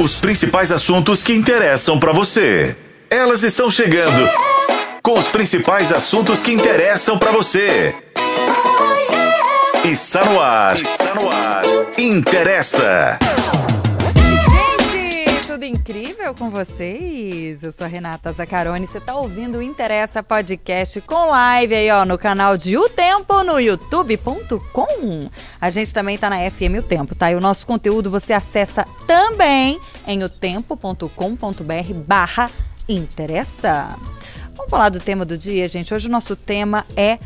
Os 0.00 0.16
principais 0.16 0.72
assuntos 0.72 1.22
que 1.22 1.32
interessam 1.32 2.00
para 2.00 2.10
você. 2.10 2.76
Elas 3.08 3.44
estão 3.44 3.70
chegando 3.70 4.28
com 5.02 5.16
os 5.16 5.28
principais 5.28 5.92
assuntos 5.92 6.42
que 6.42 6.52
interessam 6.52 7.16
para 7.16 7.30
você. 7.30 7.94
Está 9.84 10.24
no 10.24 10.40
ar. 10.40 10.76
Está 10.76 11.14
no 11.14 11.30
ar. 11.30 11.62
Interessa. 11.96 13.16
Com 16.36 16.50
vocês? 16.50 17.62
Eu 17.62 17.72
sou 17.72 17.86
a 17.86 17.88
Renata 17.88 18.30
Zacarone. 18.30 18.86
Você 18.86 19.00
tá 19.00 19.16
ouvindo 19.16 19.58
o 19.58 19.62
Interessa 19.62 20.22
Podcast 20.22 21.00
com 21.00 21.30
live 21.30 21.74
aí, 21.74 21.90
ó, 21.90 22.04
no 22.04 22.18
canal 22.18 22.58
de 22.58 22.76
O 22.76 22.90
Tempo 22.90 23.42
no 23.42 23.58
youtube.com. 23.58 25.30
A 25.58 25.70
gente 25.70 25.94
também 25.94 26.18
tá 26.18 26.28
na 26.28 26.38
FM 26.50 26.78
O 26.78 26.82
Tempo, 26.82 27.14
tá? 27.14 27.30
E 27.30 27.34
o 27.34 27.40
nosso 27.40 27.66
conteúdo 27.66 28.10
você 28.10 28.34
acessa 28.34 28.86
também 29.06 29.80
em 30.06 30.22
otempo.com.br 30.22 31.94
barra 32.06 32.50
interessa. 32.86 33.96
Vamos 34.54 34.70
falar 34.70 34.90
do 34.90 35.00
tema 35.00 35.24
do 35.24 35.38
dia, 35.38 35.66
gente. 35.68 35.94
Hoje 35.94 36.06
o 36.06 36.10
nosso 36.10 36.36
tema 36.36 36.84
é 36.94 37.18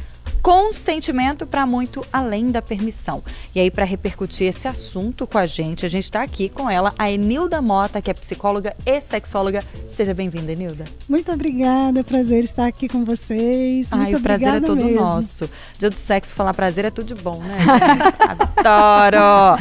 consentimento 0.43 1.47
para 1.47 1.67
muito 1.67 2.05
além 2.13 2.51
da 2.51 2.63
permissão. 2.63 3.23
E 3.55 3.61
aí, 3.61 3.71
para 3.71 3.85
repercutir 3.85 4.47
esse 4.47 4.67
assunto 4.67 5.27
com 5.27 5.39
a 5.39 5.47
gente, 5.47 5.85
a 5.85 5.89
gente 5.89 6.05
está 6.05 6.23
aqui 6.23 6.49
com 6.49 6.69
ela, 6.69 6.93
a 6.99 7.11
Enilda 7.11 7.61
Mota, 7.61 8.01
que 8.01 8.11
é 8.11 8.15
psicóloga 8.15 8.75
e 8.85 9.01
sexóloga. 9.01 9.63
Seja 9.89 10.15
bem-vinda, 10.15 10.53
Enilda. 10.53 10.85
Muito 11.09 11.31
obrigada, 11.33 12.03
prazer 12.05 12.45
estar 12.45 12.67
aqui 12.67 12.89
com 12.89 13.05
vocês. 13.05 13.93
Ai, 13.93 13.99
Muito 13.99 14.19
o 14.19 14.21
prazer 14.21 14.55
é 14.55 14.61
todo 14.61 14.85
mesmo. 14.85 15.01
nosso. 15.01 15.51
Dia 15.79 15.91
do 15.91 15.97
sexo, 15.97 16.35
falar 16.35 16.55
prazer 16.55 16.85
é 16.85 16.91
tudo 16.91 17.15
de 17.15 17.23
bom, 17.23 17.41
né? 17.41 17.57
Adoro! 18.57 19.61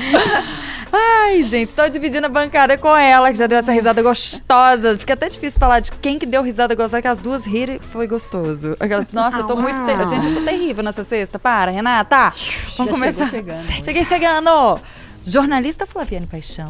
Ai, 0.92 1.44
gente, 1.44 1.76
tô 1.76 1.88
dividindo 1.88 2.26
a 2.26 2.30
bancada 2.30 2.78
com 2.78 2.96
ela, 2.96 3.32
que 3.32 3.38
já 3.38 3.48
deu 3.48 3.60
essa 3.60 3.72
risada 3.72 4.02
gostosa. 4.02 4.98
Fica 4.98 5.14
até 5.14 5.30
difícil 5.30 5.60
falar 5.60 5.80
de 5.80 5.92
quem 5.92 6.18
que 6.18 6.26
deu 6.26 6.42
risada 6.42 6.74
gostosa, 6.74 7.02
que 7.02 7.08
as 7.08 7.22
duas 7.22 7.46
riram 7.46 7.76
e 7.76 7.80
foi 7.80 8.08
gostoso. 8.08 8.76
Aquelas, 8.80 9.12
nossa, 9.14 9.38
eu 9.40 9.44
tô 9.46 9.56
muito. 9.56 9.82
Ter... 9.86 10.10
Gente, 10.10 10.28
eu 10.28 10.34
tô 10.36 10.42
terrível 10.42 10.84
nessa 10.84 11.04
sexta. 11.04 11.38
Para, 11.38 11.72
Renata. 11.72 12.32
Vamos 12.78 12.94
começar. 12.94 13.28
chegando. 13.28 13.84
Cheguei 13.84 14.06
chegando. 14.06 14.80
Jornalista 15.24 15.86
Flaviane 15.86 16.26
Paixão. 16.26 16.68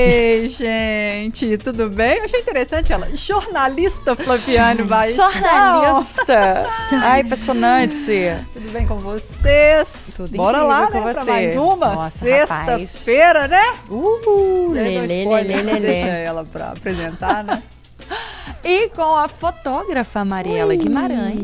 Ei, 0.00 0.48
gente, 0.48 1.56
tudo 1.58 1.88
bem? 1.90 2.18
Eu 2.18 2.24
achei 2.24 2.40
interessante 2.40 2.92
ela. 2.92 3.08
Jornalista 3.14 4.16
Flaviane 4.16 4.82
Baixão. 4.82 5.30
Jornalista. 5.30 6.62
Ai, 7.02 7.20
impressionante. 7.20 7.96
Tudo 8.52 8.72
bem 8.72 8.86
com 8.86 8.98
vocês? 8.98 10.12
Tudo 10.16 10.36
Bora 10.36 10.62
lá, 10.62 10.86
com 10.88 11.00
né, 11.00 11.12
pra 11.12 11.24
você. 11.24 11.30
mais 11.30 11.56
uma. 11.56 12.08
Sexta-feira, 12.08 13.46
né? 13.46 13.62
Uh, 13.88 14.74
E 14.74 14.78
aí, 14.78 14.94
não 14.96 15.02
lê, 15.02 15.06
lê, 15.06 15.22
spoiler, 15.22 15.64
lê, 15.64 15.72
lê, 15.72 15.80
Deixa 15.80 16.06
ela 16.08 16.44
pra 16.44 16.70
apresentar, 16.70 17.44
né? 17.44 17.62
E 18.64 18.88
com 18.88 19.16
a 19.16 19.28
fotógrafa 19.28 20.24
Mariela 20.24 20.74
Guimarães. 20.74 21.38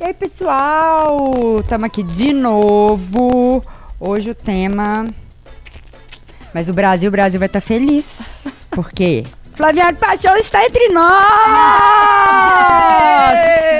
E 0.00 0.04
aí, 0.04 0.14
pessoal? 0.14 1.34
Estamos 1.60 1.86
aqui 1.86 2.04
de 2.04 2.32
novo. 2.32 3.64
Hoje 3.98 4.30
o 4.30 4.34
tema. 4.34 5.06
Mas 6.52 6.68
o 6.68 6.74
Brasil, 6.74 7.08
o 7.08 7.12
Brasil 7.12 7.38
vai 7.38 7.46
estar 7.46 7.60
feliz. 7.60 8.46
Por 8.70 8.90
quê? 8.92 9.24
Flaviane 9.56 9.94
Paixão 9.96 10.36
está 10.36 10.64
entre 10.66 10.88
nós! 10.88 11.16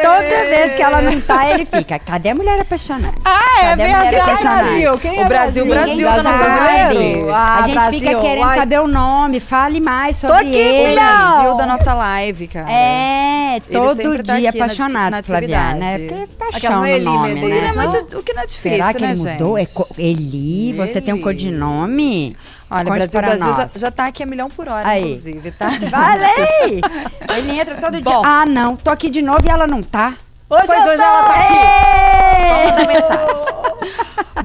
Toda 0.03 0.20
vez 0.48 0.72
que 0.75 0.82
ela 0.82 1.03
não 1.03 1.20
tá, 1.20 1.50
ele 1.50 1.66
fica. 1.66 1.98
Cadê 1.98 2.31
a 2.31 2.34
mulher 2.34 2.59
apaixonada? 2.60 3.12
Ah, 3.25 3.60
Cadê 3.60 3.82
a 3.82 3.97
mulher 3.98 4.20
apaixonada? 4.22 4.62
Brasil, 4.62 4.98
quem 4.98 5.19
é 5.20 5.25
O 5.25 5.28
Brasil, 5.28 5.66
Brasil? 5.66 5.97
Brasil. 6.09 7.31
Ah, 7.34 7.56
a 7.59 7.62
gente 7.62 7.75
Brasil, 7.75 8.00
fica 8.00 8.20
querendo 8.20 8.44
uai. 8.47 8.59
saber 8.59 8.81
o 8.81 8.86
nome. 8.88 9.38
Fale 9.41 9.81
mais 9.81 10.16
sobre 10.16 10.36
aqui, 10.38 10.56
ele. 10.56 10.94
Brasil 10.94 11.54
da 11.56 11.66
nossa 11.66 11.92
live, 11.94 12.48
cara. 12.48 12.72
É, 12.72 13.60
todo 13.70 14.22
tá 14.22 14.36
dia 14.36 14.48
aqui 14.48 14.59
na- 14.59 14.65
apaixonado, 14.65 15.10
na 15.10 15.22
Flaviane, 15.22 15.78
né? 15.81 15.98
Porque 15.98 16.15
é 16.15 16.26
paixão 16.38 16.70
no 16.81 16.98
nome, 17.00 17.31
é 17.31 17.44
né? 17.60 17.72
muito, 17.72 18.19
o 18.19 18.22
que 18.22 18.32
não 18.32 18.42
é 18.42 18.47
difícil, 18.47 18.70
Será 18.70 18.94
que 18.94 19.03
né, 19.03 19.10
ele 19.12 19.19
mudou? 19.31 19.59
É 19.59 19.65
gente? 19.66 19.84
Eli, 19.98 20.72
você 20.75 21.00
tem 21.03 21.12
um 21.12 21.20
codinome? 21.20 22.34
Olha, 22.71 22.84
Conte 22.84 22.97
Brasil, 22.99 23.10
para 23.21 23.28
Brasil 23.28 23.47
já, 23.53 23.56
nós. 23.59 23.72
já 23.75 23.91
tá 23.91 24.06
aqui 24.06 24.22
a 24.22 24.27
milhão 24.27 24.50
por 24.50 24.69
hora, 24.69 24.88
Aí. 24.88 25.03
inclusive, 25.03 25.50
tá? 25.53 25.71
Falei! 25.88 26.81
Ele 27.37 27.60
entra 27.60 27.77
todo 27.77 27.93
dia. 28.00 28.03
Bom. 28.03 28.22
Ah, 28.25 28.44
não, 28.44 28.75
tô 28.77 28.91
aqui 28.91 29.09
de 29.09 29.22
novo 29.22 29.41
e 29.47 29.49
ela 29.50 29.66
não 29.66 29.82
tá. 29.82 30.15
Hoje 30.50 30.62
Pois 30.66 30.81
hoje 30.87 30.97
tô- 30.97 31.03
ela 31.03 31.22
tá 31.22 31.34
aqui. 31.41 32.72
Vamos 32.75 32.87
mensagem. 32.94 33.54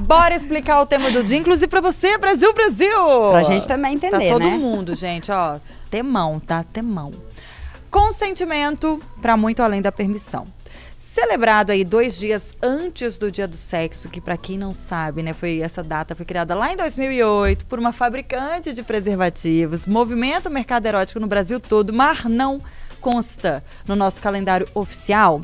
Bora 0.02 0.34
explicar 0.34 0.80
o 0.80 0.86
tema 0.86 1.10
do 1.10 1.22
dia, 1.22 1.38
inclusive 1.38 1.68
pra 1.68 1.80
você, 1.80 2.16
Brasil, 2.18 2.52
Brasil! 2.52 3.30
Pra 3.30 3.42
gente 3.42 3.66
também 3.68 3.94
entender, 3.94 4.30
todo 4.30 4.40
né? 4.44 4.50
mundo, 4.56 4.94
gente, 4.94 5.30
ó. 5.30 5.58
Temão, 5.90 6.40
tá? 6.40 6.64
Temão. 6.72 7.12
Consentimento 7.90 9.00
para 9.20 9.36
muito 9.36 9.62
além 9.62 9.82
da 9.82 9.92
permissão. 9.92 10.46
Celebrado 11.02 11.72
aí 11.72 11.84
dois 11.84 12.16
dias 12.16 12.54
antes 12.62 13.18
do 13.18 13.28
dia 13.28 13.48
do 13.48 13.56
sexo, 13.56 14.08
que 14.08 14.20
para 14.20 14.36
quem 14.36 14.56
não 14.56 14.72
sabe, 14.72 15.20
né, 15.20 15.34
foi 15.34 15.58
essa 15.58 15.82
data 15.82 16.14
foi 16.14 16.24
criada 16.24 16.54
lá 16.54 16.72
em 16.72 16.76
2008 16.76 17.66
por 17.66 17.80
uma 17.80 17.90
fabricante 17.90 18.72
de 18.72 18.84
preservativos, 18.84 19.84
movimento 19.84 20.48
mercado 20.48 20.86
erótico 20.86 21.18
no 21.18 21.26
Brasil 21.26 21.58
todo, 21.58 21.92
mas 21.92 22.22
não 22.26 22.60
consta 23.00 23.64
no 23.84 23.96
nosso 23.96 24.22
calendário 24.22 24.68
oficial. 24.74 25.40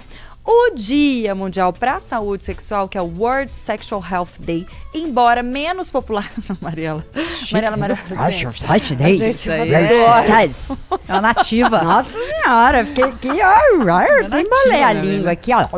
O 0.51 0.71
Dia 0.71 1.35
Mundial 1.35 1.75
para 1.75 1.97
a 1.97 2.01
Saúde 2.01 2.43
Sexual, 2.43 2.89
que 2.89 2.97
é 2.97 3.03
o 3.03 3.13
World 3.19 3.55
Sexual 3.55 4.03
Health 4.03 4.41
Day, 4.41 4.67
embora 4.95 5.43
menos 5.43 5.91
popular. 5.91 6.33
Mariela. 6.63 7.05
Mariela, 7.53 7.77
Mariela. 7.77 8.01
gente. 8.31 8.65
A 8.65 8.79
gente 8.79 9.27
Isso 9.29 9.53
aí 9.53 9.75
adora. 9.75 10.49
É 11.07 11.13
uma 11.13 11.21
nativa. 11.21 11.83
Nossa 11.83 12.19
senhora, 12.19 12.83
fiquei 12.87 13.05
aqui, 13.05 13.29
ó. 13.29 14.29
Tem 14.31 14.47
embolei 14.47 14.83
a 14.83 14.95
né, 14.95 15.01
língua 15.03 15.33
aqui, 15.33 15.53
ó. 15.53 15.69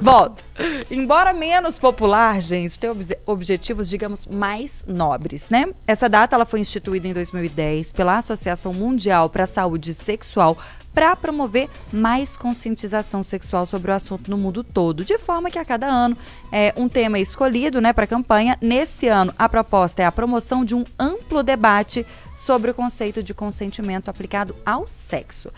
Volta. 0.00 0.44
Embora 0.90 1.32
menos 1.32 1.78
popular, 1.78 2.40
gente, 2.40 2.78
tem 2.78 2.90
obje- 2.90 3.18
objetivos, 3.26 3.88
digamos, 3.88 4.26
mais 4.26 4.84
nobres, 4.86 5.50
né? 5.50 5.66
Essa 5.86 6.08
data 6.08 6.36
ela 6.36 6.46
foi 6.46 6.60
instituída 6.60 7.08
em 7.08 7.12
2010 7.12 7.92
pela 7.92 8.18
Associação 8.18 8.72
Mundial 8.72 9.28
para 9.28 9.44
a 9.44 9.46
Saúde 9.46 9.94
Sexual 9.94 10.56
para 10.94 11.14
promover 11.14 11.68
mais 11.92 12.36
conscientização 12.36 13.22
sexual 13.22 13.64
sobre 13.66 13.90
o 13.90 13.94
assunto 13.94 14.30
no 14.30 14.36
mundo 14.36 14.64
todo, 14.64 15.04
de 15.04 15.18
forma 15.18 15.50
que 15.50 15.58
a 15.58 15.64
cada 15.64 15.86
ano 15.86 16.16
é 16.50 16.74
um 16.76 16.88
tema 16.88 17.18
escolhido, 17.18 17.80
né, 17.80 17.92
para 17.92 18.04
a 18.04 18.08
campanha. 18.08 18.56
Nesse 18.60 19.06
ano, 19.06 19.32
a 19.38 19.48
proposta 19.48 20.02
é 20.02 20.06
a 20.06 20.12
promoção 20.12 20.64
de 20.64 20.74
um 20.74 20.84
amplo 20.98 21.42
debate 21.42 22.06
sobre 22.34 22.70
o 22.70 22.74
conceito 22.74 23.22
de 23.22 23.32
consentimento 23.32 24.08
aplicado 24.08 24.56
ao 24.64 24.86
sexo. 24.86 25.50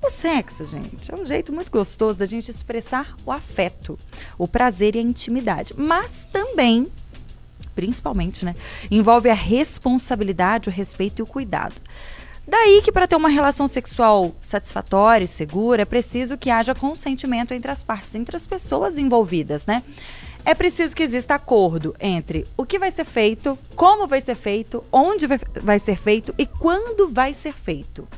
O 0.00 0.10
sexo, 0.10 0.64
gente, 0.64 1.12
é 1.12 1.16
um 1.16 1.26
jeito 1.26 1.52
muito 1.52 1.72
gostoso 1.72 2.18
da 2.18 2.24
gente 2.24 2.50
expressar 2.50 3.16
o 3.26 3.32
afeto, 3.32 3.98
o 4.38 4.46
prazer 4.46 4.94
e 4.94 4.98
a 5.00 5.02
intimidade, 5.02 5.74
mas 5.76 6.26
também, 6.32 6.86
principalmente, 7.74 8.44
né, 8.44 8.54
envolve 8.90 9.28
a 9.28 9.34
responsabilidade, 9.34 10.68
o 10.68 10.72
respeito 10.72 11.18
e 11.18 11.22
o 11.22 11.26
cuidado. 11.26 11.74
Daí 12.50 12.80
que 12.80 12.90
para 12.90 13.06
ter 13.06 13.14
uma 13.14 13.28
relação 13.28 13.68
sexual 13.68 14.34
satisfatória 14.40 15.26
e 15.26 15.28
segura, 15.28 15.82
é 15.82 15.84
preciso 15.84 16.38
que 16.38 16.48
haja 16.48 16.74
consentimento 16.74 17.52
entre 17.52 17.70
as 17.70 17.84
partes, 17.84 18.14
entre 18.14 18.34
as 18.34 18.46
pessoas 18.46 18.96
envolvidas, 18.96 19.66
né? 19.66 19.82
É 20.46 20.54
preciso 20.54 20.96
que 20.96 21.02
exista 21.02 21.34
acordo 21.34 21.94
entre 22.00 22.46
o 22.56 22.64
que 22.64 22.78
vai 22.78 22.90
ser 22.90 23.04
feito, 23.04 23.58
como 23.76 24.06
vai 24.06 24.22
ser 24.22 24.34
feito, 24.34 24.82
onde 24.90 25.26
vai- 25.62 25.78
ser 25.78 25.98
feito 25.98 26.34
e 26.38 26.46
quando 26.46 27.10
vai 27.10 27.34
ser 27.34 27.52
feito. 27.52 28.08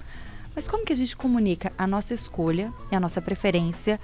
Mas 0.55 0.69
como 0.69 0.85
que 0.85 0.93
a 0.93 0.97
gente 0.97 1.17
comunica 1.17 1.73
a 1.76 1.85
nossa 1.87 2.15
escolha 2.15 2.73
e 2.93 2.94
a 2.94 3.00
nossa 3.00 3.21
preferência 3.21 3.99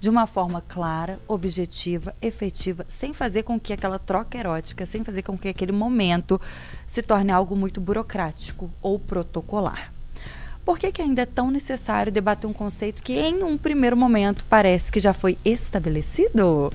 de 0.00 0.08
uma 0.08 0.26
forma 0.26 0.62
clara, 0.66 1.20
objetiva, 1.28 2.16
efetiva, 2.22 2.86
sem 2.88 3.12
fazer 3.12 3.42
com 3.42 3.60
que 3.60 3.74
aquela 3.74 3.98
troca 3.98 4.38
erótica, 4.38 4.86
sem 4.86 5.04
fazer 5.04 5.22
com 5.22 5.36
que 5.36 5.48
aquele 5.48 5.72
momento 5.72 6.40
se 6.86 7.02
torne 7.02 7.30
algo 7.30 7.54
muito 7.54 7.82
burocrático 7.82 8.70
ou 8.80 8.98
protocolar? 8.98 9.92
Por 10.64 10.78
que, 10.78 10.90
que 10.90 11.02
ainda 11.02 11.22
é 11.22 11.26
tão 11.26 11.50
necessário 11.50 12.10
debater 12.10 12.48
um 12.48 12.52
conceito 12.52 13.02
que, 13.02 13.12
em 13.12 13.42
um 13.42 13.58
primeiro 13.58 13.96
momento, 13.96 14.44
parece 14.48 14.90
que 14.90 15.00
já 15.00 15.12
foi 15.12 15.36
estabelecido? 15.44 16.72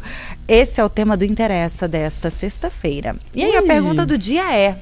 Esse 0.47 0.79
é 0.79 0.83
o 0.83 0.89
tema 0.89 1.17
do 1.17 1.23
Interessa 1.23 1.87
desta 1.87 2.29
sexta-feira. 2.29 3.15
E 3.33 3.43
aí, 3.43 3.55
a 3.55 3.61
pergunta 3.61 4.05
do 4.05 4.17
dia 4.17 4.55
é: 4.55 4.77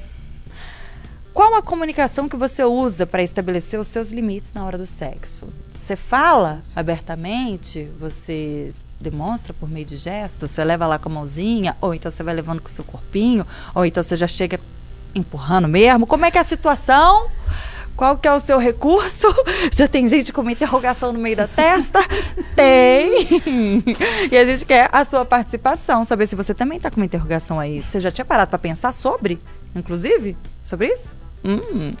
qual 1.34 1.52
a 1.56 1.60
comunicação 1.62 2.28
que 2.28 2.36
você 2.36 2.62
usa 2.64 3.04
para 3.04 3.20
estabelecer 3.20 3.78
os 3.78 3.88
seus 3.88 4.12
limites 4.12 4.52
na 4.52 4.64
hora 4.64 4.78
do 4.78 4.86
sexo? 4.86 5.48
Você 5.72 5.96
fala 5.96 6.62
abertamente? 6.76 7.90
Você 7.98 8.72
demonstra 9.00 9.52
por 9.52 9.68
meio 9.68 9.84
de 9.84 9.96
gestos? 9.96 10.52
Você 10.52 10.62
leva 10.62 10.86
lá 10.86 10.96
com 10.96 11.08
a 11.08 11.12
mãozinha? 11.12 11.76
Ou 11.80 11.92
então 11.92 12.08
você 12.08 12.22
vai 12.22 12.34
levando 12.34 12.60
com 12.60 12.68
o 12.68 12.70
seu 12.70 12.84
corpinho? 12.84 13.44
Ou 13.74 13.84
então 13.84 14.00
você 14.00 14.16
já 14.16 14.28
chega 14.28 14.60
empurrando 15.12 15.66
mesmo? 15.66 16.06
Como 16.06 16.24
é 16.24 16.30
que 16.30 16.38
é 16.38 16.40
a 16.40 16.44
situação? 16.44 17.28
Qual 17.96 18.16
que 18.16 18.28
é 18.28 18.32
o 18.32 18.40
seu 18.40 18.58
recurso? 18.58 19.26
Já 19.72 19.86
tem 19.86 20.08
gente 20.08 20.32
com 20.32 20.40
uma 20.40 20.50
interrogação 20.50 21.12
no 21.12 21.18
meio 21.20 21.36
da 21.36 21.46
testa? 21.46 22.00
tem! 22.56 23.28
E 24.32 24.36
a 24.36 24.44
gente 24.44 24.64
quer 24.64 24.88
a 24.90 25.04
sua 25.04 25.24
participação, 25.24 26.04
saber 26.04 26.26
se 26.26 26.34
você 26.34 26.52
também 26.52 26.80
tá 26.80 26.90
com 26.90 26.96
uma 26.96 27.06
interrogação 27.06 27.60
aí. 27.60 27.82
Você 27.82 28.00
já 28.00 28.10
tinha 28.10 28.24
parado 28.24 28.50
para 28.50 28.58
pensar 28.58 28.92
sobre, 28.92 29.38
inclusive, 29.76 30.36
sobre 30.62 30.88
isso? 30.88 31.23
Hum. 31.44 31.92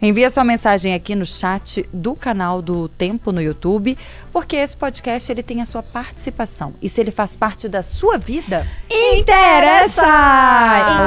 Envia 0.00 0.30
sua 0.30 0.44
mensagem 0.44 0.94
aqui 0.94 1.14
no 1.14 1.26
chat 1.26 1.84
do 1.92 2.14
canal 2.14 2.62
do 2.62 2.88
Tempo 2.88 3.32
no 3.32 3.42
YouTube, 3.42 3.98
porque 4.32 4.56
esse 4.56 4.76
podcast 4.76 5.30
ele 5.32 5.42
tem 5.42 5.60
a 5.60 5.66
sua 5.66 5.82
participação. 5.82 6.74
E 6.80 6.88
se 6.88 7.00
ele 7.00 7.10
faz 7.10 7.34
parte 7.34 7.68
da 7.68 7.82
sua 7.82 8.16
vida, 8.16 8.66
Interessa! 8.88 10.02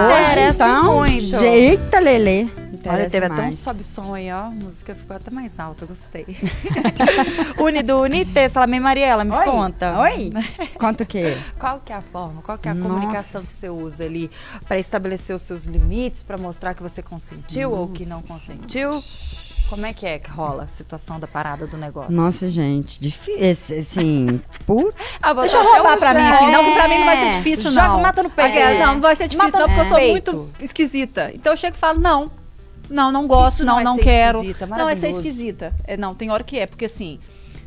Interessa 0.05 0.65
Hoje, 0.65 0.75
então, 0.75 0.95
muito. 0.95 1.35
Eita, 1.37 1.99
Lelê. 1.99 2.64
Olha, 2.89 3.09
teve 3.09 3.25
até 3.25 3.35
um 3.35 3.37
mais. 3.43 3.55
sobe-som 3.55 4.13
aí, 4.13 4.31
ó. 4.31 4.45
A 4.45 4.49
música 4.49 4.93
ficou 4.95 5.15
até 5.15 5.31
mais 5.31 5.59
alta, 5.59 5.85
gostei. 5.85 6.25
Unido, 7.57 7.99
Unite, 8.01 8.49
Salamé 8.49 8.79
Mariela, 8.79 9.23
me 9.23 9.31
Oi? 9.31 9.45
conta. 9.45 9.99
Oi? 9.99 10.31
Conta 10.79 11.03
o 11.03 11.05
quê? 11.07 11.37
Qual 11.59 11.79
que 11.83 11.91
é 11.93 11.95
a 11.95 12.01
forma, 12.01 12.41
qual 12.41 12.57
que 12.57 12.67
é 12.67 12.71
a 12.71 12.73
Nossa. 12.73 12.89
comunicação 12.89 13.41
que 13.41 13.47
você 13.47 13.69
usa 13.69 14.03
ali 14.03 14.29
para 14.67 14.77
estabelecer 14.79 15.35
os 15.35 15.41
seus 15.41 15.65
limites, 15.65 16.23
para 16.23 16.37
mostrar 16.37 16.73
que 16.73 16.83
você 16.83 17.01
consentiu 17.01 17.71
ou 17.71 17.87
que 17.87 18.05
não 18.05 18.21
consentiu? 18.21 19.03
Como 19.69 19.83
é 19.83 19.93
que 19.93 20.05
é 20.05 20.19
que 20.19 20.29
rola 20.29 20.65
a 20.65 20.67
situação 20.67 21.19
da 21.19 21.25
parada 21.25 21.65
do 21.65 21.75
negócio? 21.75 22.13
Nossa, 22.15 22.47
gente, 22.51 22.99
difícil, 23.01 23.79
assim, 23.79 24.39
puta. 24.63 24.95
Ah, 25.19 25.33
Deixa 25.33 25.57
eu 25.57 25.63
roubar 25.63 25.97
pra 25.97 26.13
mim 26.13 26.21
aqui. 26.21 26.45
Não, 26.51 26.73
pra 26.75 26.87
mim 26.87 26.99
não 26.99 27.05
vai 27.05 27.17
É. 27.17 27.25
ser 27.31 27.37
difícil, 27.37 27.71
Joga, 27.71 27.87
não. 27.87 28.01
mata 28.01 28.21
no 28.21 28.29
peito. 28.29 28.59
Ah, 28.59 28.73
Não, 28.85 28.93
não 28.93 29.01
vai 29.01 29.15
ser 29.15 29.27
difícil, 29.27 29.51
Mata 29.51 29.57
não, 29.57 29.65
porque 29.67 29.79
eu 29.81 29.83
no 29.85 29.89
sou 29.89 30.09
muito 30.11 30.49
esquisita. 30.61 31.31
Então 31.33 31.51
eu 31.53 31.57
chego 31.57 31.75
e 31.75 31.79
falo, 31.79 31.99
não. 31.99 32.31
Não, 32.89 33.11
não 33.11 33.27
gosto, 33.27 33.55
Isso 33.55 33.65
não 33.65 33.73
não, 33.75 33.79
é 33.81 33.83
não 33.83 33.97
quero. 33.97 34.39
esquisita, 34.39 34.65
não, 34.65 34.75
é 34.89 34.95
ser 34.95 35.07
maravilhoso. 35.07 35.19
esquisita. 35.19 35.73
É, 35.85 35.97
não, 35.97 36.13
tem 36.13 36.29
hora 36.29 36.43
que 36.43 36.59
é, 36.59 36.65
porque 36.65 36.85
assim. 36.85 37.19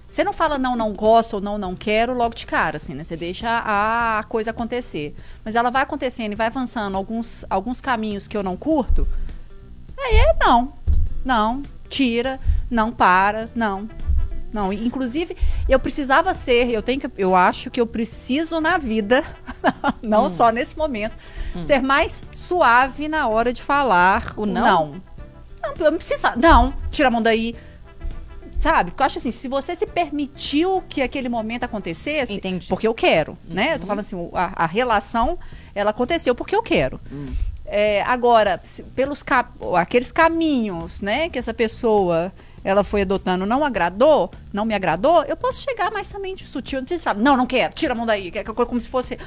Você 0.09 0.25
não 0.25 0.33
fala 0.33 0.57
não, 0.57 0.75
não 0.75 0.95
gosto 0.95 1.35
ou 1.35 1.41
não, 1.41 1.59
não 1.59 1.77
quero 1.77 2.15
logo 2.15 2.35
de 2.35 2.47
cara, 2.47 2.77
assim, 2.77 2.95
né? 2.95 3.05
Você 3.05 3.15
deixa 3.15 3.47
a 3.63 4.25
coisa 4.27 4.53
acontecer. 4.53 5.15
Mas 5.45 5.55
ela 5.55 5.71
vai 5.71 5.83
acontecendo 5.83 6.33
e 6.33 6.35
vai 6.35 6.47
avançando 6.47 6.97
alguns, 6.97 7.45
alguns 7.51 7.79
caminhos 7.83 8.27
que 8.27 8.35
eu 8.35 8.43
não 8.43 8.57
curto. 8.57 9.07
Aí 9.99 10.17
é 10.17 10.37
não. 10.41 10.73
Não. 11.23 11.63
Tira. 11.91 12.41
Não 12.71 12.91
para. 12.91 13.51
Não. 13.55 13.87
Não. 14.51 14.73
Inclusive, 14.73 15.37
eu 15.69 15.79
precisava 15.79 16.33
ser, 16.33 16.71
eu 16.71 16.83
tenho 16.83 17.01
que, 17.01 17.11
eu 17.19 17.35
acho 17.35 17.71
que 17.71 17.79
eu 17.79 17.87
preciso 17.87 18.63
na 18.63 18.79
vida, 18.79 19.23
não 20.03 20.27
Hum. 20.27 20.31
só 20.31 20.51
nesse 20.51 20.77
momento, 20.77 21.15
ser 21.63 21.83
mais 21.83 22.23
suave 22.33 23.09
na 23.09 23.29
hora 23.29 23.53
de 23.53 23.63
falar 23.63 24.33
O 24.37 24.47
não? 24.47 24.63
Não, 24.63 25.01
não 25.63 25.87
eu 25.87 25.91
não 25.91 25.99
preciso 25.99 26.23
falar. 26.23 26.37
Não, 26.37 26.73
tira 26.91 27.09
a 27.09 27.11
mão 27.11 27.23
daí. 27.23 27.55
Sabe? 28.59 28.91
Porque 28.91 29.03
eu 29.03 29.07
acho 29.07 29.19
assim, 29.19 29.31
se 29.31 29.47
você 29.47 29.77
se 29.77 29.87
permitiu 29.87 30.83
que 30.89 31.01
aquele 31.01 31.29
momento 31.29 31.63
acontecesse, 31.63 32.33
Entendi. 32.33 32.67
porque 32.69 32.89
eu 32.89 32.95
quero, 32.95 33.39
né? 33.45 33.75
Eu 33.75 33.79
tô 33.81 33.87
falando 33.87 34.01
assim, 34.01 34.31
a, 34.35 34.65
a 34.65 34.67
relação, 34.67 35.39
ela 35.75 35.91
aconteceu 35.91 36.35
porque 36.35 36.57
eu 36.57 36.63
quero. 36.63 37.01
É, 37.65 38.03
agora, 38.03 38.61
pelos 38.97 39.25
aqueles 39.77 40.11
caminhos, 40.11 41.03
né, 41.03 41.29
que 41.29 41.39
essa 41.39 41.55
pessoa 41.55 42.33
ela 42.65 42.83
foi 42.83 43.03
adotando 43.03 43.47
não 43.47 43.65
agradou, 43.65 44.31
não 44.53 44.65
me 44.65 44.75
agradou, 44.75 45.23
eu 45.25 45.37
posso 45.37 45.63
chegar 45.63 45.91
mais 45.93 46.11
também 46.11 46.37
sutil. 46.37 46.81
Não 46.81 46.87
precisa 46.87 47.05
falar, 47.11 47.21
não, 47.21 47.37
não 47.37 47.47
quero, 47.47 47.73
tira 47.75 47.93
a 47.93 47.97
mão 47.97 48.05
daí, 48.05 48.31
que 48.31 48.39
é 48.39 48.45
como 48.45 48.81
se 48.81 48.89
fosse. 48.89 49.19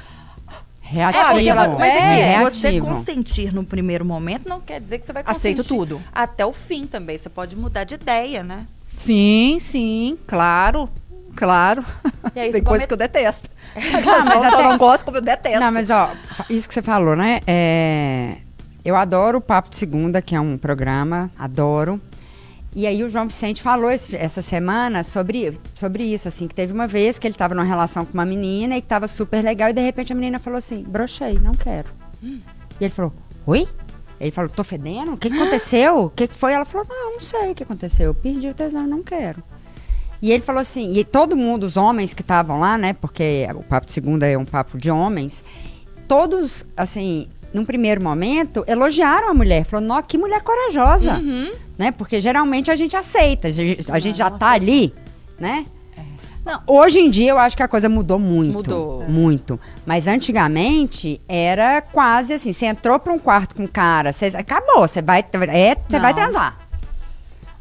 Reativo. 0.92 1.24
É, 1.24 1.32
porque 1.32 1.48
ela- 1.48 1.68
mas 1.78 1.94
aqui, 1.94 2.20
É, 2.20 2.40
você 2.44 2.80
consentir 2.80 3.54
no 3.54 3.64
primeiro 3.64 4.04
momento 4.04 4.48
não 4.48 4.60
quer 4.60 4.80
dizer 4.80 4.98
que 4.98 5.06
você 5.06 5.12
vai 5.12 5.24
consentir 5.24 5.60
Aceito 5.60 5.64
tudo. 5.66 6.02
até 6.14 6.44
o 6.44 6.52
fim 6.52 6.86
também. 6.86 7.16
Você 7.16 7.28
pode 7.30 7.56
mudar 7.56 7.84
de 7.84 7.94
ideia, 7.94 8.42
né? 8.44 8.66
Sim, 8.96 9.56
sim, 9.58 10.18
claro, 10.26 10.88
claro. 11.34 11.82
E 12.34 12.40
aí, 12.40 12.52
Tem 12.52 12.62
come- 12.62 12.86
que 12.86 12.92
eu 12.92 12.96
detesto. 12.96 13.48
mas 13.74 14.04
Não, 14.26 14.50
só 14.50 14.56
até- 14.58 14.62
não 14.68 14.76
gosto 14.78 15.04
como 15.04 15.16
eu 15.16 15.22
detesto. 15.22 15.60
Não, 15.60 15.72
mas 15.72 15.88
ó, 15.88 16.10
isso 16.50 16.68
que 16.68 16.74
você 16.74 16.82
falou, 16.82 17.16
né? 17.16 17.40
É, 17.46 18.36
eu 18.84 18.94
adoro 18.94 19.38
o 19.38 19.40
Papo 19.40 19.70
de 19.70 19.76
Segunda, 19.76 20.20
que 20.20 20.34
é 20.36 20.40
um 20.40 20.58
programa, 20.58 21.30
adoro. 21.38 21.98
E 22.74 22.86
aí 22.86 23.04
o 23.04 23.08
João 23.08 23.26
Vicente 23.26 23.62
falou 23.62 23.90
esse- 23.90 24.16
essa 24.16 24.40
semana 24.40 25.02
sobre, 25.02 25.58
sobre 25.74 26.04
isso, 26.04 26.26
assim, 26.28 26.48
que 26.48 26.54
teve 26.54 26.72
uma 26.72 26.86
vez 26.86 27.18
que 27.18 27.26
ele 27.26 27.34
estava 27.34 27.54
numa 27.54 27.66
relação 27.66 28.04
com 28.06 28.14
uma 28.14 28.24
menina 28.24 28.76
e 28.76 28.80
que 28.80 28.86
estava 28.86 29.06
super 29.06 29.44
legal, 29.44 29.68
e 29.68 29.72
de 29.74 29.80
repente 29.82 30.12
a 30.12 30.16
menina 30.16 30.38
falou 30.38 30.56
assim, 30.56 30.82
brochei, 30.82 31.38
não 31.38 31.52
quero. 31.52 31.90
E 32.22 32.40
ele 32.80 32.88
falou, 32.90 33.12
oi? 33.46 33.68
Ele 34.18 34.30
falou, 34.30 34.48
tô 34.48 34.64
fedendo? 34.64 35.12
O 35.12 35.16
que, 35.18 35.28
que 35.28 35.36
aconteceu? 35.36 36.04
O 36.04 36.10
que, 36.10 36.28
que 36.28 36.34
foi? 36.34 36.52
Ela 36.52 36.64
falou, 36.64 36.86
não, 36.88 37.14
não 37.14 37.20
sei 37.20 37.50
o 37.50 37.54
que 37.54 37.62
aconteceu. 37.64 38.06
Eu 38.06 38.14
perdi 38.14 38.48
o 38.48 38.54
tesão, 38.54 38.86
não 38.86 39.02
quero. 39.02 39.42
E 40.22 40.30
ele 40.30 40.42
falou 40.42 40.60
assim, 40.60 40.92
e 40.94 41.04
todo 41.04 41.36
mundo, 41.36 41.64
os 41.64 41.76
homens 41.76 42.14
que 42.14 42.22
estavam 42.22 42.60
lá, 42.60 42.78
né? 42.78 42.92
Porque 42.92 43.46
o 43.56 43.62
papo 43.64 43.86
de 43.86 43.92
segunda 43.92 44.26
é 44.26 44.38
um 44.38 44.44
papo 44.44 44.78
de 44.78 44.88
homens, 44.90 45.44
todos, 46.06 46.64
assim, 46.76 47.28
num 47.52 47.64
primeiro 47.64 48.02
momento, 48.02 48.64
elogiaram 48.66 49.28
a 49.30 49.34
mulher. 49.34 49.64
Falou, 49.64 49.86
nó, 49.86 50.00
que 50.02 50.16
mulher 50.18 50.40
corajosa. 50.42 51.20
Né? 51.78 51.90
Porque 51.90 52.20
geralmente 52.20 52.70
a 52.70 52.76
gente 52.76 52.96
aceita, 52.96 53.48
a 53.48 53.50
gente, 53.50 53.90
a 53.92 53.98
gente 53.98 54.18
já 54.18 54.30
tá 54.30 54.50
ali, 54.50 54.94
né? 55.38 55.66
Não. 56.44 56.60
Hoje 56.66 56.98
em 56.98 57.08
dia 57.08 57.30
eu 57.30 57.38
acho 57.38 57.56
que 57.56 57.62
a 57.62 57.68
coisa 57.68 57.88
mudou 57.88 58.18
muito. 58.18 58.54
Mudou. 58.54 59.04
Muito. 59.08 59.60
Mas 59.86 60.08
antigamente 60.08 61.20
era 61.28 61.80
quase 61.80 62.34
assim: 62.34 62.52
você 62.52 62.66
entrou 62.66 62.98
pra 62.98 63.12
um 63.12 63.18
quarto 63.18 63.54
com 63.54 63.62
um 63.62 63.66
cara, 63.68 64.12
você, 64.12 64.26
acabou, 64.26 64.80
você 64.88 65.00
vai, 65.00 65.20
é, 65.48 65.76
você 65.88 66.00
vai 66.00 66.12
transar. 66.12 66.58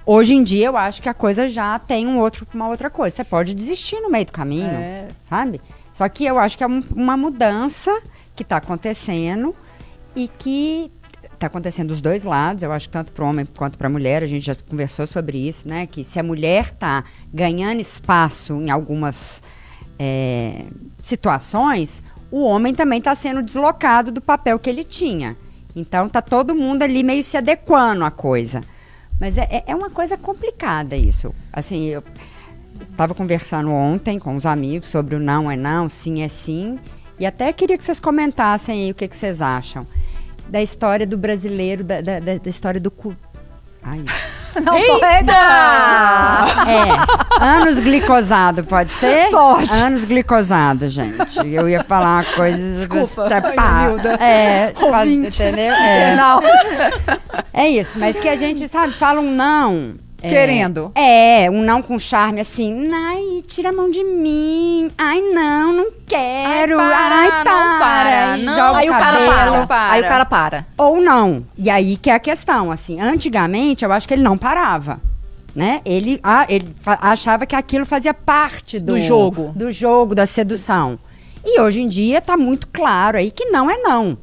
Hoje 0.04 0.34
em 0.34 0.44
dia 0.44 0.66
eu 0.68 0.76
acho 0.78 1.00
que 1.00 1.08
a 1.08 1.14
coisa 1.14 1.48
já 1.48 1.78
tem 1.78 2.08
um 2.08 2.18
outro, 2.20 2.48
uma 2.56 2.68
outra 2.70 2.90
coisa. 2.90 3.16
Você 3.16 3.24
pode 3.24 3.54
desistir 3.54 4.00
no 4.02 4.10
meio 4.10 4.26
do 4.26 4.32
caminho, 4.32 4.66
É. 4.72 5.08
sabe? 5.30 5.62
Só 5.94 6.10
que 6.10 6.26
eu 6.26 6.40
acho 6.40 6.58
que 6.58 6.64
é 6.64 6.68
um- 6.68 6.84
uma 6.96 7.16
mudança 7.16 8.02
que 8.36 8.42
está 8.42 8.58
acontecendo 8.58 9.56
e 10.16 10.28
que 10.28 10.92
está 11.34 11.48
acontecendo 11.48 11.90
dos 11.90 12.02
dois 12.02 12.24
lados. 12.24 12.64
Eu 12.64 12.72
acho 12.72 12.88
que 12.88 12.94
tanto 12.94 13.12
para 13.12 13.24
o 13.26 13.28
homem 13.28 13.46
quanto 13.58 13.78
para 13.78 13.88
a 13.88 13.90
mulher. 13.90 14.24
A 14.24 14.28
gente 14.28 14.46
já 14.46 14.56
conversou 14.56 15.08
sobre 15.08 15.38
isso, 15.48 15.68
né? 15.68 15.88
Que 15.88 16.04
se 16.04 16.20
a 16.20 16.24
mulher 16.24 16.66
está 16.66 17.04
ganhando 17.34 17.80
espaço 17.80 18.54
em 18.62 18.70
algumas 18.70 19.42
é, 19.98 20.66
situações, 21.02 22.04
o 22.30 22.44
homem 22.44 22.74
também 22.74 23.00
está 23.00 23.14
sendo 23.16 23.42
deslocado 23.42 24.12
do 24.12 24.22
papel 24.22 24.58
que 24.60 24.70
ele 24.70 24.84
tinha. 24.84 25.36
Então 25.76 26.10
tá 26.10 26.22
todo 26.22 26.54
mundo 26.56 26.84
ali 26.84 27.04
meio 27.04 27.24
se 27.24 27.38
adequando 27.38 28.04
à 28.04 28.12
coisa. 28.12 28.62
Mas 29.20 29.38
é, 29.38 29.48
é- 29.52 29.64
é 29.68 29.76
uma 29.76 29.90
coisa 29.90 30.18
complicada 30.18 30.96
isso. 30.96 31.34
Assim, 31.54 31.86
eu 31.86 32.04
estava 32.92 33.14
conversando 33.14 33.70
ontem 33.72 34.18
com 34.18 34.36
os 34.36 34.46
amigos 34.46 34.90
sobre 34.90 35.16
o 35.16 35.20
não 35.20 35.50
é 35.50 35.56
não, 35.56 35.88
sim 35.88 36.22
é 36.24 36.28
sim. 36.28 36.80
E 37.20 37.26
até 37.26 37.54
queria 37.54 37.78
que 37.78 37.84
vocês 37.84 38.00
comentassem 38.00 38.86
aí 38.86 38.92
o 38.92 38.96
que, 38.96 39.08
que 39.08 39.16
vocês 39.16 39.42
acham. 39.42 39.86
Da 40.50 40.62
história 40.62 41.06
do 41.08 41.18
brasileiro, 41.18 41.84
da, 41.84 42.02
da, 42.02 42.20
da- 42.20 42.40
história 42.50 42.80
do 42.80 42.92
cu. 42.92 43.16
Ai. 43.84 44.04
Não, 44.62 44.76
Eita! 44.78 45.32
É, 46.68 47.44
anos 47.44 47.80
glicosado, 47.80 48.66
pode 48.66 48.92
ser? 48.92 49.30
Pode. 49.32 49.74
Anos 49.82 50.04
glicosado, 50.04 50.90
gente. 50.90 51.40
Eu 51.48 51.70
ia 51.70 51.82
falar 51.86 52.16
uma 52.18 52.24
coisa. 52.36 52.58
Desculpa, 52.58 53.28
Pá, 53.56 53.86
Nilda. 53.88 54.14
É, 54.16 54.74
faz- 54.78 55.10
Ouvintes. 55.10 55.40
entendeu? 55.40 55.74
É. 55.74 56.16
É 57.54 57.70
isso, 57.70 57.98
mas 57.98 58.20
que 58.20 58.28
a 58.28 58.36
gente, 58.36 58.68
sabe, 58.68 58.92
fala 58.94 59.22
um 59.22 59.32
não. 59.32 59.96
É, 60.22 60.30
Querendo. 60.30 60.92
É, 60.94 61.50
um 61.50 61.64
não 61.64 61.82
com 61.82 61.98
charme 61.98 62.42
assim. 62.42 62.90
Ai, 62.94 63.42
tira 63.48 63.70
a 63.70 63.74
mão 63.74 63.90
de 63.90 64.04
mim. 64.04 64.92
Ai, 64.98 65.20
não, 65.22 65.74
não 65.74 65.92
quero. 66.06 66.80
Ai, 66.80 66.90
para, 66.90 67.16
Ai, 67.16 67.28
não 67.28 67.44
para. 67.44 67.80
para, 67.80 68.38
E 68.38 68.44
não. 68.44 68.56
joga 68.56 68.78
Aí 68.78 68.90
o 68.90 68.92
cara 68.92 69.18
para. 69.26 69.68
para. 69.68 69.92
Aí 69.92 70.02
o 70.02 70.08
cara 70.08 70.26
para. 70.26 70.68
Ou 70.78 71.02
não. 71.02 71.46
E 71.58 71.70
aí 71.70 71.98
que 71.98 72.10
é 72.10 72.14
a 72.14 72.20
questão, 72.20 72.72
assim. 72.72 73.00
Antigamente, 73.02 73.84
eu 73.84 73.92
acho 73.92 74.08
que 74.08 74.14
ele 74.14 74.24
não 74.24 74.38
parava. 74.38 75.02
Né? 75.54 75.82
Ele, 75.84 76.20
ah, 76.24 76.46
ele 76.48 76.74
achava 76.86 77.46
que 77.46 77.56
aquilo 77.56 77.86
fazia 77.86 78.14
parte 78.14 78.80
do, 78.80 78.94
Do 78.94 79.00
jogo. 79.00 79.52
Do 79.56 79.72
jogo, 79.72 80.16
da 80.16 80.26
sedução. 80.26 80.98
E 81.44 81.60
hoje 81.60 81.82
em 81.82 81.88
dia 81.88 82.22
tá 82.22 82.38
muito 82.38 82.68
claro 82.68 83.18
aí 83.18 83.32
que 83.32 83.46
não 83.46 83.70
é 83.70 83.78
não. 83.78 84.18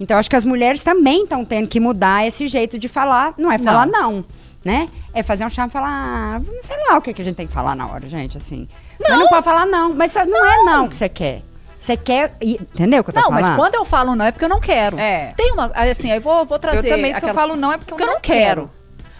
Então, 0.00 0.16
acho 0.16 0.30
que 0.30 0.36
as 0.36 0.44
mulheres 0.44 0.82
também 0.84 1.24
estão 1.24 1.44
tendo 1.44 1.66
que 1.66 1.80
mudar 1.80 2.24
esse 2.24 2.46
jeito 2.46 2.78
de 2.78 2.86
falar. 2.86 3.34
Não 3.36 3.50
é 3.50 3.58
falar 3.58 3.86
não, 3.86 4.24
né? 4.64 4.88
É 5.14 5.22
fazer 5.22 5.44
um 5.44 5.50
charme 5.50 5.70
e 5.70 5.72
falar, 5.72 5.88
ah, 5.88 6.40
sei 6.60 6.76
lá 6.88 6.96
o 6.98 7.00
que, 7.00 7.12
que 7.14 7.22
a 7.22 7.24
gente 7.24 7.36
tem 7.36 7.46
que 7.46 7.52
falar 7.52 7.74
na 7.74 7.86
hora, 7.88 8.08
gente, 8.08 8.36
assim. 8.36 8.68
Mas 9.00 9.10
não 9.18 9.28
pode 9.28 9.44
falar 9.44 9.66
não. 9.66 9.94
Mas 9.94 10.14
não, 10.14 10.44
é 10.46 10.64
não 10.64 10.88
que 10.88 10.96
você 10.96 11.08
quer. 11.08 11.42
Você 11.78 11.96
quer. 11.96 12.36
Entendeu 12.40 13.00
o 13.00 13.04
que 13.04 13.10
eu 13.10 13.14
tô 13.14 13.20
Não, 13.20 13.28
falando? 13.28 13.44
mas 13.46 13.56
quando 13.56 13.74
eu 13.76 13.84
falo 13.84 14.16
não 14.16 14.24
é 14.24 14.32
porque 14.32 14.44
eu 14.44 14.48
não 14.48 14.60
quero. 14.60 14.98
É. 14.98 15.32
Tem 15.36 15.52
uma. 15.52 15.66
Assim, 15.74 16.10
eu 16.10 16.20
vou, 16.20 16.44
vou 16.44 16.58
trazer. 16.58 16.88
Eu 16.88 16.96
também, 16.96 17.14
se 17.18 17.24
eu 17.24 17.32
falo 17.34 17.54
não, 17.56 17.72
é 17.72 17.78
porque 17.78 17.92
eu, 17.92 17.96
Porque 17.96 18.02
eu 18.02 18.06
não 18.08 18.14
não 18.14 18.20
quero. 18.20 18.70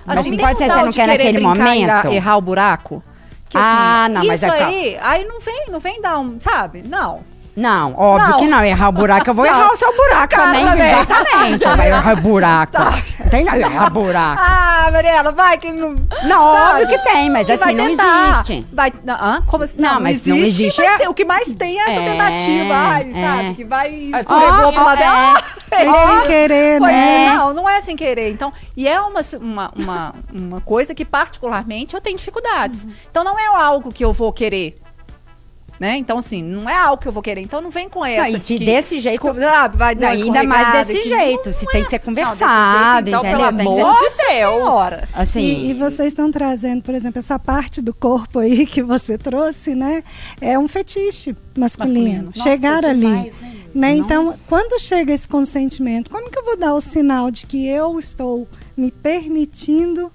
Mas 0.04 0.18
Assim, 0.18 0.30
não 0.30 0.38
pode 0.38 0.59
ser 0.59 0.64
que 0.68 0.73
você 0.75 0.83
não 0.83 0.92
quer 0.92 1.07
naquele 1.07 1.38
momento? 1.40 1.83
errar- 1.83 2.12
Errar 2.12 2.37
o 2.37 2.40
buraco. 2.40 3.02
Que, 3.49 3.57
Ah, 3.57 4.04
assim, 4.04 4.12
não, 4.14 4.25
mas 4.26 4.42
é 4.42 4.50
aí, 4.50 4.99
aí 5.00 5.25
não 5.25 5.40
vem, 5.40 5.66
não 5.71 5.78
vem 5.80 6.00
dar 6.02 6.18
um, 6.18 6.38
sabe? 6.40 6.83
Não. 6.83 7.21
Não, 7.59 7.93
óbvio 7.99 8.29
Não. 8.31 8.38
que 8.38 8.47
não. 8.47 8.65
Errar 8.65 8.88
o 8.88 8.93
buraco, 8.93 9.31
eu 9.31 9.35
vou 9.35 9.45
errar 9.47 9.73
o 9.73 9.77
seu 9.77 9.93
buraco 9.97 10.35
também. 10.37 10.65
também. 10.65 10.91
Exatamente. 10.93 11.65
Vou 11.67 11.85
errar 11.85 12.12
o 12.12 12.17
buraco. 12.21 12.73
Tem 13.31 13.45
que 13.47 13.57
errar 13.57 13.91
buraco. 13.91 14.43
Ah, 14.43 14.88
Mariela, 14.93 15.33
vai 15.33 15.59
que 15.59 15.73
não. 15.73 15.97
Não, 16.23 16.53
Sabe? 16.53 16.83
óbvio 16.83 16.88
que 16.88 16.99
tem, 17.11 17.29
mas 17.31 17.47
Que 17.47 17.53
assim, 17.53 17.65
vai 17.65 17.75
não 17.75 17.88
existe. 17.88 18.67
Vai, 18.73 18.93
não? 19.05 19.43
Como 19.43 19.65
assim? 19.65 19.77
Não, 19.79 20.00
mas 20.00 20.25
não 20.25 20.37
existe, 20.37 20.81
mas 20.81 20.88
é- 20.93 20.99
tem- 20.99 21.09
o 21.09 21.15
que 21.15 21.25
mais 21.25 21.53
tem 21.55 21.81
é 21.81 21.83
essa 21.83 22.00
É, 22.00 22.11
tentativa, 22.12 22.75
ai, 22.75 23.11
é. 23.12 23.21
sabe? 23.21 23.55
Que 23.55 23.65
vai 23.65 23.91
escorregou 23.93 24.73
pro 24.73 24.85
lado 24.85 25.00
é. 25.00 25.05
dela. 25.05 25.43
Foi 25.69 25.79
sem 26.19 26.27
querer, 26.29 26.81
né? 26.81 27.35
Não, 27.35 27.53
não 27.55 27.69
é 27.69 27.81
sem 27.81 27.97
querer. 27.97 28.31
Então, 28.33 28.53
e 28.77 28.87
é 28.88 29.00
uma, 29.00 29.21
uma, 29.41 29.71
uma, 29.77 30.15
uma 30.33 30.61
coisa 30.61 30.95
que, 30.95 31.05
particularmente, 31.05 31.95
eu 31.95 32.00
tenho 32.00 32.17
dificuldades. 32.17 32.85
Uhum. 32.85 32.93
Então, 33.11 33.25
não 33.25 33.38
é 33.38 33.47
algo 33.47 33.93
que 33.93 34.05
eu 34.05 34.12
vou 34.12 34.33
querer. 34.33 34.77
Né? 35.78 35.97
Então, 35.97 36.18
assim, 36.18 36.42
não 36.42 36.68
é 36.68 36.75
algo 36.75 37.00
que 37.00 37.06
eu 37.06 37.12
vou 37.12 37.23
querer. 37.23 37.40
Então, 37.40 37.61
não 37.61 37.70
vem 37.70 37.88
com 37.88 38.04
essa. 38.04 38.28
e 38.30 38.32
de 38.35 38.40
se 38.40 38.58
que- 38.58 38.64
desse 38.64 38.99
jeito- 38.99 39.23
Desculpa, 39.23 39.40
sabe, 39.40 39.76
vai 39.76 39.94
dar 39.94 40.16
Não, 40.16 40.25
ainda 40.25 40.42
mais 40.42 40.87
desse 40.87 41.08
jeito. 41.08 41.47
não 41.47 41.52
Se 41.52 41.64
é- 41.64 41.70
tem 41.70 41.85
que 41.85 41.90
ser 41.90 42.02
Não, 42.04 42.12
desse 42.14 42.25
conversado, 42.26 43.06
jeito, 43.06 43.08
então, 43.08 43.20
entendeu? 43.20 43.38
pelo 43.58 43.75
ser. 43.75 43.80
amor 43.82 43.94
de 43.94 44.00
Deus. 44.00 44.12
Senhora. 44.14 45.08
Assim, 45.14 45.40
E, 45.40 45.70
e 45.70 45.75
vocês 45.75 46.08
estão 46.08 46.30
trazendo, 46.32 46.82
por 46.82 46.94
exemplo, 46.94 47.20
essa 47.20 47.38
parte 47.38 47.80
do 47.80 47.94
corpo 47.94 48.40
aí 48.40 48.66
que 48.66 48.82
você 48.82 49.16
trouxe, 49.16 49.75
né? 49.76 50.02
É 50.40 50.58
um 50.58 50.66
fetiche 50.66 51.37
masculino. 51.56 51.99
Masculino. 52.00 52.25
Nossa, 52.35 52.42
Chegar 52.42 52.85
ali. 52.85 53.00
demais, 53.00 53.25
né, 53.35 53.38
menina? 53.42 53.58
Né? 53.75 53.97
Então, 53.97 54.35
quando 54.49 54.80
chega 54.80 55.12
esse 55.12 55.28
consentimento, 55.28 56.11
como 56.11 56.28
que 56.28 56.38
eu 56.38 56.44
vou 56.44 56.56
dar 56.56 56.75
o 56.75 56.80
sinal 56.80 57.30
de 57.30 57.47
que 57.47 57.68
eu 57.68 57.99
estou 58.00 58.49
me 58.76 58.90
permitindo 58.90 60.11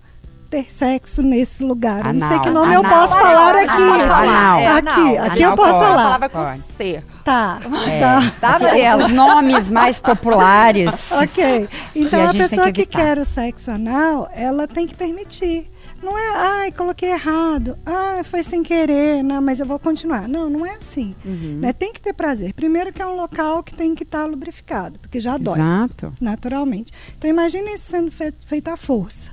ter 0.53 0.71
sexo 0.71 1.23
nesse 1.23 1.63
lugar? 1.63 2.05
Eu 2.05 2.13
não 2.13 2.19
sei 2.19 2.29
Anal. 2.29 2.41
que 2.43 2.49
nome 2.51 2.73
eu 2.75 2.79
Anal. 2.81 2.91
posso 2.99 3.17
Anal. 3.17 3.25
falar 3.25 3.49
Anal. 3.49 3.63
aqui. 3.63 3.83
Anal. 3.83 4.59
É, 4.59 4.67
Aqui, 4.67 4.89
anal. 5.17 5.25
aqui 5.25 5.41
eu 5.41 5.45
Anal 5.51 5.57
posso 5.57 5.79
falar. 5.79 6.03
palavra 6.03 6.29
com. 6.29 6.45
C. 6.57 7.03
Tá, 7.23 7.59
É. 7.87 7.99
tá. 7.99 8.33
Tá, 8.39 8.49
Assim? 8.57 9.03
Os 9.03 9.11
nomes 9.11 9.71
mais 9.71 9.99
populares. 9.99 11.11
Ok. 11.23 11.69
Então 11.95 12.19
a 12.27 12.29
a, 12.29 12.33
pessoa 12.33 12.65
que 12.71 12.85
que, 12.85 12.97
quer 12.97 13.17
o 13.17 13.25
sexo 13.25 13.71
anal, 13.71 14.29
ela 14.33 14.67
tem 14.67 14.85
que 14.85 14.93
permitir. 14.95 15.71
Não 16.01 16.17
é, 16.17 16.35
ai, 16.35 16.71
coloquei 16.73 17.11
errado. 17.11 17.77
Ah, 17.85 18.21
foi 18.25 18.43
sem 18.43 18.61
querer, 18.61 19.23
não, 19.23 19.41
mas 19.41 19.59
eu 19.61 19.65
vou 19.65 19.79
continuar. 19.79 20.27
Não, 20.27 20.49
não 20.49 20.65
é 20.65 20.75
assim. 20.75 21.15
Uhum. 21.23 21.59
Né? 21.61 21.71
Tem 21.71 21.93
que 21.93 22.01
ter 22.01 22.11
prazer. 22.13 22.53
Primeiro 22.53 22.91
que 22.91 23.01
é 23.01 23.07
um 23.07 23.15
local 23.15 23.63
que 23.63 23.73
tem 23.73 23.95
que 23.95 24.03
estar 24.03 24.25
lubrificado, 24.25 24.99
porque 24.99 25.19
já 25.19 25.37
dói, 25.37 25.53
Exato. 25.59 26.11
naturalmente. 26.19 26.91
Então 27.17 27.29
imagine 27.29 27.73
isso 27.73 27.85
sendo 27.85 28.11
fe 28.11 28.33
feito 28.45 28.67
à 28.67 28.75
força. 28.75 29.31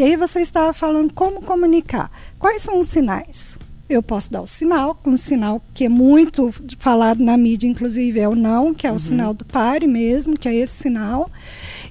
E 0.00 0.02
aí 0.02 0.16
você 0.16 0.40
estava 0.40 0.72
falando 0.72 1.12
como 1.12 1.42
comunicar. 1.42 2.10
Quais 2.38 2.62
são 2.62 2.78
os 2.78 2.86
sinais? 2.86 3.58
Eu 3.86 4.02
posso 4.02 4.32
dar 4.32 4.40
o 4.40 4.46
sinal, 4.46 4.98
um 5.04 5.14
sinal 5.14 5.60
que 5.74 5.84
é 5.84 5.90
muito 5.90 6.48
falado 6.78 7.22
na 7.22 7.36
mídia, 7.36 7.68
inclusive, 7.68 8.18
é 8.18 8.26
o 8.26 8.34
não, 8.34 8.72
que 8.72 8.86
é 8.86 8.92
o 8.92 8.98
sinal 8.98 9.34
do 9.34 9.44
pare 9.44 9.86
mesmo, 9.86 10.38
que 10.38 10.48
é 10.48 10.54
esse 10.54 10.72
sinal. 10.72 11.30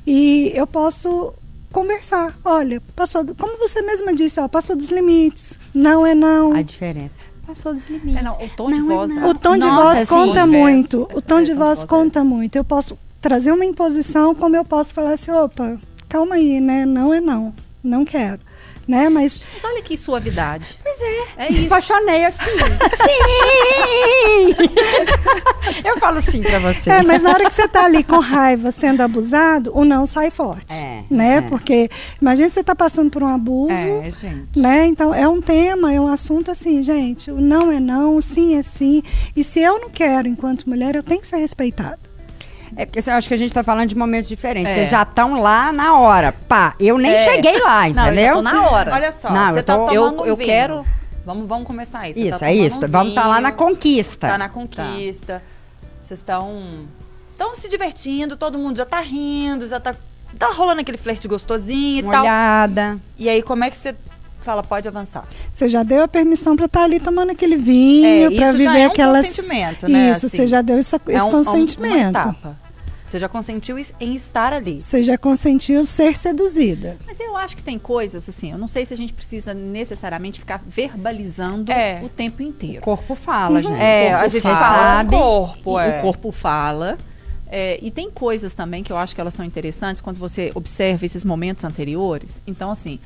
E 0.07 0.51
eu 0.55 0.65
posso 0.65 1.31
conversar. 1.71 2.35
Olha, 2.43 2.81
passou, 2.95 3.23
do- 3.23 3.35
como 3.35 3.59
você 3.59 3.83
mesma 3.83 4.11
disse, 4.11 4.39
ó, 4.39 4.47
passou 4.47 4.75
dos 4.75 4.89
limites. 4.89 5.59
Não 5.71 6.03
é 6.03 6.15
não. 6.15 6.53
A 6.53 6.63
diferença. 6.63 7.13
Passou 7.45 7.75
dos 7.75 7.85
limites. 7.87 8.15
É, 8.15 8.23
não, 8.23 8.33
o 8.33 8.49
tom 8.57 8.71
de 8.71 8.79
Não 8.79 8.91
é 8.91 8.95
voz. 8.95 9.15
não. 9.15 9.29
O 9.29 9.33
tom 9.35 9.53
de 9.55 9.67
Nossa, 9.67 9.83
voz 9.83 9.99
sim. 9.99 10.05
conta 10.07 10.47
muito. 10.47 11.07
O 11.13 11.21
tom 11.21 11.37
É, 11.37 11.41
de 11.41 11.45
de 11.51 11.53
voz 11.53 11.77
voz 11.79 11.83
é. 11.83 11.85
conta 11.85 12.23
muito. 12.23 12.55
Eu 12.55 12.63
posso 12.63 12.97
trazer 13.21 13.51
uma 13.51 13.65
imposição, 13.65 14.33
como 14.33 14.55
eu 14.55 14.65
posso 14.65 14.95
falar 14.95 15.11
assim, 15.13 15.29
opa, 15.29 15.77
calma 16.07 16.33
aí, 16.35 16.59
né? 16.59 16.87
Não 16.87 17.13
é 17.13 17.21
não. 17.21 17.53
Não 17.83 18.03
quero. 18.05 18.39
Né? 18.87 19.07
Mas 19.07 19.43
Mas 19.53 19.63
olha 19.63 19.83
que 19.83 19.95
suavidade. 19.95 20.79
Pois 20.81 20.99
é. 20.99 21.45
É 21.45 21.51
isso. 21.51 21.65
Apaixonei 21.67 22.25
assim. 22.25 22.43
sim! 24.49 24.55
Eu 25.85 25.97
falo 25.99 26.19
sim 26.21 26.41
pra 26.41 26.57
você. 26.59 26.89
É, 26.89 27.03
mas 27.03 27.21
na 27.21 27.29
hora 27.29 27.45
que 27.45 27.53
você 27.53 27.67
tá 27.67 27.85
ali 27.85 28.03
com 28.03 28.17
raiva, 28.17 28.71
sendo 28.71 29.01
abusado, 29.01 29.71
o 29.75 29.85
não 29.85 30.05
sai 30.07 30.31
forte. 30.31 30.73
É, 30.73 31.03
né? 31.09 31.35
é. 31.37 31.41
Porque 31.41 31.89
imagina 32.19 32.49
você 32.49 32.63
tá 32.63 32.73
passando 32.75 33.11
por 33.11 33.21
um 33.21 33.27
abuso, 33.27 33.71
É, 33.73 34.09
gente. 34.11 34.57
né? 34.59 34.87
Então 34.87 35.13
é 35.13 35.27
um 35.27 35.39
tema, 35.41 35.93
é 35.93 36.01
um 36.01 36.07
assunto 36.07 36.49
assim, 36.49 36.81
gente. 36.81 37.29
O 37.31 37.39
não 37.39 37.71
é 37.71 37.79
não, 37.79 38.15
o 38.15 38.21
sim 38.21 38.55
é 38.57 38.63
sim. 38.63 39.03
E 39.35 39.43
se 39.43 39.59
eu 39.59 39.79
não 39.79 39.89
quero, 39.89 40.27
enquanto 40.27 40.67
mulher, 40.67 40.95
eu 40.95 41.03
tenho 41.03 41.21
que 41.21 41.27
ser 41.27 41.37
respeitada. 41.37 41.99
É 42.81 42.85
porque 42.85 43.09
eu 43.09 43.13
acho 43.13 43.27
que 43.27 43.33
a 43.33 43.37
gente 43.37 43.53
tá 43.53 43.61
falando 43.61 43.89
de 43.89 43.95
momentos 43.97 44.29
diferentes. 44.29 44.71
É. 44.71 44.75
Vocês 44.75 44.89
já 44.89 45.01
estão 45.03 45.41
lá 45.41 45.71
na 45.73 45.97
hora. 45.99 46.31
Pá, 46.31 46.73
eu 46.79 46.97
nem 46.97 47.11
É. 47.11 47.23
cheguei 47.25 47.59
lá, 47.59 47.81
Não, 47.81 47.87
eu 47.89 47.93
já 47.93 48.05
entendeu? 48.13 48.35
tô 48.35 48.41
na 48.41 48.69
hora. 48.69 48.93
Olha 48.93 49.11
só, 49.11 49.29
Não, 49.31 49.51
você 49.51 49.59
eu 49.59 49.63
tá 49.63 49.77
tô- 49.77 49.85
tomando 49.87 50.19
eu- 50.21 50.25
eu 50.27 50.35
vinho. 50.37 50.47
quero- 50.47 50.85
Vamos, 51.25 51.45
vamos 51.47 51.67
começar 51.67 52.09
isso. 52.09 52.17
Você 52.19 52.27
Isso, 52.29 52.39
tá 52.39 52.47
é 52.49 52.55
isso. 52.55 52.77
um 52.77 52.87
Vamos 52.87 53.09
estar 53.09 53.27
lá 53.27 53.35
vinho, 53.35 53.43
na 53.43 53.51
conquista. 53.51 54.27
Tá 54.29 54.37
na 54.37 54.47
conquista. 54.49 55.43
Vocês 56.01 56.19
estão 56.21 56.87
estão 57.33 57.53
se 57.55 57.67
divertindo, 57.69 58.35
todo 58.37 58.57
mundo 58.57 58.77
já 58.77 58.85
tá 58.85 59.01
rindo, 59.01 59.67
já 59.67 59.79
tá 59.79 59.93
tá 60.37 60.47
rolando 60.53 60.79
aquele 60.81 60.97
flerte 60.97 61.27
gostosinho 61.27 61.99
e 61.99 62.03
Uma 62.03 62.11
tal. 62.13 62.21
olhada. 62.21 62.97
E 63.17 63.27
aí 63.27 63.41
como 63.43 63.63
é 63.63 63.69
que 63.69 63.75
você 63.77 63.93
fala 64.39 64.63
pode 64.63 64.87
avançar? 64.87 65.25
Você 65.51 65.67
já 65.67 65.83
deu 65.83 66.03
a 66.03 66.07
permissão 66.07 66.55
para 66.55 66.65
estar 66.67 66.83
ali 66.83 66.99
tomando 66.99 67.31
aquele 67.31 67.57
vinho, 67.57 68.31
É, 68.31 68.35
para 68.35 68.51
viver 68.53 68.63
já 68.63 68.77
é 68.79 68.87
um 68.87 68.91
aquelas. 68.91 69.27
consentimento, 69.27 69.87
né, 69.89 70.11
Isso, 70.11 70.25
assim. 70.27 70.37
você 70.37 70.47
já 70.47 70.61
deu 70.61 70.77
essa- 70.77 70.95
esse 71.07 71.15
é 71.17 71.23
um, 71.23 71.25
é 71.25 71.29
um- 71.29 71.31
consentimento. 71.31 71.95
uma 71.95 72.09
etapa. 72.09 72.57
Você 73.09 73.17
já 73.17 73.27
consentiu 73.27 73.75
em 73.99 74.13
estar 74.15 74.53
ali. 74.53 74.79
Você 74.79 75.01
já 75.03 75.17
consentiu 75.17 75.83
ser 75.83 76.15
seduzida. 76.15 76.95
Mas 77.07 77.19
eu 77.19 77.35
acho 77.35 77.57
que 77.57 77.63
tem 77.63 77.79
coisas, 77.79 78.29
assim, 78.29 78.51
eu 78.51 78.57
não 78.59 78.67
sei 78.67 78.85
se 78.85 78.93
a 78.93 78.97
gente 78.97 79.13
precisa 79.13 79.51
necessariamente 79.51 80.39
ficar 80.39 80.61
verbalizando 80.65 81.71
É. 81.71 82.01
o 82.03 82.07
tempo 82.09 82.43
inteiro. 82.43 82.77
O 82.77 82.81
corpo 82.81 83.15
fala, 83.15 83.63
gente. 83.63 83.81
É, 83.81 84.13
O 84.13 84.17
a 84.19 84.27
gente 84.27 84.43
fala. 84.43 85.01
E 85.03 85.07
corpo, 85.07 85.79
é. 85.79 85.97
O 85.97 86.01
corpo 86.03 86.31
fala. 86.31 86.99
É, 87.47 87.79
e 87.81 87.89
tem 87.89 88.11
coisas 88.11 88.53
também 88.53 88.83
que 88.83 88.91
eu 88.91 88.97
acho 88.97 89.15
que 89.15 89.21
elas 89.21 89.33
são 89.33 89.43
interessantes 89.43 90.01
quando 90.03 90.17
você 90.17 90.51
observa 90.53 91.03
esses 91.03 91.25
momentos 91.25 91.63
anteriores. 91.63 92.43
Então, 92.45 92.69
assim, 92.69 92.99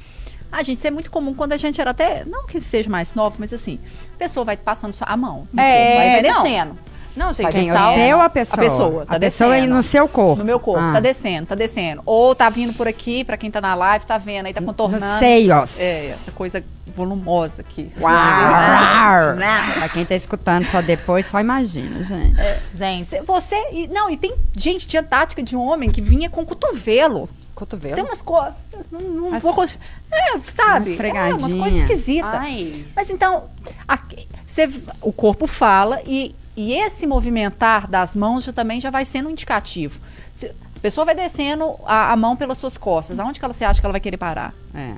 a 0.52 0.62
gente, 0.64 0.80
isso 0.80 0.88
é 0.88 0.92
muito 0.92 1.10
comum 1.10 1.34
quando 1.34 1.54
a 1.54 1.58
gente 1.58 1.80
era 1.80 1.92
até, 1.92 2.26
não 2.26 2.46
que 2.46 2.60
seja 2.60 2.90
mais 2.90 3.14
novo, 3.16 3.38
mas 3.40 3.54
assim, 3.54 3.80
a 4.16 4.18
pessoa 4.18 4.44
vai 4.44 4.58
passando 4.58 4.92
só 4.92 5.06
a 5.08 5.16
mão. 5.16 5.48
É, 5.56 6.20
corpo, 6.20 6.24
vai 6.24 6.34
não. 6.34 6.78
Não, 7.16 7.32
gente, 7.34 7.52
Quem, 7.52 7.70
é 7.70 7.74
sal- 7.74 7.94
seu 7.94 8.18
ou 8.18 8.24
a 8.24 8.30
pessoa? 8.30 8.56
A 8.58 8.70
pessoa, 8.70 9.06
tá 9.06 9.16
a 9.16 9.20
pessoa 9.20 9.54
aí 9.54 9.62
descendo. 9.62 9.76
no 9.76 9.84
seu 9.84 10.08
corpo. 10.08 10.40
No 10.40 10.46
meu 10.46 10.60
corpo, 10.60 10.82
Ah. 10.84 10.94
tá 10.94 11.00
descendo, 11.00 11.46
tá 11.48 11.56
descendo. 11.56 12.02
Ou 12.06 12.34
tá 12.34 12.50
vindo 12.50 12.74
por 12.74 12.88
aqui, 12.88 13.24
pra 13.24 13.38
quem 13.38 13.52
tá 13.52 13.62
na 13.62 13.76
live, 13.76 14.06
tá 14.06 14.18
vendo, 14.18 14.48
aí 14.48 14.54
tá 14.54 14.62
contornando. 14.62 15.06
Nos 15.06 15.20
seios. 15.20 15.80
É, 15.80 16.08
essa 16.10 16.32
coisa 16.32 16.64
volumosa 16.96 17.62
aqui. 17.62 17.92
Uau! 18.00 19.36
pra 19.78 19.90
quem 19.90 20.06
tá 20.06 20.16
escutando 20.16 20.66
só 20.66 20.82
depois, 20.82 21.26
só 21.26 21.40
imagina, 21.40 22.02
gente. 22.04 22.36
Gente, 22.76 23.06
Cê- 23.06 23.22
Você. 23.24 23.56
e- 23.72 23.88
Não, 23.88 24.10
e 24.10 24.18
tem. 24.18 24.34
Gente, 24.56 24.88
tinha 24.88 25.04
tática 25.04 25.42
de 25.44 25.56
homem 25.56 25.90
que 25.92 26.02
vinha 26.02 26.30
com 26.30 26.46
cotovelo. 26.46 27.30
cotovelo. 27.56 27.96
Tem 27.96 28.04
umas 28.04 28.22
coisas. 28.22 28.54
Não, 28.92 29.00
não 29.00 29.34
As- 29.36 29.44
vou 29.44 29.64
É, 29.64 30.40
sabe? 30.56 30.96
Umas 30.96 31.16
É, 31.16 31.34
umas 31.36 31.54
coisas 31.54 31.80
esquisitas. 31.82 32.34
Ai. 32.34 32.86
Mas 32.96 33.10
então, 33.12 33.44
aqui- 33.88 34.28
cê- 34.48 34.68
o 35.02 35.12
corpo 35.14 35.46
fala 35.48 36.02
e, 36.06 36.36
e 36.56 36.74
esse 36.74 37.08
movimentar 37.08 37.88
das 37.88 38.16
mãos 38.16 38.44
já, 38.44 38.54
também 38.54 38.80
já 38.80 38.90
vai 38.90 39.06
sendo 39.06 39.30
um 39.30 39.32
indicativo. 39.32 40.00
Se, 40.32 40.48
a 40.48 40.80
pessoa 40.82 41.06
vai 41.06 41.16
descendo 41.16 41.76
a, 41.86 42.12
a 42.12 42.16
mão 42.16 42.36
pelas 42.36 42.58
suas 42.58 42.78
costas. 42.78 43.20
Aonde 43.20 43.40
que 43.40 43.46
ela 43.46 43.54
se 43.54 43.64
acha 43.64 43.80
que 43.80 43.86
ela 43.86 43.94
vai 43.94 44.02
querer 44.02 44.18
parar? 44.18 44.54
É. 44.74 44.96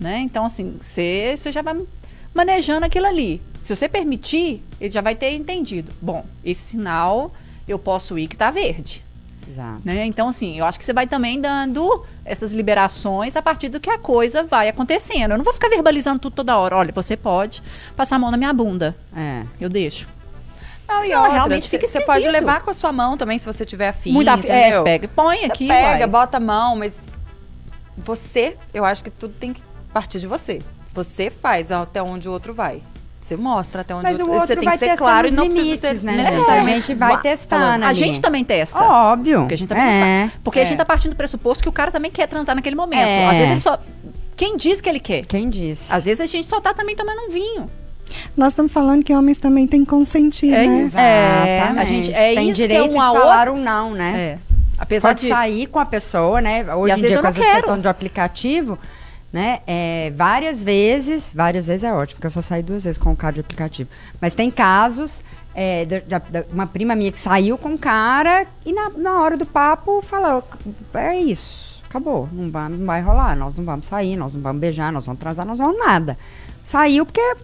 né? 0.00 0.18
Então, 0.18 0.44
assim, 0.44 0.76
você 0.80 1.36
já 1.50 1.62
vai 1.62 1.80
manejando 2.34 2.84
aquilo 2.84 3.06
ali. 3.06 3.40
Se 3.62 3.74
você 3.74 3.88
permitir, 3.88 4.62
ele 4.80 4.90
já 4.90 5.00
vai 5.00 5.14
ter 5.14 5.30
entendido. 5.32 5.92
Bom, 6.00 6.24
esse 6.44 6.70
sinal 6.70 7.32
eu 7.66 7.78
posso 7.78 8.18
ir 8.18 8.28
que 8.28 8.36
tá 8.36 8.50
verde. 8.50 9.04
Exato. 9.48 9.80
Né? 9.84 10.04
Então, 10.04 10.28
assim, 10.28 10.58
eu 10.58 10.64
acho 10.66 10.78
que 10.78 10.84
você 10.84 10.92
vai 10.92 11.06
também 11.06 11.40
dando 11.40 12.04
essas 12.24 12.52
liberações 12.52 13.34
a 13.34 13.40
partir 13.40 13.68
do 13.68 13.80
que 13.80 13.88
a 13.88 13.98
coisa 13.98 14.42
vai 14.42 14.68
acontecendo. 14.68 15.32
Eu 15.32 15.38
não 15.38 15.44
vou 15.44 15.54
ficar 15.54 15.68
verbalizando 15.68 16.18
tudo 16.18 16.34
toda 16.34 16.58
hora. 16.58 16.76
Olha, 16.76 16.92
você 16.92 17.16
pode 17.16 17.62
passar 17.96 18.16
a 18.16 18.18
mão 18.18 18.30
na 18.30 18.36
minha 18.36 18.52
bunda. 18.52 18.94
É. 19.16 19.44
Eu 19.60 19.68
deixo. 19.68 20.08
Não, 20.88 21.04
e 21.04 21.14
outra, 21.14 21.32
realmente 21.32 21.68
fica 21.68 21.86
Você 21.86 22.00
pode 22.00 22.26
levar 22.28 22.62
com 22.62 22.70
a 22.70 22.74
sua 22.74 22.90
mão 22.90 23.16
também, 23.16 23.38
se 23.38 23.44
você 23.44 23.64
tiver 23.64 23.88
afim, 23.88 24.12
Muito 24.12 24.28
af... 24.28 24.44
É, 24.48 24.82
pega, 24.82 25.08
põe 25.08 25.38
Você 25.38 25.44
aqui, 25.44 25.68
pega, 25.68 25.98
vai. 25.98 26.06
bota 26.06 26.38
a 26.38 26.40
mão, 26.40 26.76
mas 26.76 27.00
você, 27.96 28.56
eu 28.72 28.84
acho 28.84 29.04
que 29.04 29.10
tudo 29.10 29.34
tem 29.34 29.52
que 29.52 29.62
partir 29.92 30.18
de 30.20 30.26
você. 30.26 30.62
Você 30.94 31.30
faz 31.30 31.70
até 31.70 32.02
onde 32.02 32.28
o 32.28 32.32
outro 32.32 32.54
vai. 32.54 32.82
Você 33.20 33.36
mostra 33.36 33.82
até 33.82 33.94
onde 33.94 34.04
Mas 34.04 34.20
o 34.20 34.24
Você 34.24 34.32
outro 34.32 34.56
tem 34.56 34.64
vai 34.64 34.78
que 34.78 34.84
ser 34.84 34.96
claro 34.96 35.28
e 35.28 35.30
não 35.30 35.44
limites, 35.44 35.80
precisa 35.80 35.98
ser 35.98 36.06
né? 36.06 36.12
A 36.12 36.30
necessariamente 36.30 36.86
gente 36.86 36.94
vai 36.94 37.20
testando 37.20 37.62
falando. 37.62 37.84
A 37.84 37.92
gente 37.92 38.20
também 38.20 38.44
testa. 38.44 38.78
Óbvio. 38.78 39.40
Porque 39.40 39.54
a 39.54 39.58
gente 39.58 39.68
também 39.68 39.84
não 39.84 39.92
é. 39.92 40.22
sabe. 40.28 40.40
Porque 40.42 40.58
a 40.58 40.62
é. 40.62 40.64
gente 40.64 40.78
tá 40.78 40.84
partindo 40.84 41.12
do 41.12 41.16
pressuposto 41.16 41.62
que 41.62 41.68
o 41.68 41.72
cara 41.72 41.90
também 41.90 42.10
quer 42.10 42.26
transar 42.26 42.56
naquele 42.56 42.76
momento. 42.76 43.00
É. 43.00 43.26
Às 43.26 43.36
vezes 43.36 43.50
ele 43.50 43.60
só. 43.60 43.78
Quem 44.34 44.56
diz 44.56 44.80
que 44.80 44.88
ele 44.88 45.00
quer? 45.00 45.26
Quem 45.26 45.50
disse? 45.50 45.92
Às 45.92 46.04
vezes 46.04 46.20
a 46.20 46.26
gente 46.26 46.46
só 46.46 46.60
tá 46.60 46.72
também 46.72 46.96
tomando 46.96 47.20
um 47.22 47.30
vinho. 47.30 47.68
Nós 48.36 48.48
estamos 48.52 48.72
falando 48.72 49.02
que 49.04 49.14
homens 49.14 49.38
também 49.38 49.66
têm 49.66 49.84
que 49.84 49.90
consentir, 49.90 50.52
É 50.52 50.66
né? 50.66 50.82
isso. 50.84 50.96
Exatamente. 50.98 51.78
a 51.80 51.84
gente- 51.84 52.12
é 52.12 52.34
Tem 52.34 52.50
isso 52.50 52.56
que 52.56 52.64
é 52.64 52.68
direito 52.68 52.92
uma 52.94 53.08
de 53.12 53.18
falar 53.18 53.48
um 53.48 53.60
não, 53.60 53.90
né? 53.92 54.18
É. 54.18 54.38
Apesar 54.78 55.08
Pode 55.08 55.20
de. 55.22 55.28
sair 55.28 55.66
com 55.66 55.78
a 55.80 55.86
pessoa, 55.86 56.40
né? 56.40 56.62
Hoje 56.74 56.92
às 56.92 56.98
em 56.98 57.02
vezes 57.02 57.08
dia, 57.08 57.16
eu 57.16 57.20
com 57.20 57.22
não 57.24 57.30
essa 57.30 57.40
quero. 57.40 57.56
questão 57.56 57.80
de 57.80 57.88
aplicativo, 57.88 58.78
né? 59.32 59.58
É, 59.66 60.12
várias 60.16 60.62
vezes, 60.62 61.32
várias 61.34 61.66
vezes 61.66 61.82
é 61.84 61.92
ótimo, 61.92 62.16
porque 62.16 62.26
eu 62.28 62.30
só 62.30 62.40
saí 62.40 62.62
duas 62.62 62.84
vezes 62.84 62.96
com 62.96 63.10
o 63.12 63.16
cara 63.16 63.34
de 63.34 63.40
aplicativo. 63.40 63.90
Mas 64.20 64.34
tem 64.34 64.50
casos, 64.52 65.24
é, 65.54 65.84
de, 65.84 66.00
de- 66.02 66.06
de 66.30 66.44
uma 66.52 66.66
prima 66.66 66.94
minha 66.94 67.10
que 67.10 67.18
saiu 67.18 67.58
com 67.58 67.70
um 67.70 67.76
cara 67.76 68.46
e 68.64 68.72
na, 68.72 68.88
na 68.90 69.20
hora 69.20 69.36
do 69.36 69.44
papo 69.44 70.00
falou, 70.00 70.44
é 70.94 71.16
isso, 71.18 71.82
acabou, 71.88 72.28
não 72.32 72.48
vai, 72.48 72.68
não 72.68 72.86
vai 72.86 73.02
rolar, 73.02 73.34
nós 73.34 73.58
não 73.58 73.64
vamos 73.64 73.86
sair, 73.86 74.14
nós 74.14 74.32
não 74.34 74.40
vamos 74.40 74.60
beijar, 74.60 74.92
nós 74.92 75.04
vamos 75.06 75.18
transar, 75.20 75.44
nós 75.44 75.58
não 75.58 75.66
vamos 75.72 75.84
nada. 75.84 76.16
Saiu 76.62 77.04
porque 77.04 77.34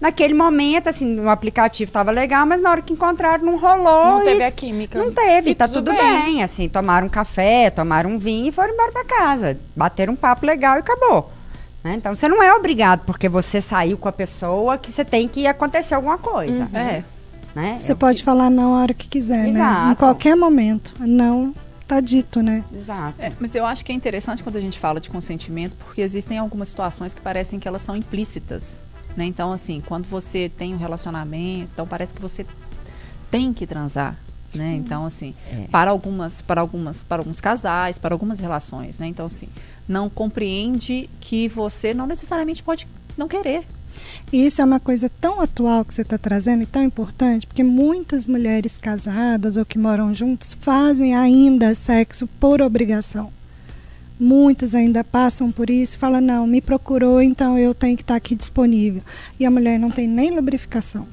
naquele 0.00 0.34
momento, 0.34 0.88
assim, 0.88 1.04
no 1.06 1.28
aplicativo 1.28 1.90
tava 1.92 2.10
legal, 2.10 2.46
mas 2.46 2.60
na 2.62 2.70
hora 2.70 2.82
que 2.82 2.92
encontraram 2.92 3.44
não 3.44 3.56
rolou. 3.58 4.18
Não 4.18 4.24
teve 4.24 4.42
a 4.44 4.50
química. 4.50 4.98
Não 4.98 5.12
teve, 5.12 5.50
E 5.50 5.54
tá 5.54 5.68
tudo, 5.68 5.92
bem. 5.92 6.42
assim, 6.42 6.68
tomaram 6.68 7.06
um 7.06 7.10
café, 7.10 7.70
tomaram 7.70 8.10
um 8.10 8.18
vinho 8.18 8.48
e 8.48 8.52
foram 8.52 8.72
embora 8.74 8.90
pra 8.92 9.04
casa. 9.04 9.58
Bateram 9.76 10.12
um 10.14 10.16
papo 10.16 10.46
legal 10.46 10.76
e 10.76 10.78
acabou. 10.80 11.30
né? 11.84 11.94
Então 11.94 12.14
você 12.14 12.28
não 12.28 12.42
é 12.42 12.52
obrigado 12.54 13.04
porque 13.06 13.28
você 13.28 13.60
saiu 13.60 13.96
com 13.96 14.08
a 14.08 14.12
pessoa 14.12 14.76
que 14.78 14.90
você 14.90 15.04
tem 15.04 15.26
que 15.28 15.46
acontecer 15.46 15.94
alguma 15.94 16.18
coisa. 16.18 16.68
É. 16.74 17.02
Né? 17.54 17.76
Você 17.80 17.92
Eu- 17.92 17.96
pode 17.96 18.22
falar 18.22 18.48
não 18.50 18.74
a 18.74 18.82
hora 18.82 18.94
que 18.94 19.08
quiser, 19.08 19.44
né? 19.48 19.58
Exato. 19.60 19.90
Em 19.92 19.94
qualquer 19.96 20.36
momento. 20.36 20.94
Não 21.00 21.52
tá 21.88 21.98
dito, 22.00 22.40
né? 22.42 22.62
Exato. 22.72 23.14
É, 23.18 23.32
mas 23.40 23.52
eu 23.56 23.66
acho 23.66 23.84
que 23.84 23.90
é 23.90 23.94
interessante 23.94 24.42
quando 24.44 24.54
a 24.56 24.60
gente 24.60 24.78
fala 24.78 25.00
de 25.00 25.10
consentimento, 25.10 25.74
porque 25.84 26.00
existem 26.00 26.38
algumas 26.38 26.68
situações 26.68 27.12
que 27.12 27.20
parecem 27.20 27.58
que 27.58 27.66
elas 27.66 27.82
são 27.82 27.96
implícitas. 27.96 28.82
Né? 29.16 29.24
Então, 29.26 29.52
assim, 29.52 29.82
quando 29.84 30.06
você 30.06 30.48
tem 30.48 30.74
um 30.74 30.78
relacionamento, 30.78 31.70
então 31.72 31.86
parece 31.86 32.14
que 32.14 32.20
você 32.22 32.46
tem 33.30 33.52
que 33.52 33.66
transar. 33.66 34.16
Né? 34.54 34.74
Então, 34.74 35.06
assim, 35.06 35.34
É. 35.50 35.66
para 35.70 35.90
algumas, 35.90 36.42
para 36.42 36.60
algumas, 36.60 37.04
para 37.04 37.20
alguns 37.20 37.40
casais, 37.40 37.98
para 37.98 38.14
algumas 38.14 38.40
relações, 38.40 38.98
né? 38.98 39.06
Então, 39.06 39.26
assim, 39.26 39.48
não 39.88 40.10
compreende 40.10 41.08
que 41.20 41.46
você 41.46 41.94
não 41.94 42.04
necessariamente 42.06 42.60
pode 42.60 42.88
não 43.16 43.28
querer. 43.28 43.64
E 44.32 44.44
isso 44.44 44.60
é 44.60 44.64
uma 44.64 44.80
coisa 44.80 45.10
tão 45.20 45.40
atual 45.40 45.84
que 45.84 45.94
você 45.94 46.02
está 46.02 46.16
trazendo 46.18 46.62
e 46.62 46.66
tão 46.66 46.82
importante, 46.82 47.46
porque 47.46 47.62
muitas 47.62 48.26
mulheres 48.26 48.78
casadas 48.78 49.56
ou 49.56 49.64
que 49.64 49.78
moram 49.78 50.12
juntos 50.14 50.54
fazem 50.54 51.14
ainda 51.14 51.74
sexo 51.74 52.26
por 52.38 52.60
obrigação. 52.60 53.32
Muitas 54.20 54.74
ainda 54.74 55.02
passam 55.02 55.50
por 55.50 55.70
isso 55.70 55.98
falam, 55.98 56.20
não, 56.20 56.46
me 56.46 56.60
procurou, 56.60 57.22
então 57.22 57.56
eu 57.58 57.72
tenho 57.72 57.96
que 57.96 58.02
estar 58.02 58.16
aqui 58.16 58.34
disponível. 58.34 59.00
E 59.38 59.46
a 59.46 59.50
mulher 59.50 59.78
não 59.78 59.90
tem 59.90 60.06
nem 60.06 60.30
lubrificação. 60.30 61.06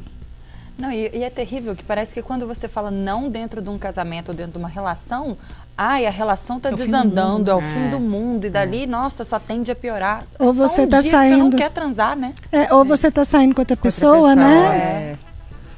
Não, 0.78 0.92
e, 0.92 1.10
e 1.14 1.24
é 1.24 1.30
terrível 1.30 1.74
que 1.74 1.84
parece 1.84 2.14
que 2.14 2.22
quando 2.22 2.46
você 2.46 2.68
fala 2.68 2.92
não 2.92 3.30
dentro 3.30 3.62
de 3.62 3.70
um 3.70 3.78
casamento 3.78 4.30
ou 4.30 4.36
dentro 4.36 4.52
de 4.52 4.58
uma 4.60 4.68
relação, 4.68 5.38
ai, 5.76 6.06
a 6.06 6.10
relação 6.12 6.60
tá 6.60 6.70
É 6.70 6.74
desandando, 6.74 7.50
é 7.50 7.56
o 7.56 7.60
É. 7.60 7.64
fim 7.64 7.90
do 7.90 8.00
mundo, 8.00 8.46
e 8.46 8.50
dali, 8.50 8.86
nossa, 8.86 9.24
só 9.26 9.40
tende 9.40 9.72
a 9.72 9.76
piorar. 9.76 10.24
Ou 10.38 10.50
É 10.50 10.54
você 10.54 10.82
um 10.82 10.88
tá 10.88 11.00
dia 11.02 11.10
que 11.12 11.18
você 11.18 11.30
não 11.32 11.40
saindo- 11.40 11.58
quer 11.58 11.72
transar, 11.72 12.16
né? 12.16 12.34
É, 12.52 12.72
ou 12.74 12.84
você 12.86 13.08
está 13.08 13.24
saindo 13.26 13.56
com 13.56 13.62
outra 13.62 13.74
Outra 13.74 13.82
pessoa, 13.82 14.36
né? 14.36 15.16
é. 15.16 15.18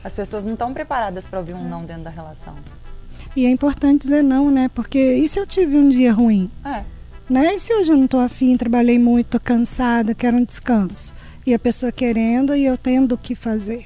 As 0.04 0.14
pessoas 0.16 0.46
não 0.46 0.54
estão 0.54 0.74
preparadas 0.74 1.26
para 1.28 1.40
ouvir 1.40 1.54
um 1.54 1.64
não 1.64 1.86
dentro 1.86 2.04
da 2.04 2.10
relação. 2.10 2.56
E 3.36 3.46
é 3.46 3.50
importante 3.52 4.02
dizer 4.02 4.24
não, 4.24 4.50
né? 4.50 4.70
Porque 4.74 4.98
e 5.00 5.28
se 5.30 5.40
eu 5.40 5.46
tive 5.46 5.78
um 5.78 5.88
dia 5.88 6.12
ruim? 6.12 6.50
É. 6.66 6.84
Né? 7.30 7.56
E 7.56 7.60
se 7.60 7.74
hoje 7.74 7.92
eu 7.92 7.98
não 7.98 8.06
estou 8.06 8.20
afim, 8.20 8.58
trabalhei 8.58 8.98
muito, 8.98 9.28
tô 9.28 9.40
cansada, 9.40 10.16
quero 10.16 10.38
um 10.38 10.44
descanso? 10.44 11.14
E 11.46 11.54
a 11.54 11.60
pessoa 11.60 11.92
querendo 11.92 12.56
e 12.56 12.66
eu 12.66 12.78
tendo 12.78 13.14
o 13.14 13.18
que 13.18 13.36
fazer. 13.36 13.86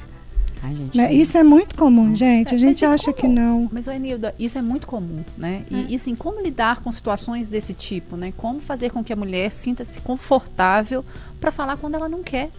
Ai, 0.61 0.73
gente, 0.75 0.97
Né? 0.97 1.13
Isso 1.13 1.37
é 1.37 1.43
muito 1.43 1.75
comum, 1.75 2.15
gente. 2.15 2.53
A 2.53 2.57
É, 2.57 2.59
gente 2.59 2.81
e 2.81 2.85
acha 2.85 3.11
como- 3.11 3.17
que 3.17 3.27
não. 3.27 3.69
Mas, 3.71 3.85
ô, 3.87 3.91
Enilda, 3.91 4.33
isso 4.39 4.57
é 4.57 4.61
muito 4.61 4.87
comum, 4.87 5.23
né? 5.37 5.63
E, 5.69 5.91
e, 5.91 5.95
assim, 5.95 6.15
como 6.15 6.41
lidar 6.41 6.79
com 6.81 6.89
situações 6.91 7.49
desse 7.49 7.73
tipo, 7.73 8.15
né? 8.15 8.31
Como 8.37 8.61
fazer 8.61 8.89
com 8.89 9.03
que 9.03 9.11
a 9.11 9.15
mulher 9.15 9.51
sinta-se 9.51 9.99
confortável 9.99 11.03
para 11.41 11.51
falar 11.51 11.75
quando 11.75 11.95
ela 11.95 12.07
não 12.07 12.23
quer? 12.23 12.49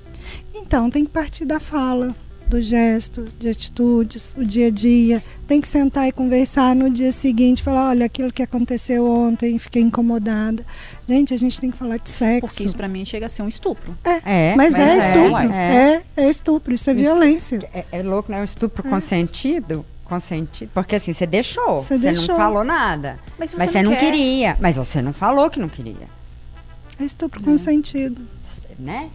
Então, 0.54 0.90
tem 0.90 1.04
que 1.06 1.10
partir 1.10 1.46
da 1.46 1.58
fala, 1.60 2.14
do 2.48 2.60
gesto, 2.60 3.24
de 3.38 3.48
atitudes, 3.48 4.34
o 4.38 4.44
dia 4.44 4.68
a 4.68 4.70
dia. 4.70 5.22
Tem 5.46 5.60
que 5.60 5.68
sentar 5.68 6.08
e 6.08 6.12
conversar 6.12 6.74
no 6.74 6.88
dia 6.90 7.10
seguinte, 7.12 7.62
falar, 7.62 7.88
olha, 7.90 8.06
aquilo 8.06 8.32
que 8.32 8.42
aconteceu 8.42 9.06
ontem, 9.06 9.58
fiquei 9.58 9.82
incomodada. 9.82 10.64
Gente, 11.08 11.34
a 11.34 11.36
gente 11.36 11.60
tem 11.60 11.70
que 11.70 11.76
falar 11.76 11.98
de 11.98 12.08
sexo. 12.08 12.46
Porque 12.46 12.64
isso 12.64 12.76
para 12.76 12.88
mim 12.88 13.04
chega 13.04 13.26
a 13.26 13.28
ser 13.28 13.42
um 13.42 13.48
estupro. 13.48 13.96
É, 14.04 14.54
mas, 14.56 14.74
é, 14.74 14.78
mas 14.78 14.78
é, 14.78 14.98
estupro. 14.98 15.52
é. 15.52 16.02
É, 16.16 16.22
é 16.24 16.30
estupro, 16.30 16.74
isso 16.74 16.88
é 16.90 16.94
violência. 16.94 17.58
É, 17.74 17.84
é 17.92 18.02
louco, 18.02 18.30
né? 18.32 18.40
Um 18.40 18.44
estupro 18.44 18.82
consentido. 18.82 19.84
Consentido. 20.04 20.70
Porque 20.74 20.96
assim, 20.96 21.12
você 21.14 21.26
deixou. 21.26 21.78
Você 21.78 21.96
Você 21.96 22.02
deixou. 22.02 22.28
não 22.28 22.36
falou 22.36 22.62
nada. 22.64 23.18
Mas 23.38 23.50
você 23.50 23.56
Mas 23.56 23.70
você 23.70 23.82
não 23.82 23.90
não 23.92 23.98
quer. 23.98 24.10
queria. 24.12 24.56
Mas 24.60 24.76
você 24.76 25.00
não 25.00 25.12
falou 25.14 25.48
que 25.50 25.58
não 25.58 25.68
queria. 25.68 26.08
É 27.00 27.04
estupro 27.04 27.42
consentido. 27.42 28.20
Né? 28.78 29.08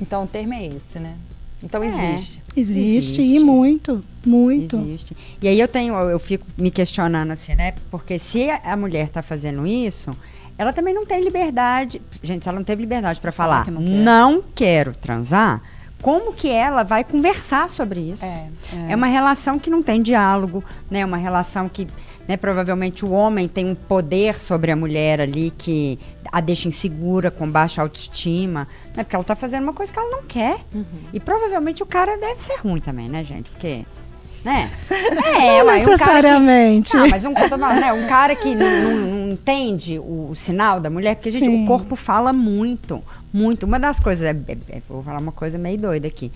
Então 0.00 0.24
o 0.24 0.26
termo 0.26 0.52
é 0.54 0.66
esse, 0.66 0.98
né? 0.98 1.14
Então 1.62 1.82
É. 1.82 1.86
existe. 1.86 2.41
Existe, 2.56 3.20
Existe. 3.20 3.36
e 3.36 3.42
muito, 3.42 4.04
muito. 4.24 4.76
Existe. 4.76 5.16
E 5.40 5.48
aí 5.48 5.58
eu 5.58 5.68
tenho, 5.68 5.94
eu 5.94 6.18
fico 6.18 6.46
me 6.56 6.70
questionando 6.70 7.30
assim, 7.30 7.54
né? 7.54 7.74
Porque 7.90 8.18
se 8.18 8.50
a 8.50 8.76
mulher 8.76 9.08
tá 9.08 9.22
fazendo 9.22 9.66
isso, 9.66 10.10
ela 10.58 10.72
também 10.72 10.94
não 10.94 11.06
tem 11.06 11.22
liberdade. 11.22 12.00
Gente, 12.22 12.42
se 12.42 12.48
ela 12.48 12.58
não 12.58 12.64
teve 12.64 12.82
liberdade 12.82 13.20
para 13.20 13.32
falar, 13.32 13.64
que 13.64 13.70
não 13.70 13.82
quer. 13.82 13.90
não 13.90 14.44
quero 14.54 14.94
transar, 14.94 15.62
como 16.00 16.32
que 16.34 16.48
ela 16.50 16.82
vai 16.82 17.04
conversar 17.04 17.68
sobre 17.68 18.00
isso? 18.00 18.24
É, 18.24 18.48
É 18.88 18.96
uma 18.96 19.06
relação 19.06 19.58
que 19.58 19.70
não 19.70 19.82
tem 19.82 20.02
diálogo, 20.02 20.62
né? 20.90 21.04
Uma 21.04 21.16
relação 21.16 21.68
que, 21.68 21.86
né, 22.28 22.36
provavelmente 22.36 23.04
o 23.04 23.12
homem 23.12 23.48
tem 23.48 23.64
um 23.66 23.74
poder 23.74 24.38
sobre 24.38 24.72
a 24.72 24.76
mulher 24.76 25.20
ali 25.20 25.52
que 25.56 25.98
a 26.32 26.40
deixa 26.40 26.66
insegura, 26.66 27.30
com 27.30 27.48
baixa 27.50 27.82
autoestima, 27.82 28.66
né? 28.96 29.04
Porque 29.04 29.14
ela 29.14 29.24
tá 29.24 29.36
fazendo 29.36 29.64
uma 29.64 29.74
coisa 29.74 29.92
que 29.92 29.98
ela 29.98 30.10
não 30.10 30.22
quer. 30.22 30.56
Uhum. 30.74 30.84
E 31.12 31.20
provavelmente 31.20 31.82
o 31.82 31.86
cara 31.86 32.16
deve 32.16 32.42
ser 32.42 32.56
ruim 32.60 32.80
também, 32.80 33.06
né, 33.08 33.22
gente? 33.22 33.50
Porque, 33.50 33.84
né? 34.42 34.70
É, 34.90 35.58
Não 35.62 35.66
ué, 35.66 35.76
um 35.82 35.84
cara 35.84 35.84
que- 35.84 35.90
necessariamente. 35.90 36.96
não, 36.96 37.08
mas 37.08 37.24
um, 37.24 37.32
né, 37.32 37.92
um 37.92 38.06
cara 38.06 38.34
que 38.34 38.54
não, 38.54 38.70
não- 38.82 39.06
não 39.10 39.32
entende 39.32 39.98
o, 39.98 40.30
o 40.30 40.34
sinal 40.34 40.80
da 40.80 40.88
mulher, 40.90 41.16
porque, 41.16 41.30
gente, 41.30 41.44
Sim. 41.46 41.64
o 41.64 41.66
corpo 41.66 41.96
fala 41.96 42.32
muito, 42.32 43.02
muito. 43.32 43.64
Uma 43.66 43.78
das 43.78 44.00
coisas, 44.00 44.24
é, 44.24 44.30
é- 44.48 44.76
é- 44.78 44.82
vou 44.88 45.02
falar 45.02 45.18
uma 45.18 45.32
coisa 45.32 45.58
meio 45.58 45.78
doida 45.78 46.06
aqui, 46.08 46.32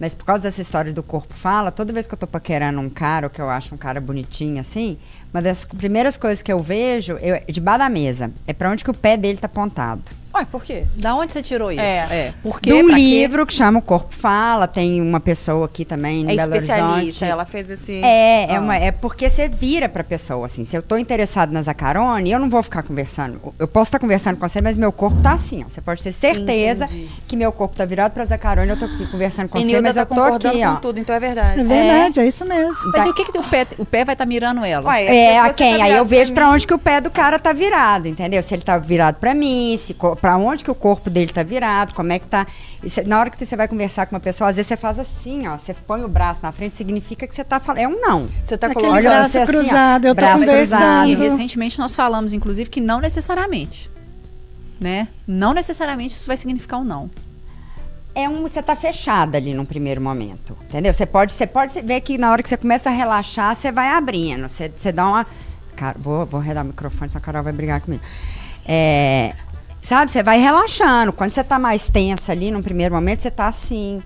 mas 0.00 0.14
por 0.14 0.24
causa 0.24 0.42
dessa 0.44 0.60
história 0.62 0.92
do 0.92 1.02
corpo 1.02 1.34
fala, 1.34 1.70
toda 1.72 1.92
vez 1.92 2.06
que 2.06 2.14
eu 2.14 2.18
tô 2.18 2.26
paquerando 2.26 2.80
um 2.80 2.88
cara, 2.90 3.26
ou 3.26 3.30
que 3.30 3.40
eu 3.40 3.48
acho 3.50 3.74
um 3.74 3.78
cara 3.78 4.00
bonitinho 4.00 4.60
assim, 4.60 4.96
uma 5.32 5.42
das 5.42 5.64
primeiras 5.64 6.16
coisas 6.16 6.42
que 6.42 6.52
eu 6.52 6.60
vejo, 6.60 7.14
eu, 7.14 7.40
debaixo 7.48 7.78
da 7.78 7.88
mesa, 7.88 8.32
é 8.46 8.52
pra 8.52 8.70
onde 8.70 8.82
que 8.82 8.90
o 8.90 8.94
pé 8.94 9.16
dele 9.16 9.38
tá 9.38 9.46
apontado. 9.46 10.02
Ué, 10.34 10.44
por 10.50 10.62
quê? 10.62 10.84
Da 10.96 11.14
onde 11.14 11.32
você 11.32 11.42
tirou 11.42 11.72
isso? 11.72 11.80
É. 11.80 12.32
Por 12.42 12.60
quê? 12.60 12.70
De 12.70 12.76
um 12.82 12.86
Pra 12.86 12.96
quê? 12.96 13.00
livro 13.00 13.46
que 13.46 13.52
chama 13.52 13.78
O 13.78 13.82
Corpo 13.82 14.14
Fala, 14.14 14.68
tem 14.68 15.00
uma 15.00 15.18
pessoa 15.20 15.64
aqui 15.66 15.84
também 15.84 16.20
em 16.20 16.24
É 16.32 16.36
Belo 16.36 16.54
especialista, 16.54 16.92
Horizonte. 16.98 17.24
ela 17.24 17.44
fez 17.46 17.70
esse. 17.70 18.00
É, 18.04 18.44
é, 18.52 18.56
Ah. 18.56 18.60
uma, 18.60 18.76
é 18.76 18.92
porque 18.92 19.28
você 19.28 19.48
vira 19.48 19.88
pra 19.88 20.04
pessoa, 20.04 20.46
assim. 20.46 20.64
Se 20.64 20.76
eu 20.76 20.82
tô 20.82 20.96
interessado 20.98 21.50
na 21.50 21.62
Zacarone, 21.62 22.30
eu 22.30 22.38
não 22.38 22.50
vou 22.50 22.62
ficar 22.62 22.82
conversando. 22.82 23.40
Eu 23.58 23.66
posso 23.66 23.88
estar 23.88 23.98
conversando 23.98 24.36
com 24.36 24.46
você, 24.48 24.60
mas 24.60 24.76
meu 24.76 24.92
corpo 24.92 25.20
tá 25.22 25.32
assim, 25.32 25.64
ó. 25.64 25.68
Você 25.68 25.80
pode 25.80 26.02
ter 26.02 26.12
certeza 26.12 26.84
Entendi. 26.84 27.08
que 27.26 27.36
meu 27.36 27.50
corpo 27.50 27.74
tá 27.74 27.84
virado 27.84 28.12
pra 28.12 28.24
Zacarone, 28.24 28.68
eu 28.70 28.78
tô 28.78 28.84
aqui 28.84 29.06
conversando 29.10 29.48
com 29.48 29.58
E 29.58 29.62
você, 29.62 29.66
Nilda 29.68 29.82
mas 29.82 29.94
tá 29.94 30.02
eu 30.02 30.06
tô 30.06 30.22
aqui, 30.48 30.60
com 30.60 30.66
ó. 30.68 30.76
tudo, 30.76 31.00
então 31.00 31.16
é 31.16 31.20
verdade. 31.20 31.60
É 31.60 31.64
verdade, 31.64 32.20
é, 32.20 32.26
isso 32.26 32.44
mesmo. 32.44 32.74
Mas 32.92 33.06
e 33.06 33.08
o 33.08 33.14
que, 33.14 33.24
que 33.24 33.38
o 33.38 33.42
pé, 33.42 33.66
o 33.78 33.84
pé 33.86 34.04
vai 34.04 34.14
estar 34.14 34.26
mirando 34.26 34.64
ela? 34.64 34.86
Ué, 34.90 35.04
É, 35.06 35.38
a 35.38 35.46
você 35.48 35.54
quem? 35.54 35.78
tá 35.78 35.84
Aí 35.84 35.92
eu 35.96 36.04
vejo 36.04 36.32
pra 36.32 36.42
pra 36.42 36.48
mim- 36.50 36.54
onde 36.54 36.66
que 36.66 36.74
o 36.74 36.78
pé 36.78 37.00
do 37.00 37.10
cara 37.10 37.38
tá 37.38 37.52
virado, 37.52 38.06
entendeu? 38.08 38.42
Se 38.42 38.54
ele 38.54 38.62
tá 38.62 38.76
virado 38.78 39.16
pra 39.16 39.34
mim, 39.34 39.76
se 39.82 39.94
co- 39.94 40.14
pra 40.28 40.36
onde 40.36 40.62
que 40.62 40.70
o 40.70 40.74
corpo 40.74 41.08
dele 41.08 41.32
tá 41.32 41.42
virado, 41.42 41.94
como 41.94 42.12
é 42.12 42.18
que 42.18 42.26
tá. 42.26 42.46
E 42.84 42.90
cê- 42.90 43.02
na 43.02 43.18
hora 43.18 43.30
que 43.30 43.42
você 43.46 43.56
vai 43.56 43.66
conversar 43.66 44.04
com 44.04 44.14
uma 44.14 44.20
pessoa, 44.20 44.50
às 44.50 44.56
vezes 44.56 44.68
você 44.68 44.76
faz 44.76 44.98
assim, 44.98 45.46
ó. 45.48 45.56
Você 45.56 45.72
põe 45.72 46.04
o 46.04 46.08
braço 46.08 46.40
na 46.42 46.52
frente, 46.52 46.76
significa 46.76 47.26
que 47.26 47.34
você 47.34 47.42
tá 47.42 47.58
falando. 47.58 47.80
É 47.80 47.88
um 47.88 47.98
não. 47.98 48.26
Você 48.42 48.58
tá 48.58 48.68
colocando. 48.74 49.00
Braço 49.02 49.24
assim, 49.24 49.38
ó, 49.38 49.46
cruzado, 49.46 50.04
eu 50.06 50.14
tô 50.14 50.20
braço 50.20 50.44
E 50.44 50.46
conversando. 50.46 51.18
recentemente 51.18 51.78
nós 51.78 51.96
falamos, 51.96 52.34
inclusive, 52.34 52.68
que 52.68 52.78
não 52.78 53.00
necessariamente. 53.00 53.90
Né? 54.78 55.08
Não 55.26 55.54
necessariamente 55.54 56.12
isso 56.14 56.26
vai 56.26 56.36
significar 56.36 56.78
um 56.80 56.84
não. 56.84 57.10
é 58.14 58.28
um 58.28 58.42
você 58.42 58.62
tá 58.62 58.76
fechada 58.76 59.38
ali 59.38 59.54
num 59.54 59.64
primeiro 59.64 60.00
momento, 60.02 60.54
entendeu? 60.68 60.92
Você 60.92 61.06
pode, 61.06 61.32
você 61.32 61.46
pode 61.46 61.80
ver 61.80 62.02
que 62.02 62.18
na 62.18 62.30
hora 62.30 62.42
que 62.42 62.50
você 62.50 62.56
começa 62.58 62.90
a 62.90 62.92
relaxar, 62.92 63.56
você 63.56 63.72
vai 63.72 63.88
abrindo, 63.88 64.46
você, 64.46 64.70
você 64.76 64.92
dá 64.92 65.06
uma, 65.08 65.26
cara, 65.74 65.96
vou, 65.98 66.26
vou 66.26 66.38
redar 66.38 66.64
o 66.64 66.66
microfone, 66.66 67.10
senão 67.10 67.18
a 67.22 67.24
Carol 67.24 67.42
vai 67.42 67.52
brigar 67.54 67.80
comigo. 67.80 68.02
É, 68.70 69.32
sabe, 69.80 70.10
você 70.10 70.22
vai 70.22 70.38
relaxando. 70.40 71.12
Quando 71.12 71.32
você 71.32 71.44
tá 71.44 71.58
mais 71.58 71.88
tensa 71.88 72.32
ali 72.32 72.50
num 72.50 72.62
primeiro 72.62 72.94
momento, 72.94 73.20
você 73.20 73.30
tá 73.30 73.48
assim. 73.48 74.02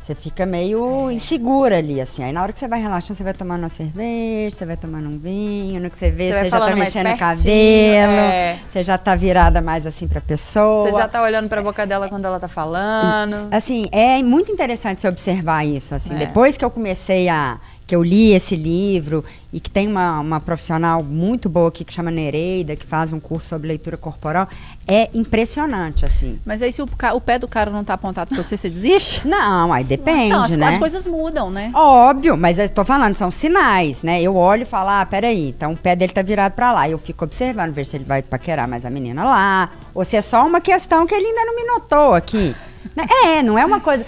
Você 0.00 0.14
fica 0.14 0.46
meio 0.46 1.10
insegura 1.10 1.76
ali, 1.76 2.00
assim. 2.00 2.24
Aí 2.24 2.32
na 2.32 2.42
hora 2.42 2.50
que 2.50 2.58
você 2.58 2.66
vai 2.66 2.80
relaxando, 2.80 3.14
você 3.18 3.22
vai 3.22 3.34
tomando 3.34 3.58
uma 3.64 3.68
cerveja, 3.68 4.56
você 4.56 4.64
vai 4.64 4.74
tomando 4.76 5.06
um 5.06 5.18
vinho, 5.18 5.78
no 5.82 5.90
que 5.90 5.98
você 5.98 6.10
vê, 6.10 6.32
Você 6.32 6.38
você, 6.44 6.48
já 6.50 6.58
tá 6.60 6.74
mexendo 6.74 7.10
o 7.10 7.18
cabelo, 7.18 7.52
é. 7.52 8.58
você 8.70 8.82
já 8.82 8.96
tá 8.96 9.14
virada 9.14 9.60
mais 9.60 9.86
assim 9.86 10.08
pra 10.08 10.18
pessoa. 10.22 10.90
Você 10.90 10.96
já 10.96 11.06
tá 11.08 11.20
olhando 11.22 11.46
pra 11.50 11.60
boca 11.60 11.86
dela 11.86 12.08
quando 12.08 12.24
ela 12.24 12.40
tá 12.40 12.48
falando. 12.48 13.48
Assim, 13.50 13.86
é 13.92 14.22
muito 14.22 14.50
interessante 14.50 15.02
você 15.02 15.08
observar 15.08 15.66
isso. 15.66 15.94
Assim, 15.94 16.14
É. 16.14 16.18
depois 16.20 16.56
que 16.56 16.64
eu 16.64 16.70
comecei 16.70 17.28
a. 17.28 17.58
que 17.88 17.96
eu 17.96 18.02
li 18.02 18.34
esse 18.34 18.54
livro 18.54 19.24
e 19.50 19.58
que 19.58 19.70
tem 19.70 19.88
uma, 19.88 20.20
uma 20.20 20.38
profissional 20.38 21.02
muito 21.02 21.48
boa 21.48 21.68
aqui 21.68 21.82
que 21.82 21.92
chama 21.92 22.10
Nereida, 22.10 22.76
que 22.76 22.84
faz 22.84 23.14
um 23.14 23.18
curso 23.18 23.48
sobre 23.48 23.66
leitura 23.66 23.96
corporal, 23.96 24.46
é 24.86 25.08
impressionante, 25.14 26.04
assim. 26.04 26.38
Mas 26.44 26.60
aí 26.60 26.70
se 26.70 26.82
o, 26.82 26.88
o 27.14 27.20
pé 27.20 27.38
do 27.38 27.48
cara 27.48 27.70
não 27.70 27.82
tá 27.82 27.94
apontado 27.94 28.28
pra 28.34 28.42
você, 28.42 28.58
você 28.58 28.68
desiste? 28.68 29.26
Não, 29.26 29.72
aí 29.72 29.84
depende, 29.84 30.30
não, 30.30 30.42
as, 30.42 30.56
né? 30.56 30.66
as 30.68 30.78
coisas 30.78 31.06
mudam, 31.06 31.50
né? 31.50 31.70
Óbvio, 31.74 32.36
mas 32.36 32.58
eu 32.58 32.66
estou 32.66 32.84
falando, 32.84 33.14
são 33.14 33.30
sinais, 33.30 34.02
né? 34.02 34.20
Eu 34.20 34.36
olho 34.36 34.62
e 34.62 34.66
falo, 34.66 34.90
ah, 34.90 35.06
peraí, 35.06 35.48
então 35.48 35.72
o 35.72 35.76
pé 35.76 35.96
dele 35.96 36.12
tá 36.12 36.20
virado 36.20 36.52
pra 36.52 36.72
lá. 36.72 36.88
Eu 36.88 36.98
fico 36.98 37.24
observando, 37.24 37.72
ver 37.72 37.86
se 37.86 37.96
ele 37.96 38.04
vai 38.04 38.22
paquerar 38.22 38.68
mais 38.68 38.84
a 38.84 38.90
menina 38.90 39.24
lá, 39.24 39.70
ou 39.94 40.04
se 40.04 40.16
é 40.16 40.20
só 40.20 40.46
uma 40.46 40.60
questão 40.60 41.06
que 41.06 41.14
ele 41.14 41.26
ainda 41.26 41.44
não 41.46 41.56
me 41.56 41.64
notou 41.64 42.14
aqui. 42.14 42.54
Né? 42.96 43.04
É, 43.24 43.42
não 43.42 43.58
é 43.58 43.66
uma 43.66 43.80
coisa. 43.80 44.06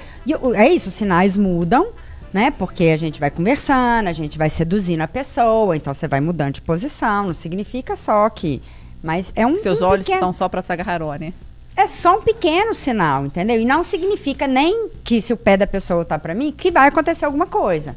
É 0.54 0.68
isso, 0.68 0.88
os 0.88 0.94
sinais 0.94 1.36
mudam, 1.36 1.88
né? 2.32 2.50
Porque 2.50 2.84
a 2.84 2.96
gente 2.96 3.18
vai 3.20 3.30
conversando, 3.30 4.08
a 4.08 4.12
gente 4.12 4.38
vai 4.38 4.48
seduzindo 4.50 5.00
a 5.02 5.08
pessoa, 5.08 5.76
então 5.76 5.92
você 5.94 6.06
vai 6.08 6.20
mudando 6.20 6.54
de 6.54 6.62
posição, 6.62 7.26
não 7.28 7.34
significa 7.34 7.96
só 7.96 8.28
que. 8.30 8.62
Mas 9.02 9.32
é 9.34 9.46
um. 9.46 9.56
Seus 9.56 9.80
um 9.82 9.86
olhos 9.86 10.04
pequeno- 10.06 10.18
estão 10.18 10.32
só 10.32 10.48
pra 10.48 10.62
Sagarrone. 10.62 11.34
é 11.76 11.86
só 11.86 12.18
um 12.18 12.22
pequeno 12.22 12.74
sinal, 12.74 13.24
entendeu? 13.24 13.58
E 13.60 13.64
não 13.64 13.82
significa 13.82 14.46
nem 14.46 14.90
que 15.02 15.22
se 15.22 15.32
o 15.32 15.36
pé 15.36 15.56
da 15.56 15.66
pessoa 15.66 16.04
tá 16.04 16.18
pra 16.18 16.34
mim, 16.34 16.52
que 16.56 16.70
vai 16.70 16.88
acontecer 16.88 17.24
alguma 17.24 17.46
coisa. 17.46 17.96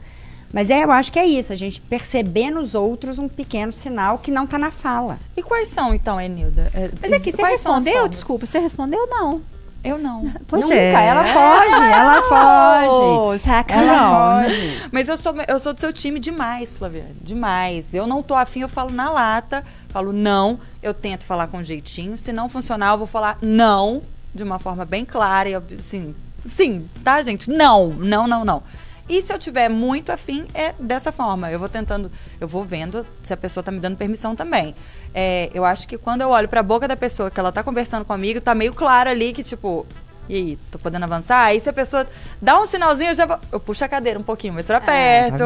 Mas 0.53 0.69
é, 0.69 0.83
eu 0.83 0.91
acho 0.91 1.11
que 1.11 1.17
é 1.17 1.25
isso, 1.25 1.51
a 1.51 1.55
gente 1.55 1.81
perceber 1.81 2.51
nos 2.51 2.75
outros 2.75 3.17
um 3.17 3.27
pequeno 3.27 3.73
sinal 3.73 4.19
que 4.19 4.29
não 4.29 4.45
tá 4.45 4.57
na 4.59 4.69
fala. 4.69 5.17
E 5.35 5.41
quais 5.41 5.67
são, 5.67 5.93
então, 5.95 6.21
Enilda? 6.21 6.67
É, 6.75 6.91
Mas 7.01 7.11
é 7.11 7.19
que 7.19 7.31
você 7.31 7.43
respondeu? 7.43 8.07
Desculpa, 8.07 8.45
você 8.45 8.59
respondeu 8.59 9.05
não. 9.07 9.41
Eu 9.83 9.97
não. 9.97 10.31
Pois 10.47 10.63
Nunca, 10.63 10.75
é. 10.75 10.91
ela 10.91 11.23
foge, 11.25 11.83
ela 11.93 12.21
foge. 12.29 13.43
Ela 13.73 14.43
foge. 14.43 14.89
Mas 14.91 15.09
eu 15.09 15.17
sou, 15.17 15.33
eu 15.47 15.59
sou 15.59 15.73
do 15.73 15.79
seu 15.79 15.91
time 15.91 16.19
demais, 16.19 16.77
Flaviane. 16.77 17.15
Demais. 17.21 17.93
Eu 17.93 18.07
não 18.07 18.23
tô 18.23 18.35
afim, 18.35 18.61
eu 18.61 18.69
falo 18.69 18.91
na 18.91 19.09
lata. 19.09 19.63
Falo 19.89 20.13
não. 20.13 20.59
Eu 20.81 20.93
tento 20.93 21.25
falar 21.25 21.47
com 21.47 21.63
jeitinho. 21.63 22.17
Se 22.17 22.31
não 22.31 22.47
funcionar, 22.47 22.93
eu 22.93 22.97
vou 22.97 23.07
falar 23.07 23.37
não. 23.41 24.01
De 24.33 24.43
uma 24.43 24.59
forma 24.59 24.85
bem 24.85 25.03
clara. 25.05 25.49
E 25.49 25.55
assim, 25.55 26.15
sim, 26.45 26.87
tá, 27.03 27.21
gente? 27.21 27.49
Não, 27.49 27.89
não, 27.89 28.27
não, 28.27 28.45
não. 28.45 28.63
E 29.09 29.21
se 29.21 29.33
eu 29.33 29.37
tiver 29.37 29.69
muito 29.69 30.11
afim, 30.11 30.45
é 30.53 30.73
dessa 30.79 31.11
forma. 31.11 31.51
Eu 31.51 31.59
vou 31.59 31.67
tentando, 31.67 32.11
eu 32.39 32.47
vou 32.47 32.63
vendo 32.63 33.05
se 33.21 33.33
a 33.33 33.37
pessoa 33.37 33.61
tá 33.63 33.71
me 33.71 33.79
dando 33.79 33.97
permissão 33.97 34.35
também. 34.35 34.73
É, 35.13 35.49
eu 35.53 35.65
acho 35.65 35.87
que 35.87 35.97
quando 35.97 36.21
eu 36.21 36.29
olho 36.29 36.47
pra 36.47 36.63
boca 36.63 36.87
da 36.87 36.95
pessoa 36.95 37.29
que 37.29 37.39
ela 37.39 37.51
tá 37.51 37.61
conversando 37.63 38.05
comigo, 38.05 38.39
tá 38.39 38.55
meio 38.55 38.73
claro 38.73 39.09
ali 39.09 39.33
que, 39.33 39.43
tipo, 39.43 39.85
e 40.29 40.35
aí, 40.35 40.59
tô 40.71 40.79
podendo 40.79 41.03
avançar? 41.03 41.43
Aí 41.47 41.59
se 41.59 41.69
a 41.69 41.73
pessoa 41.73 42.07
dá 42.41 42.57
um 42.59 42.65
sinalzinho, 42.65 43.09
eu 43.11 43.15
já 43.15 43.25
vou, 43.25 43.37
eu 43.51 43.59
puxo 43.59 43.83
a 43.83 43.89
cadeira 43.89 44.17
um 44.17 44.23
pouquinho 44.23 44.53
mais 44.53 44.67
pra 44.67 44.79
perto. 44.79 45.37
tá? 45.39 45.45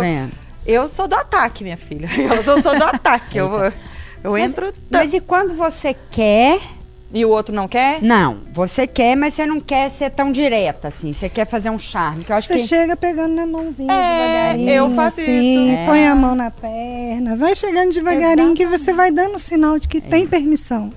Eu 0.66 0.88
sou 0.88 1.08
do 1.08 1.16
ataque, 1.16 1.64
minha 1.64 1.78
filha. 1.78 2.08
Eu 2.36 2.44
sou, 2.44 2.62
sou 2.62 2.78
do 2.78 2.84
ataque. 2.84 3.38
Eu, 3.40 3.50
vou- 3.50 3.74
eu 4.24 4.38
entro. 4.38 4.72
tá- 4.72 5.00
Mas 5.00 5.14
e 5.14 5.20
quando 5.22 5.56
você 5.56 5.96
quer. 6.12 6.60
E 7.14 7.24
o 7.24 7.30
outro 7.30 7.56
não 7.56 7.68
quer? 7.70 8.02
Não, 8.02 8.40
você 8.52 8.86
quer, 8.86 9.16
mas 9.16 9.34
você 9.34 9.46
não 9.46 9.62
quer 9.62 9.90
ser 9.90 10.10
tão 10.12 10.30
direta, 10.32 10.90
assim. 10.90 11.14
Você 11.14 11.30
quer 11.30 11.46
fazer 11.46 11.70
um 11.70 11.80
charme. 11.80 12.26
Que 12.26 12.32
eu 12.32 12.36
acho 12.36 12.48
Você 12.48 12.56
que. 12.56 12.60
chega 12.68 12.98
pegando 12.98 13.34
na 13.34 13.46
mãozinha 13.46 13.92
É, 13.94 14.52
devagarinho. 14.54 14.70
eu 14.70 14.90
faço 14.92 15.22
assim, 15.22 15.74
isso. 15.74 15.86
Põe 15.86 16.00
É. 16.02 16.08
a 16.10 16.16
mão 16.16 16.36
na 16.36 16.52
perna, 16.52 17.36
vai 17.38 17.56
chegando 17.56 17.92
devagarinho 17.94 18.54
que 18.54 18.66
você 18.68 18.92
vai 18.92 19.10
dando 19.10 19.40
sinal 19.40 19.80
de 19.80 19.88
que 19.88 20.02
tem 20.02 20.28
permissão. 20.28 20.90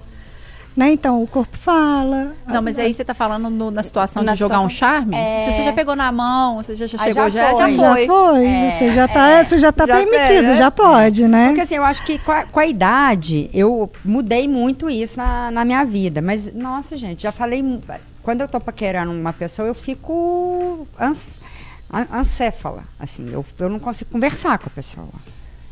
Né? 0.77 0.93
Então 0.93 1.21
o 1.23 1.27
corpo 1.27 1.57
fala. 1.59 2.33
Não, 2.47 2.63
mas 2.63 2.79
aí 2.79 2.95
você 2.95 3.05
tá 3.05 3.13
falando 3.13 3.51
no- 3.51 3.71
na 3.73 3.83
situação 3.83 4.23
Na 4.23 4.33
de 4.35 4.39
jogar 4.39 4.61
um 4.61 4.69
situação- 4.69 4.99
charme? 5.01 5.17
É. 5.17 5.41
Se 5.41 5.53
você 5.53 5.63
já 5.65 5.73
pegou 5.73 5.97
na 5.97 6.13
mão, 6.13 6.57
você 6.63 6.75
já, 6.77 6.87
já 6.87 6.97
Ah, 6.99 7.03
chegou, 7.05 7.29
já 7.29 7.53
já, 7.53 7.55
já 7.55 7.65
foi. 7.65 7.75
já 7.77 7.95
foi. 7.95 8.07
foi, 8.07 8.47
É, 8.47 8.71
você 8.79 8.91
já 8.93 9.09
tá, 9.09 9.29
é. 9.31 9.43
você 9.43 9.59
já 9.59 9.73
tá 9.73 9.85
Já 9.87 9.97
permitido, 9.97 10.43
pega. 10.43 10.55
já 10.55 10.71
pode, 10.71 11.27
né? 11.27 11.49
Porque 11.49 11.61
assim, 11.63 11.75
eu 11.75 11.85
acho 11.85 12.03
que 12.05 12.19
com 12.21 12.31
a, 12.33 12.45
com 12.45 12.61
a 12.61 12.67
idade, 12.67 13.51
eu 13.53 13.91
mudei 14.05 14.47
muito 14.47 14.89
isso 14.89 15.19
na, 15.19 15.51
na 15.51 15.65
minha 15.65 15.85
vida. 15.85 16.23
Mas, 16.23 16.53
nossa, 16.55 16.97
gente, 16.97 17.25
já 17.25 17.33
falei. 17.33 17.65
Quando 18.23 18.43
eu 18.43 18.49
tô 18.49 18.61
paquerando 18.61 19.11
uma 19.13 19.33
pessoa, 19.33 19.67
eu 19.67 19.75
fico 19.75 20.87
ans, 21.01 21.39
an- 21.93 22.07
ancéfala. 22.13 22.85
Assim, 22.99 23.29
eu, 23.33 23.45
eu 23.59 23.69
não 23.69 23.81
consigo 23.81 24.11
conversar 24.13 24.59
com 24.59 24.67
a 24.69 24.71
pessoa. 24.71 25.09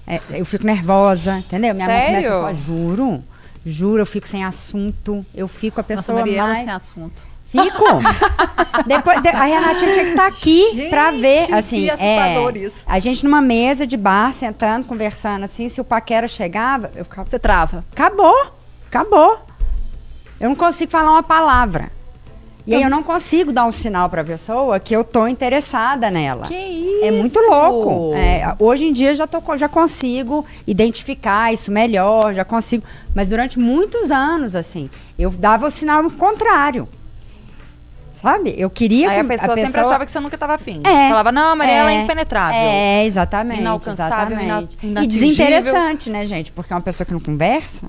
É, 0.06 0.20
eu 0.30 0.44
fico 0.44 0.66
nervosa, 0.66 1.38
entendeu? 1.38 1.72
Minha 1.74 1.86
mão 1.86 1.94
Sério? 1.96 2.30
começa 2.30 2.38
só, 2.40 2.52
juro. 2.52 3.22
Juro, 3.64 4.00
eu 4.02 4.06
fico 4.06 4.26
sem 4.26 4.44
assunto. 4.44 5.24
Eu 5.34 5.48
fico 5.48 5.80
a 5.80 5.82
Nossa, 5.82 5.94
pessoa 5.96 6.18
Mariela 6.20 6.48
mais. 6.48 6.60
sem 6.64 6.70
assunto. 6.70 7.28
Fico. 7.50 7.84
Depois, 8.86 9.22
de- 9.22 9.28
a 9.28 9.42
Renatinha 9.44 9.92
tinha 9.92 10.04
que 10.04 10.10
estar 10.10 10.26
aqui 10.26 10.86
pra 10.90 11.10
ver, 11.10 11.52
assim, 11.54 11.82
que 11.84 11.90
assustador 11.90 12.52
é, 12.54 12.58
isso. 12.58 12.84
a 12.86 12.98
gente 12.98 13.24
numa 13.24 13.40
mesa 13.40 13.86
de 13.86 13.96
bar, 13.96 14.32
sentando, 14.34 14.84
conversando, 14.86 15.44
assim, 15.44 15.68
se 15.68 15.80
o 15.80 15.84
paquera 15.84 16.28
chegava, 16.28 16.90
eu 16.94 17.04
ficava, 17.04 17.28
Você 17.28 17.38
trava. 17.38 17.84
acabou, 17.90 18.52
acabou. 18.86 19.40
Eu 20.38 20.50
não 20.50 20.56
consigo 20.56 20.90
falar 20.90 21.10
uma 21.10 21.22
palavra. 21.22 21.90
E 22.70 22.74
aí 22.74 22.82
eu 22.82 22.90
não 22.90 23.02
consigo 23.02 23.50
dar 23.50 23.64
um 23.64 23.72
sinal 23.72 24.10
pra 24.10 24.22
pessoa 24.22 24.78
que 24.78 24.94
eu 24.94 25.02
tô 25.02 25.26
interessada 25.26 26.10
nela. 26.10 26.46
Que 26.46 26.54
isso? 26.54 27.04
É 27.04 27.10
muito 27.10 27.38
louco. 27.48 28.14
É, 28.14 28.54
hoje 28.58 28.84
em 28.86 28.92
dia 28.92 29.14
já, 29.14 29.26
tô, 29.26 29.40
já 29.56 29.68
consigo 29.68 30.44
identificar 30.66 31.50
isso 31.52 31.72
melhor, 31.72 32.34
já 32.34 32.44
consigo. 32.44 32.84
Mas 33.14 33.26
durante 33.26 33.58
muitos 33.58 34.10
anos, 34.10 34.54
assim, 34.54 34.90
eu 35.18 35.30
dava 35.30 35.66
o 35.66 35.70
sinal 35.70 36.10
contrário. 36.10 36.86
Sabe? 38.12 38.52
Eu 38.58 38.68
queria. 38.68 39.10
Aí 39.10 39.20
a 39.20 39.22
com- 39.22 39.28
pessoa, 39.28 39.56
sempre 39.56 39.80
achava 39.80 40.04
que 40.04 40.10
você 40.10 40.18
nunca 40.20 40.36
tava 40.36 40.54
afim. 40.54 40.82
É. 40.84 41.08
Falava, 41.08 41.30
não, 41.30 41.54
Maria, 41.56 41.72
ela 41.74 41.92
é 41.92 41.94
É. 41.94 42.02
impenetrável. 42.02 42.58
É, 42.58 43.04
exatamente. 43.06 43.60
Inalcançável, 43.60 44.36
exatamente. 44.38 44.78
ina- 44.82 45.04
E 45.04 45.06
desinteressante, 45.06 46.10
né, 46.10 46.26
gente? 46.26 46.50
Porque 46.50 46.72
é 46.72 46.76
uma 46.76 46.82
pessoa 46.82 47.06
que 47.06 47.12
não 47.12 47.20
conversa. 47.20 47.86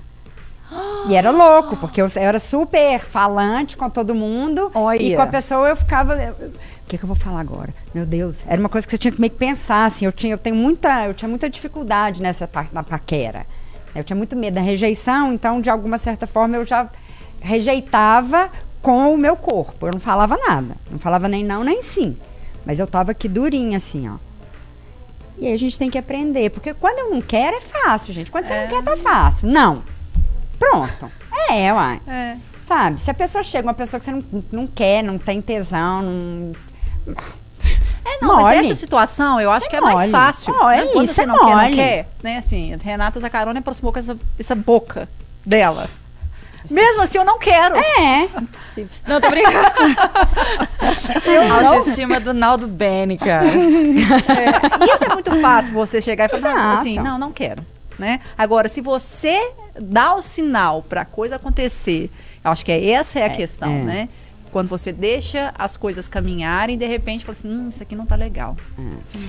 E 1.07 1.15
era 1.15 1.31
louco, 1.31 1.75
porque 1.77 2.01
eu, 2.01 2.05
eu 2.07 2.21
era 2.21 2.37
super 2.39 2.99
falante 2.99 3.75
com 3.75 3.89
todo 3.89 4.13
mundo. 4.13 4.69
Olha. 4.75 5.01
E 5.01 5.15
com 5.15 5.21
a 5.21 5.27
pessoa 5.27 5.67
eu 5.69 5.75
ficava. 5.75 6.13
eu- 6.15 6.33
O 6.33 6.51
que, 6.87 6.97
que 6.97 7.03
eu 7.03 7.07
vou 7.07 7.15
falar 7.15 7.39
agora? 7.39 7.73
Meu 7.93 8.05
Deus. 8.05 8.43
Era 8.47 8.59
uma 8.59 8.69
coisa 8.69 8.85
que 8.85 8.91
você 8.91 8.97
tinha 8.97 9.11
que 9.11 9.19
meio 9.19 9.31
que 9.31 9.37
pensar, 9.37 9.85
assim. 9.85 10.05
Eu, 10.05 10.11
tinha, 10.11 10.33
eu, 10.33 10.37
tenho 10.37 10.55
muita, 10.55 11.05
eu 11.07 11.13
tinha 11.13 11.29
muita 11.29 11.49
dificuldade 11.49 12.21
nessa 12.21 12.47
pa- 12.47 12.67
na 12.71 12.83
paquera. 12.83 13.45
Eu 13.95 14.03
tinha 14.03 14.15
muito 14.17 14.35
medo 14.35 14.55
da 14.55 14.61
rejeição, 14.61 15.33
então, 15.33 15.59
de 15.61 15.69
alguma 15.69 15.97
certa 15.97 16.27
forma, 16.27 16.55
eu 16.57 16.63
já 16.65 16.87
rejeitava 17.41 18.49
com 18.81 19.13
o 19.13 19.17
meu 19.17 19.35
corpo. 19.35 19.87
Eu 19.87 19.91
não 19.93 19.99
falava 19.99 20.37
nada. 20.37 20.75
Não 20.91 20.99
falava 20.99 21.27
nem 21.27 21.43
não, 21.43 21.63
nem 21.63 21.81
sim. 21.81 22.15
Mas 22.65 22.79
eu 22.79 22.85
tava 22.87 23.11
aqui 23.11 23.27
durinha, 23.27 23.77
assim, 23.77 24.07
ó. 24.09 24.15
E 25.37 25.47
aí 25.47 25.53
a 25.53 25.57
gente 25.57 25.77
tem 25.79 25.89
que 25.89 25.97
aprender. 25.97 26.49
Porque 26.51 26.73
quando 26.73 26.99
eu 26.99 27.09
não 27.11 27.21
quero, 27.21 27.57
é 27.57 27.61
fácil, 27.61 28.13
gente. 28.13 28.29
Quando 28.31 28.45
você 28.45 28.61
não 28.61 28.67
quer, 28.67 28.83
tá 28.83 28.95
fácil. 28.97 29.47
Não. 29.47 29.81
Pronto. 30.59 31.11
É, 31.49 31.73
uai. 31.73 32.01
É. 32.07 32.35
Sabe? 32.65 33.01
Se 33.01 33.09
a 33.09 33.13
pessoa 33.13 33.43
chega, 33.43 33.67
uma 33.67 33.73
pessoa 33.73 33.99
que 33.99 34.05
você 34.05 34.11
não, 34.11 34.23
não 34.51 34.67
quer, 34.67 35.01
não 35.03 35.17
tem 35.17 35.41
tesão, 35.41 36.01
não. 36.03 36.51
É, 38.05 38.21
não, 38.21 38.35
mas 38.35 38.55
Mole. 38.57 38.67
essa 38.67 38.75
situação 38.75 39.41
eu 39.41 39.51
acho 39.51 39.69
que 39.69 39.75
é 39.75 39.81
mais 39.81 39.95
mole. 39.95 40.11
fácil. 40.11 40.53
Ó, 40.57 40.69
é 40.69 40.77
né? 40.85 40.91
Quando 40.93 41.05
isso, 41.05 41.13
você 41.15 41.21
é 41.21 41.25
não 41.25 41.35
quer, 41.35 41.45
não 41.45 41.55
mole. 41.55 41.75
quer, 41.75 42.07
né? 42.21 42.37
Assim, 42.37 42.77
Renata 42.81 43.19
Zacarone 43.19 43.59
aproximou 43.59 43.91
com 43.91 43.99
essa, 43.99 44.17
essa 44.39 44.55
boca 44.55 45.09
dela. 45.45 45.89
Mesmo 46.69 47.01
assim, 47.01 47.17
eu 47.17 47.25
não 47.25 47.39
quero. 47.39 47.75
É. 47.77 48.29
Não, 49.07 49.19
tô 49.21 49.29
brincando. 49.29 49.57
A 51.51 51.67
autoestima 51.67 52.19
do 52.19 52.33
Naldo 52.33 52.67
Bene, 52.67 53.17
cara. 53.17 53.47
É, 53.47 54.93
Isso 54.93 55.05
é 55.05 55.09
muito 55.09 55.35
fácil 55.41 55.73
você 55.73 56.01
chegar 56.01 56.25
e 56.25 56.39
falar 56.39 56.53
Exato. 56.53 56.79
assim, 56.79 56.99
não, 56.99 57.17
não 57.17 57.31
quero. 57.31 57.63
Né? 57.99 58.21
Agora, 58.37 58.69
se 58.69 58.79
você 58.79 59.51
dá 59.79 60.15
o 60.15 60.21
sinal 60.21 60.81
para 60.81 61.01
a 61.01 61.05
coisa 61.05 61.35
acontecer, 61.35 62.09
eu 62.43 62.51
acho 62.51 62.65
que 62.65 62.71
é, 62.71 62.91
essa 62.91 63.19
é 63.19 63.25
a 63.25 63.29
questão, 63.29 63.69
é. 63.69 63.83
né? 63.83 64.09
Quando 64.51 64.67
você 64.67 64.91
deixa 64.91 65.53
as 65.57 65.77
coisas 65.77 66.07
caminharem 66.07 66.75
e 66.75 66.77
de 66.77 66.87
repente 66.87 67.23
fala 67.23 67.37
assim, 67.37 67.49
hum, 67.49 67.69
isso 67.69 67.83
aqui 67.83 67.95
não 67.95 68.05
tá 68.05 68.15
legal. 68.15 68.57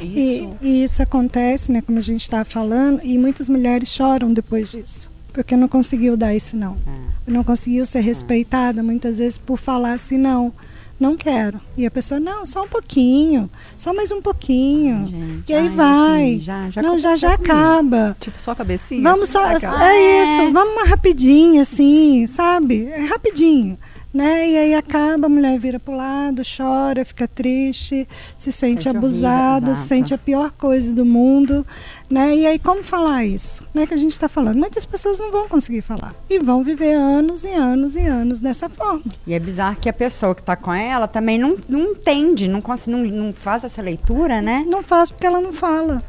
E, 0.01 0.37
Isso. 0.37 0.57
e 0.63 0.83
isso 0.83 1.03
acontece, 1.03 1.71
né, 1.71 1.83
como 1.83 1.99
a 1.99 2.01
gente 2.01 2.23
estava 2.23 2.45
falando, 2.45 3.01
e 3.05 3.19
muitas 3.19 3.51
mulheres 3.51 3.91
choram 3.91 4.33
depois 4.33 4.71
disso. 4.71 5.13
Porque 5.31 5.57
não 5.57 5.69
conseguiu 5.69 6.17
dar 6.17 6.35
esse 6.35 6.57
não. 6.57 6.79
Não 7.27 7.45
conseguiu 7.45 7.85
ser 7.85 8.01
respeitada, 8.01 8.83
muitas 8.83 9.19
vezes, 9.19 9.37
por 9.37 9.59
falar 9.59 9.93
assim, 9.93 10.17
não, 10.17 10.55
não 11.01 11.17
quero. 11.17 11.59
E 11.77 11.87
a 11.87 11.91
pessoa, 11.91 12.21
não, 12.21 12.45
só 12.45 12.63
um 12.65 12.69
pouquinho, 12.69 13.49
só 13.79 13.93
mais 13.95 14.13
um 14.13 14.21
pouquinho. 14.21 15.07
Gente, 15.09 15.49
e 15.51 15.55
aí 15.55 15.67
ai, 15.69 15.75
vai. 15.75 16.25
assim, 16.35 16.41
já- 16.41 16.71
já 16.71 16.83
não, 16.83 16.99
já 16.99 17.17
já 17.17 17.37
comigo. 17.37 17.53
acaba. 17.53 18.17
Tipo, 18.21 18.39
só 18.41 18.51
a 18.51 18.55
cabecinha. 18.57 19.03
Vamos 19.03 19.31
só, 19.31 19.45
Aquela- 19.47 19.91
é 19.93 20.23
isso, 20.23 20.53
vamos 20.53 20.75
uma 20.75 20.85
rapidinho 20.85 21.63
assim, 21.63 22.27
sabe? 22.27 22.85
É 22.87 23.01
rapidinho, 23.07 23.79
né? 24.13 24.49
E 24.49 24.57
aí 24.57 24.75
acaba, 24.75 25.27
a 25.27 25.29
mulher 25.29 25.59
vira 25.59 25.79
pro 25.79 25.95
lado, 25.95 26.43
chora, 26.45 27.05
fica 27.05 27.29
triste, 27.29 28.09
se 28.37 28.51
sente 28.51 28.85
Sente 28.85 28.89
abusada, 28.89 29.73
exato. 29.73 29.89
sente 29.89 30.15
a 30.15 30.19
pior 30.19 30.51
coisa 30.53 30.93
do 30.93 31.05
mundo, 31.05 31.67
né? 32.09 32.35
E 32.37 32.47
aí 32.47 32.59
como 32.59 32.83
falar 32.83 33.25
isso? 33.25 33.65
Né 33.73 33.87
que 33.87 33.95
a 33.95 33.97
gente 33.97 34.13
está 34.13 34.29
falando? 34.29 34.57
Muitas 34.57 34.85
pessoas 34.85 35.19
não 35.21 35.31
vão 35.31 35.49
conseguir 35.49 35.83
falar 35.83 36.15
e 36.29 36.39
vão 36.39 36.63
viver 36.63 36.95
anos 36.95 37.45
e 37.45 37.51
anos 37.51 37.97
e 37.97 38.05
anos 38.07 38.41
dessa 38.41 38.69
forma. 38.69 39.03
E 39.27 39.33
é 39.33 39.39
bizarro 39.39 39.77
que 39.81 39.89
a 39.89 39.93
pessoa 39.93 40.35
que 40.35 40.43
tá 40.43 40.57
com 40.57 40.73
ela 40.73 41.07
também 41.07 41.39
não, 41.39 41.57
não 41.69 41.93
entende, 41.93 42.49
não, 42.49 42.63
não, 42.87 42.99
não 43.05 43.33
faz 43.33 43.65
essa 43.65 43.81
leitura, 43.81 44.43
né? 44.43 44.65
Não 44.67 44.83
faz 44.83 45.11
porque 45.11 45.27
ela 45.27 45.41
não 45.41 45.53
fala. 45.53 46.03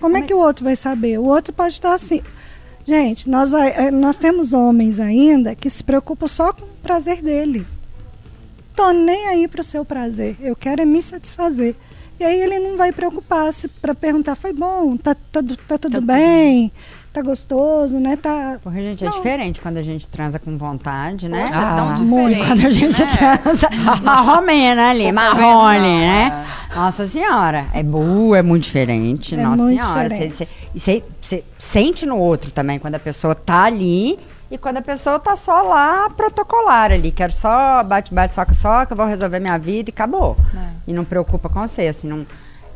Como 0.00 0.16
é 0.16 0.22
que 0.22 0.32
o 0.32 0.38
outro 0.38 0.64
vai 0.64 0.76
saber? 0.76 1.18
O 1.18 1.24
outro 1.24 1.52
pode 1.52 1.74
estar 1.74 1.92
assim. 1.92 2.22
Gente, 2.88 3.28
nós, 3.28 3.52
eh, 3.52 3.90
nós 3.90 4.16
temos 4.16 4.54
homens 4.54 4.98
ainda 4.98 5.54
que 5.54 5.68
se 5.68 5.84
preocupam 5.84 6.26
só 6.26 6.54
com 6.54 6.64
o 6.64 6.68
prazer 6.82 7.20
dele. 7.20 7.66
Tô 8.74 8.92
nem 8.92 9.28
aí 9.28 9.46
para 9.46 9.60
o 9.60 9.64
seu 9.64 9.84
prazer. 9.84 10.38
Eu 10.40 10.56
quero 10.56 10.80
é 10.80 10.86
me 10.86 11.02
satisfazer. 11.02 11.76
E 12.18 12.24
aí 12.24 12.40
ele 12.40 12.58
não 12.58 12.78
vai 12.78 12.90
preocupar-se 12.90 13.68
para 13.68 13.94
perguntar, 13.94 14.36
foi 14.36 14.54
bom, 14.54 14.96
tá, 14.96 15.14
tá, 15.14 15.42
tá 15.68 15.76
tudo 15.76 15.96
Tá 15.96 16.00
bem, 16.00 16.72
tá 17.18 17.22
gostoso, 17.22 17.98
né? 17.98 18.16
Tá. 18.16 18.58
Porque, 18.62 18.80
gente, 18.80 19.04
é 19.04 19.08
Não. 19.08 19.16
diferente 19.16 19.60
quando 19.60 19.76
a 19.76 19.82
gente 19.82 20.06
transa 20.06 20.38
com 20.38 20.56
vontade, 20.56 21.28
né? 21.28 21.42
Poxa, 21.46 21.58
é 21.60 21.76
tão 21.76 22.04
muito. 22.04 22.46
Quando 22.46 22.66
a 22.66 22.70
gente 22.70 23.02
né? 23.02 23.36
transa 23.42 23.68
marromena 24.02 24.90
ali, 24.90 25.10
marrone, 25.12 25.98
né? 26.00 26.44
Nossa 26.74 27.06
senhora, 27.06 27.66
é 27.72 27.82
boa, 27.82 28.38
é 28.38 28.42
muito 28.42 28.64
diferente. 28.64 29.34
É 29.34 29.42
Nossa 29.42 29.62
muito 29.62 29.84
senhora. 29.84 30.08
Você- 30.74 31.44
sente 31.58 32.06
no 32.06 32.16
outro 32.16 32.50
também, 32.50 32.78
quando 32.78 32.94
a 32.94 33.00
pessoa 33.00 33.34
tá 33.34 33.64
ali 33.64 34.18
e 34.50 34.56
quando 34.56 34.78
a 34.78 34.82
pessoa 34.82 35.18
tá 35.18 35.36
só 35.36 35.62
lá 35.62 36.08
protocolar 36.10 36.92
ali. 36.92 37.10
Quero 37.10 37.32
só 37.32 37.82
bate, 37.82 38.14
bate, 38.14 38.34
soca, 38.34 38.54
soca, 38.54 38.94
vou 38.94 39.06
resolver 39.06 39.40
minha 39.40 39.58
vida 39.58 39.90
e 39.90 39.92
acabou. 39.92 40.36
E 40.86 40.92
não 40.92 41.04
preocupa 41.04 41.48
com 41.48 41.66
você, 41.66 41.86
assim, 41.88 42.08
não. 42.08 42.26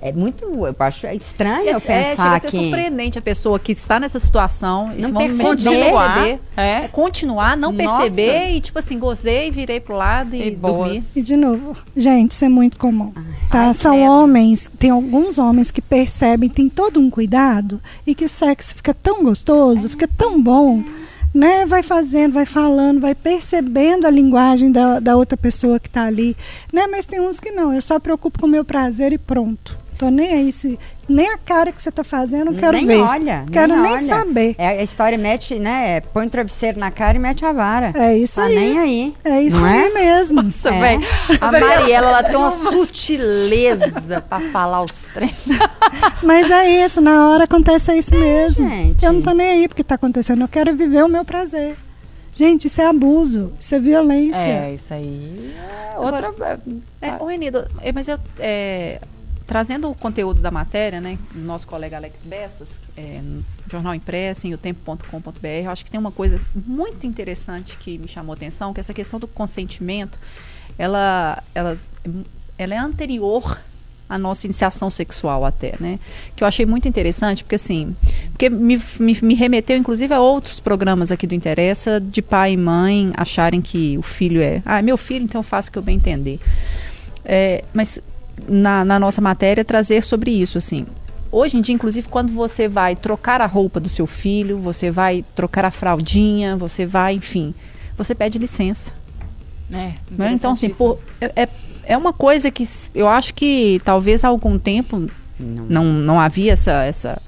É 0.05 0.12
muito, 0.12 0.45
eu 0.45 0.75
acho 0.81 1.07
estranho 1.07 1.65
E 1.65 1.69
eu 1.69 1.77
é, 1.77 1.81
chega 1.81 2.09
pensar 2.09 2.33
a 2.35 2.41
ser 2.41 2.51
que... 2.51 2.57
surpreendente 2.57 3.19
a 3.21 3.23
pessoa 3.23 3.57
que 3.57 3.71
está 3.71 4.01
nessa 4.01 4.19
situação. 4.19 4.91
e 4.99 5.03
Não 5.03 5.11
vão 5.11 5.23
perceber. 5.23 5.45
continuar. 5.45 6.27
É. 6.27 6.38
É, 6.57 6.88
continuar, 6.88 7.57
não 7.57 7.71
Nossa. 7.71 7.99
perceber 8.03 8.51
e, 8.51 8.61
tipo 8.61 8.77
assim, 8.81 8.99
gozei, 8.99 9.49
virei 9.53 9.79
pro 9.79 9.95
lado 9.95 10.35
e, 10.35 10.49
E 10.49 10.51
dormi. 10.51 11.01
E 11.15 11.23
de 11.23 11.37
novo, 11.37 11.77
gente, 11.97 12.33
isso 12.33 12.45
é 12.45 12.49
muito 12.49 12.79
comum. 12.79 13.12
Tá? 13.49 13.67
Ai, 13.69 13.75
São 13.75 13.95
credo. 13.95 14.11
homens, 14.11 14.69
tem 14.77 14.91
alguns 14.91 15.38
homens 15.38 15.71
que 15.71 15.81
percebem, 15.81 16.49
tem 16.51 16.69
todo 16.69 16.99
um 16.99 17.09
cuidado 17.09 17.81
e 18.05 18.12
que 18.12 18.25
o 18.25 18.29
sexo 18.29 18.75
fica 18.75 18.93
tão 18.93 19.23
gostoso, 19.23 19.88
fica 19.88 20.09
tão 20.09 20.43
bom, 20.43 20.83
né? 21.33 21.65
Vai 21.65 21.85
fazendo, 21.85 22.33
vai 22.33 22.45
falando, 22.45 23.01
vai 23.01 23.15
percebendo 23.15 24.05
a 24.05 24.11
linguagem 24.11 24.73
da, 24.73 24.99
da 24.99 25.17
outra 25.17 25.37
pessoa 25.37 25.79
que 25.79 25.88
tá 25.88 26.05
ali, 26.07 26.37
né? 26.73 26.88
Mas 26.91 27.07
tem 27.07 27.21
uns 27.21 27.38
que 27.38 27.53
não, 27.53 27.73
eu 27.73 27.81
só 27.81 28.01
preocupo 28.01 28.41
com 28.41 28.47
o 28.47 28.51
meu 28.51 28.65
prazer 28.65 29.12
e 29.12 29.19
pronto. 29.19 29.81
Tô 29.98 30.09
nem 30.11 30.33
aí 30.33 30.52
se 30.52 30.78
nem 31.09 31.28
a 31.28 31.37
cara 31.37 31.70
que 31.72 31.83
você 31.83 31.90
tá 31.90 32.02
fazendo, 32.02 32.52
eu 32.52 32.57
quero 32.59 32.76
nem 32.76 32.87
ver. 32.87 33.00
olha, 33.00 33.44
quero 33.52 33.76
nem, 33.76 33.92
olha. 33.92 33.98
saber. 34.02 34.55
É, 34.57 34.68
a 34.68 34.83
história 34.83 35.18
mete, 35.18 35.57
né? 35.59 36.00
Põe 36.00 36.26
o 36.26 36.31
travesseiro 36.31 36.78
na 36.78 36.90
cara 36.90 37.16
e 37.16 37.20
mete 37.20 37.44
a 37.44 37.52
vara. 37.52 37.92
É 37.94 38.16
isso 38.16 38.37
tá 38.37 38.44
aí. 38.46 38.55
nem 38.55 38.78
aí. 38.78 39.14
É 39.24 39.42
isso 39.42 39.59
não 39.59 39.64
aí 39.66 39.81
é? 39.83 39.90
mesmo. 39.94 40.42
Nossa, 40.42 40.70
É. 40.70 40.81
velho. 40.81 41.02
A 41.40 41.52
Mariela, 41.52 42.09
ela 42.09 42.22
tem 42.22 42.37
uma 42.37 42.50
sutileza 43.22 44.20
pra 44.22 44.40
falar 44.40 44.83
os 44.83 45.02
trem. 45.12 45.31
Mas 46.22 46.50
é 46.50 46.85
isso, 46.85 47.00
na 47.00 47.28
hora 47.28 47.44
acontece 47.44 47.92
isso 47.96 48.16
mesmo. 48.16 48.68
gente. 48.68 49.05
Eu 49.05 49.12
não 49.12 49.22
tô 49.22 49.33
nem 49.33 49.48
aí 49.48 49.68
porque 49.68 49.85
tá 49.85 49.96
acontecendo, 49.96 50.42
eu 50.42 50.48
quero 50.48 50.74
viver 50.74 51.05
o 51.05 51.09
meu 51.09 51.24
prazer. 51.24 51.76
Gente, 52.35 52.66
isso 52.66 52.81
é 52.81 52.87
abuso, 52.87 53.52
isso 53.61 53.74
é 53.74 53.78
violência. 53.78 54.38
É, 54.48 54.74
isso 54.74 54.94
aí 54.94 55.55
é 55.94 55.98
outra. 55.98 56.33
É, 57.02 57.12
ô, 57.20 57.26
Renido, 57.26 57.66
é, 57.83 57.92
mas 57.92 58.09
eu. 58.09 58.18
é, 58.38 58.98
trazendo 59.46 59.90
o 59.90 59.94
conteúdo 59.94 60.40
da 60.40 60.50
matéria, 60.50 61.00
né? 61.00 61.18
Nosso 61.35 61.66
colega 61.66 61.96
Alex 61.96 62.22
Bessas, 62.22 62.81
é, 62.96 63.20
no 63.22 63.44
Jornal 63.70 63.94
Impresso, 63.94 64.46
em 64.46 64.55
otempo.com.br, 64.55 65.46
eu 65.46 65.70
acho 65.70 65.85
que 65.85 65.90
tem 65.90 66.00
uma 66.00 66.12
coisa 66.12 66.40
muito 66.55 67.07
interessante 67.07 67.76
que 67.76 67.98
me 67.98 68.09
chamou 68.09 68.33
a 68.33 68.37
atenção, 68.37 68.72
que 68.72 68.81
essa 68.81 68.94
questão 68.94 69.18
do 69.18 69.26
consentimento, 69.26 70.18
ela, 70.78 71.42
ela, 71.55 71.78
ela 72.59 72.74
é 72.74 72.78
anterior 72.78 73.61
à 74.09 74.18
nossa 74.18 74.46
iniciação 74.46 74.90
sexual 74.90 75.44
até, 75.44 75.74
né? 75.81 75.98
Que 76.37 76.44
eu 76.44 76.48
achei 76.48 76.66
muito 76.66 76.87
interessante, 76.87 77.42
porque 77.42 77.57
assim, 77.57 77.96
porque 78.31 78.50
me, 78.50 78.81
me, 78.98 79.18
me 79.22 79.35
remeteu 79.35 79.76
inclusive 79.76 80.12
a 80.12 80.20
outros 80.20 80.61
programas 80.61 81.11
aqui 81.11 81.26
do 81.26 81.35
Interessa, 81.35 82.00
de 82.00 82.20
pai 82.20 82.52
e 82.52 82.57
mãe 82.57 83.12
acharem 83.16 83.61
que 83.61 83.96
o 83.96 84.02
filho 84.02 84.42
é, 84.42 84.62
ah, 84.66 84.78
é 84.78 84.83
meu 84.83 84.96
filho, 84.96 85.24
então 85.24 85.42
faço 85.42 85.70
o 85.70 85.72
que 85.72 85.78
eu 85.78 85.83
bem 85.83 85.96
entender. 85.96 86.38
É, 87.24 87.64
mas 87.72 88.00
na, 88.49 88.85
na 88.85 88.99
nossa 88.99 89.21
matéria 89.21 89.64
trazer 89.64 90.03
sobre 90.03 90.31
isso, 90.31 90.59
assim. 90.59 90.87
Hoje 91.31 91.57
em 91.57 91.62
dia, 91.62 91.75
inclusive, 91.75 92.09
quando 92.09 92.31
você 92.33 92.68
vai 92.68 92.95
trocar 92.95 93.40
a 93.40 93.47
roupa 93.47 93.81
do 93.81 93.88
seu 93.88 94.07
filho, 94.07 94.59
você 94.59 94.90
vai 94.90 95.25
trocar 95.35 95.64
a 95.64 95.71
fraldinha, 95.71 96.57
você 96.57 96.85
vai, 96.85 97.14
enfim, 97.14 97.55
você 97.97 98.14
pede 98.14 98.38
licença. 98.38 98.95
É, 99.73 99.92
Né? 100.11 100.33
Então, 100.35 100.53
assim, 100.53 100.68
por- 100.68 100.99
é, 101.21 101.45
é, 101.45 101.49
é 101.85 101.97
uma 101.97 102.12
coisa 102.12 102.51
que 102.51 102.64
eu 102.95 103.09
acho 103.09 103.33
que 103.33 103.81
talvez 103.85 104.25
há 104.25 104.29
algum 104.29 104.59
tempo 104.59 105.09
Não. 105.40 105.64
não, 105.68 105.85
não 105.85 106.21
havia 106.21 106.53
essa, 106.53 106.85
essa. 106.85 107.21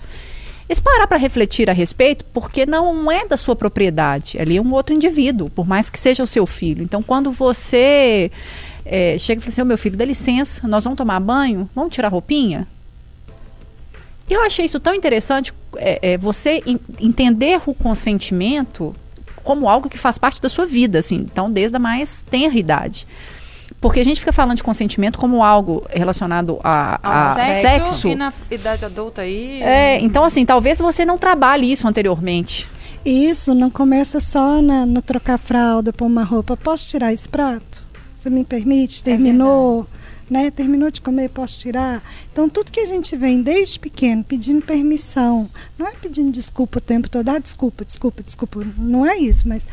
Esse 0.68 0.82
parar 0.82 1.06
para 1.06 1.16
refletir 1.18 1.68
a 1.70 1.72
respeito, 1.74 2.24
porque 2.32 2.64
não 2.66 3.10
é 3.10 3.26
da 3.26 3.36
sua 3.36 3.54
propriedade. 3.56 4.38
Ali 4.38 4.56
é 4.58 4.60
um 4.62 4.72
outro 4.72 4.94
indivíduo, 4.94 5.48
por 5.50 5.66
mais 5.66 5.88
que 5.90 5.98
seja 5.98 6.22
o 6.22 6.26
seu 6.26 6.46
filho. 6.46 6.82
Então, 6.82 7.02
quando 7.02 7.30
você 7.32 8.30
é, 8.84 9.16
chega 9.18 9.38
e 9.40 9.42
fala 9.42 9.52
assim: 9.52 9.62
Ô 9.62 9.64
meu 9.64 9.78
filho, 9.78 9.96
dá 9.96 10.04
licença, 10.04 10.66
nós 10.68 10.84
vamos 10.84 10.96
tomar 10.96 11.20
banho, 11.20 11.68
vamos 11.74 11.92
tirar 11.94 12.08
a 12.08 12.10
roupinha. 12.10 12.66
Eu 14.28 14.42
achei 14.42 14.64
isso 14.64 14.80
tão 14.80 14.94
interessante, 14.94 15.52
é, 15.76 16.12
é, 16.14 16.18
você 16.18 16.62
en- 16.64 16.78
entender 17.00 17.60
o 17.66 17.74
consentimento 17.74 18.94
como 19.42 19.68
algo 19.68 19.90
que 19.90 19.98
faz 19.98 20.16
parte 20.16 20.40
da 20.40 20.48
sua 20.48 20.64
vida, 20.64 20.98
assim, 20.98 21.16
então 21.16 21.50
desde 21.52 21.76
a 21.76 21.78
mais 21.78 22.22
tenra 22.30 22.58
idade. 22.58 23.06
Porque 23.80 24.00
a 24.00 24.04
gente 24.04 24.18
fica 24.20 24.32
falando 24.32 24.56
de 24.56 24.62
consentimento 24.62 25.18
como 25.18 25.44
algo 25.44 25.84
relacionado 25.90 26.58
a, 26.64 26.98
a 27.02 27.34
sexo. 27.60 28.08
E 28.08 28.14
na 28.14 28.32
idade 28.50 28.82
adulta 28.86 29.20
aí. 29.20 29.62
É, 29.62 30.00
então 30.00 30.24
assim, 30.24 30.46
talvez 30.46 30.78
você 30.78 31.04
não 31.04 31.18
trabalhe 31.18 31.70
isso 31.70 31.86
anteriormente. 31.86 32.66
E 33.04 33.28
isso 33.28 33.54
não 33.54 33.68
começa 33.68 34.20
só 34.20 34.62
na- 34.62 34.86
no 34.86 35.02
trocar 35.02 35.36
fralda, 35.36 35.92
pôr 35.92 36.06
uma 36.06 36.24
roupa. 36.24 36.56
Posso 36.56 36.88
tirar 36.88 37.12
esse 37.12 37.28
prato? 37.28 37.83
Você 38.24 38.30
me 38.30 38.42
permite? 38.42 39.04
Terminou? 39.04 39.86
né? 40.30 40.50
Terminou 40.50 40.90
de 40.90 41.02
comer, 41.02 41.28
posso 41.28 41.58
tirar? 41.58 42.02
Então, 42.32 42.48
tudo 42.48 42.72
que 42.72 42.80
a 42.80 42.86
gente 42.86 43.14
vem 43.14 43.42
desde 43.42 43.78
pequeno 43.78 44.24
pedindo 44.24 44.64
permissão, 44.64 45.50
não 45.78 45.86
é 45.86 45.92
pedindo 45.92 46.32
desculpa 46.32 46.78
o 46.78 46.80
tempo 46.80 47.06
todo, 47.10 47.28
ah, 47.28 47.38
desculpa, 47.38 47.84
desculpa, 47.84 48.22
desculpa, 48.22 48.66
não 48.78 49.04
é 49.04 49.18
isso, 49.18 49.46
mas 49.46 49.66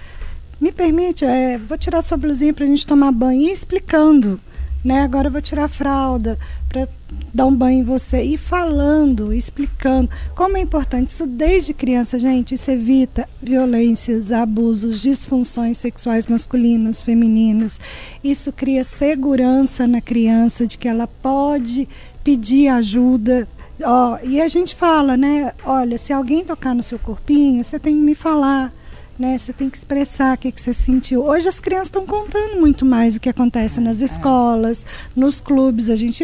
me 0.59 0.69
permite, 0.69 1.23
é, 1.23 1.57
vou 1.57 1.77
tirar 1.77 2.01
sua 2.01 2.17
blusinha 2.17 2.53
para 2.53 2.65
a 2.65 2.67
gente 2.67 2.85
tomar 2.85 3.13
banho 3.13 3.43
e 3.43 3.53
explicando. 3.53 4.37
Né? 4.83 5.03
Agora 5.03 5.27
eu 5.27 5.31
vou 5.31 5.41
tirar 5.41 5.65
a 5.65 5.69
fralda 5.69 6.39
para 6.67 6.87
dar 7.33 7.45
um 7.45 7.55
banho 7.55 7.79
em 7.79 7.83
você. 7.83 8.23
E 8.23 8.37
falando, 8.37 9.33
explicando. 9.33 10.09
Como 10.35 10.57
é 10.57 10.61
importante 10.61 11.09
isso 11.09 11.27
desde 11.27 11.73
criança, 11.73 12.17
gente. 12.17 12.55
Isso 12.55 12.71
evita 12.71 13.27
violências, 13.41 14.31
abusos, 14.31 15.01
disfunções 15.01 15.77
sexuais 15.77 16.27
masculinas, 16.27 17.01
femininas. 17.01 17.79
Isso 18.23 18.51
cria 18.51 18.83
segurança 18.83 19.87
na 19.87 20.01
criança 20.01 20.65
de 20.65 20.77
que 20.77 20.87
ela 20.87 21.07
pode 21.07 21.87
pedir 22.23 22.67
ajuda. 22.69 23.47
Ó, 23.83 24.17
e 24.23 24.41
a 24.41 24.47
gente 24.47 24.75
fala, 24.75 25.17
né? 25.17 25.53
Olha, 25.65 25.97
se 25.97 26.13
alguém 26.13 26.43
tocar 26.43 26.73
no 26.73 26.83
seu 26.83 26.99
corpinho, 26.99 27.63
você 27.63 27.79
tem 27.79 27.95
que 27.95 28.01
me 28.01 28.15
falar 28.15 28.73
né? 29.21 29.37
Você 29.37 29.53
tem 29.53 29.69
que 29.69 29.77
expressar 29.77 30.35
o 30.35 30.37
que, 30.37 30.51
que 30.51 30.59
você 30.59 30.73
sentiu. 30.73 31.23
Hoje 31.23 31.47
as 31.47 31.59
crianças 31.59 31.87
estão 31.87 32.05
contando 32.05 32.59
muito 32.59 32.85
mais 32.85 33.15
o 33.15 33.19
que 33.19 33.29
acontece 33.29 33.79
nas 33.79 34.01
escolas, 34.01 34.85
nos 35.15 35.39
clubes. 35.39 35.89
A 35.89 35.95
gente, 35.95 36.23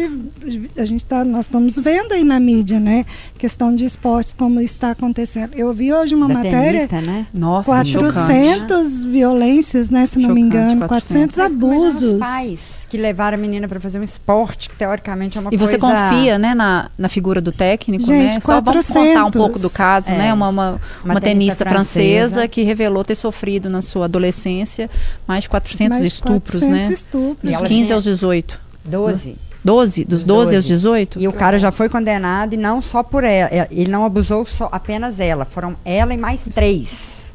a 0.76 0.84
gente 0.84 1.04
tá, 1.04 1.24
nós 1.24 1.46
estamos 1.46 1.78
vendo 1.78 2.12
aí 2.12 2.24
na 2.24 2.38
mídia, 2.40 2.80
né? 2.80 3.06
Questão 3.38 3.74
de 3.74 3.84
esportes, 3.84 4.32
como 4.34 4.60
está 4.60 4.90
acontecendo. 4.90 5.54
Eu 5.54 5.72
vi 5.72 5.92
hoje 5.92 6.14
uma 6.14 6.26
Da 6.28 6.34
matéria. 6.34 6.86
tenista, 6.88 7.00
né? 7.00 7.26
Nossa, 7.32 7.84
chocante. 7.84 8.14
400 8.14 9.04
violências, 9.04 9.90
né? 9.90 10.04
Se 10.04 10.18
não 10.18 10.34
me 10.34 10.42
Chocante, 10.42 10.56
engano, 10.74 10.88
400. 10.88 11.36
400 11.36 11.36
Imagina 11.36 11.56
abusos. 11.86 12.12
Os 12.14 12.18
pais 12.18 12.78
que 12.88 12.96
levaram 12.96 13.36
a 13.36 13.40
menina 13.40 13.68
para 13.68 13.78
fazer 13.78 14.00
um 14.00 14.02
esporte 14.02 14.70
que 14.70 14.76
teoricamente 14.76 15.36
é 15.36 15.40
uma 15.42 15.50
E 15.52 15.58
coisa... 15.58 15.72
você 15.74 15.78
confia, 15.78 16.38
né, 16.38 16.54
na, 16.54 16.90
na 16.96 17.06
figura 17.08 17.38
do 17.38 17.52
técnico, 17.52 18.02
Gente, 18.06 18.36
né? 18.36 18.40
Só 18.40 18.62
vamos 18.62 18.86
contar 18.86 19.00
um 19.00 19.30
400. 19.30 19.36
pouco 19.42 19.58
do 19.58 19.68
caso, 19.70 20.10
É, 20.10 20.16
né? 20.16 20.32
Uma, 20.32 20.48
uma, 20.48 20.70
uma 20.70 20.80
uma 21.04 21.20
tenista 21.20 21.64
tenista 21.64 21.66
francesa, 21.66 22.08
francesa. 22.36 22.48
que 22.48 22.62
revelou 22.62 22.87
ter 23.04 23.14
sofrido 23.14 23.68
na 23.70 23.82
sua 23.82 24.04
adolescência 24.06 24.88
mais 25.26 25.44
de 25.44 25.50
400 25.50 25.88
mais 25.88 26.02
de 26.02 26.08
estupros, 26.08 26.52
400 26.60 26.88
né? 26.88 26.94
estupros. 26.94 27.36
Dos 27.42 27.52
ela 27.52 27.66
15 27.66 27.82
tinha- 27.84 27.94
aos 27.94 28.04
18. 28.04 28.60
12. 28.84 29.36
12? 29.64 30.04
Dos 30.04 30.22
12 30.22 30.56
aos 30.56 30.64
18? 30.64 31.18
E 31.20 31.28
o 31.28 31.32
cara 31.32 31.58
já 31.58 31.70
foi 31.70 31.88
condenado 31.88 32.54
e 32.54 32.56
não 32.56 32.80
só 32.80 33.02
por 33.02 33.24
ela. 33.24 33.50
É, 33.52 33.68
Ele 33.70 33.90
não 33.90 34.04
abusou 34.04 34.46
só 34.46 34.68
apenas 34.72 35.20
ela. 35.20 35.44
Foram 35.44 35.76
ela 35.84 36.14
e 36.14 36.16
mais 36.16 36.44
três. 36.54 37.27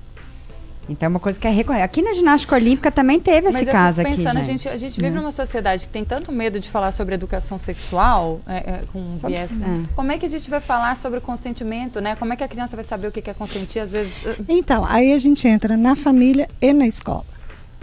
Então 0.89 1.07
é 1.07 1.09
uma 1.09 1.19
coisa 1.19 1.39
que 1.39 1.47
é 1.47 1.49
recorrente. 1.49 1.83
Aqui 1.83 2.01
na 2.01 2.13
ginástica 2.13 2.55
olímpica 2.55 2.91
também 2.91 3.19
teve 3.19 3.47
esse 3.47 3.57
Mas 3.59 3.67
eu 3.67 3.71
caso 3.71 4.01
aqui, 4.01 4.15
pensando, 4.17 4.37
a 4.37 4.43
gente. 4.43 4.67
a 4.67 4.77
gente 4.77 4.99
vive 4.99 5.15
numa 5.15 5.31
sociedade 5.31 5.87
que 5.87 5.93
tem 5.93 6.03
tanto 6.03 6.31
medo 6.31 6.59
de 6.59 6.69
falar 6.69 6.91
sobre 6.91 7.15
educação 7.15 7.57
sexual, 7.57 8.41
é, 8.47 8.55
é, 8.57 8.81
com 8.91 8.99
um 8.99 9.17
Sobre- 9.17 9.35
viés. 9.35 9.53
é. 9.57 9.83
Como 9.95 10.11
é 10.11 10.17
que 10.17 10.25
a 10.25 10.29
gente 10.29 10.49
vai 10.49 10.59
falar 10.59 10.95
sobre 10.97 11.19
o 11.19 11.21
consentimento, 11.21 12.01
né? 12.01 12.15
Como 12.15 12.33
é 12.33 12.35
que 12.35 12.43
a 12.43 12.47
criança 12.47 12.75
vai 12.75 12.83
saber 12.83 13.07
o 13.07 13.11
que 13.11 13.29
é 13.29 13.33
consentir? 13.33 13.79
Às 13.79 13.91
vezes. 13.91 14.21
uh, 14.23 14.43
Então, 14.49 14.85
aí 14.85 15.13
a 15.13 15.17
gente 15.17 15.47
entra 15.47 15.77
na 15.77 15.95
família 15.95 16.49
e 16.61 16.73
na 16.73 16.85
escola. 16.87 17.23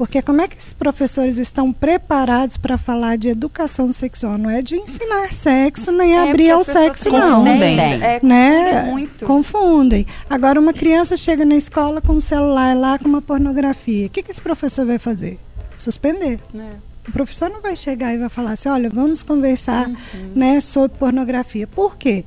Porque 0.00 0.22
como 0.22 0.40
é 0.40 0.48
que 0.48 0.56
esses 0.56 0.72
professores 0.72 1.36
estão 1.36 1.70
preparados 1.74 2.56
para 2.56 2.78
falar 2.78 3.18
de 3.18 3.28
educação 3.28 3.92
sexual? 3.92 4.38
Não 4.38 4.48
é 4.48 4.62
de 4.62 4.76
ensinar 4.76 5.30
sexo, 5.30 5.92
nem 5.92 6.14
É, 6.16 6.30
abrir 6.30 6.48
ao 6.52 6.64
sexo, 6.64 7.02
se 7.04 7.10
não. 7.10 7.44
confundem. 7.44 7.78
É, 7.78 8.18
né? 8.22 8.64
confundem 8.70 8.90
muito. 8.90 9.26
Confundem. 9.26 10.06
Agora, 10.30 10.58
uma 10.58 10.72
criança 10.72 11.18
chega 11.18 11.44
na 11.44 11.54
escola 11.54 12.00
com 12.00 12.14
um 12.14 12.20
celular 12.20 12.74
lá 12.74 12.98
com 12.98 13.06
uma 13.10 13.20
pornografia. 13.20 14.06
O 14.06 14.08
que, 14.08 14.22
que 14.22 14.30
esse 14.30 14.40
professor 14.40 14.86
vai 14.86 14.96
fazer? 14.98 15.38
Suspender. 15.76 16.40
É. 16.54 16.70
O 17.06 17.12
professor 17.12 17.50
não 17.50 17.60
vai 17.60 17.76
chegar 17.76 18.14
e 18.14 18.16
vai 18.16 18.30
falar 18.30 18.52
assim, 18.52 18.70
olha, 18.70 18.88
vamos 18.88 19.22
conversar 19.22 19.86
Uhum. 19.86 19.96
né, 20.34 20.60
sobre 20.60 20.96
pornografia. 20.96 21.66
Por 21.66 21.98
quê? 21.98 22.24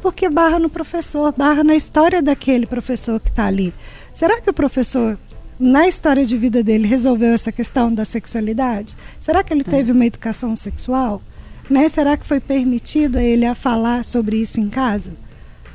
Porque 0.00 0.28
barra 0.30 0.60
no 0.60 0.70
professor, 0.70 1.34
barra 1.36 1.64
na 1.64 1.74
história 1.74 2.22
daquele 2.22 2.66
professor 2.66 3.18
que 3.18 3.30
está 3.30 3.46
ali. 3.46 3.74
Será 4.12 4.40
que 4.40 4.48
o 4.48 4.52
professor, 4.54 5.18
na 5.58 5.88
história 5.88 6.24
de 6.26 6.36
vida 6.36 6.62
dele, 6.62 6.86
resolveu 6.86 7.32
essa 7.34 7.50
questão 7.50 7.92
da 7.92 8.04
sexualidade? 8.04 8.96
Será 9.20 9.42
que 9.42 9.52
ele 9.52 9.62
É. 9.66 9.70
teve 9.70 9.92
uma 9.92 10.04
educação 10.06 10.54
sexual? 10.54 11.22
Né? 11.68 11.88
Será 11.88 12.16
que 12.16 12.24
foi 12.26 12.38
permitido 12.40 13.16
a 13.18 13.22
ele 13.22 13.44
a 13.46 13.54
falar 13.54 14.04
sobre 14.04 14.36
isso 14.36 14.60
em 14.60 14.68
casa? 14.68 15.12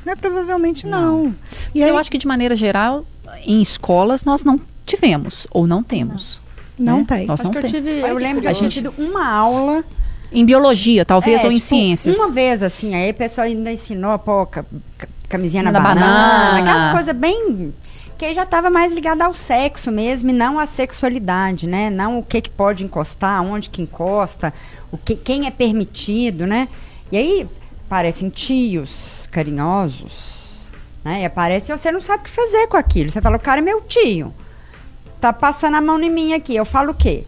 Né? 0.04 0.14
Provavelmente 0.16 0.86
não. 0.86 1.34
E 1.74 1.82
aí, 1.82 1.90
Eu 1.90 1.98
acho 1.98 2.10
que 2.10 2.18
de 2.18 2.26
maneira 2.26 2.56
geral, 2.56 3.04
em 3.44 3.60
escolas 3.60 4.24
nós 4.24 4.42
não 4.44 4.60
tivemos 4.86 5.46
ou 5.50 5.66
não 5.66 5.82
temos. 5.82 6.40
não 6.78 6.98
né? 7.00 7.04
tem. 7.06 7.26
Nós 7.26 7.40
Acho 7.40 7.44
não 7.44 7.50
que 7.52 7.58
eu 7.58 7.62
temos. 7.62 7.76
tive, 7.76 8.02
Olha 8.02 8.10
eu 8.12 8.16
que 8.16 8.22
lembro 8.22 8.40
de 8.42 8.48
eu 8.48 8.54
tinha 8.54 8.70
tido 8.70 8.94
uma 8.98 9.28
aula 9.28 9.84
Em 10.32 10.46
biologia, 10.46 11.04
talvez, 11.04 11.42
É, 11.42 11.46
ou 11.46 11.52
em 11.52 11.56
tipo, 11.56 11.66
ciências. 11.66 12.16
Uma 12.16 12.30
vez, 12.30 12.62
assim, 12.62 12.94
aí 12.94 13.10
a 13.10 13.14
pessoa 13.14 13.44
ainda 13.44 13.70
ensinou, 13.70 14.18
pô, 14.18 14.46
ca- 14.46 14.64
ca- 14.96 15.08
camisinha 15.28 15.62
na, 15.62 15.70
Na 15.70 15.78
banana, 15.78 16.06
banana. 16.06 16.58
aquelas 16.60 16.92
coisas 16.92 17.14
bem. 17.14 17.72
Que 18.22 18.26
aí 18.26 18.34
já 18.34 18.44
estava 18.44 18.70
mais 18.70 18.92
ligada 18.92 19.24
ao 19.24 19.34
sexo 19.34 19.90
mesmo 19.90 20.30
e 20.30 20.32
não 20.32 20.56
à 20.56 20.64
sexualidade, 20.64 21.66
né? 21.66 21.90
Não 21.90 22.20
o 22.20 22.22
que, 22.22 22.40
que 22.40 22.50
pode 22.50 22.84
encostar, 22.84 23.42
onde 23.42 23.68
que 23.68 23.82
encosta, 23.82 24.54
o 24.92 24.96
que, 24.96 25.16
quem 25.16 25.48
é 25.48 25.50
permitido, 25.50 26.46
né? 26.46 26.68
E 27.10 27.16
aí 27.16 27.48
parecem 27.88 28.28
tios 28.30 29.28
carinhosos, 29.32 30.72
né? 31.04 31.22
E 31.22 31.24
aparece 31.24 31.72
e 31.72 31.76
você 31.76 31.90
não 31.90 32.00
sabe 32.00 32.20
o 32.20 32.22
que 32.22 32.30
fazer 32.30 32.68
com 32.68 32.76
aquilo. 32.76 33.10
Você 33.10 33.20
fala, 33.20 33.38
o 33.38 33.40
cara 33.40 33.60
é 33.60 33.64
meu 33.64 33.80
tio. 33.80 34.32
Tá 35.20 35.32
passando 35.32 35.74
a 35.78 35.80
mão 35.80 36.00
em 36.00 36.08
mim 36.08 36.32
aqui. 36.32 36.54
Eu 36.54 36.64
falo 36.64 36.92
o 36.92 36.94
quê? 36.94 37.24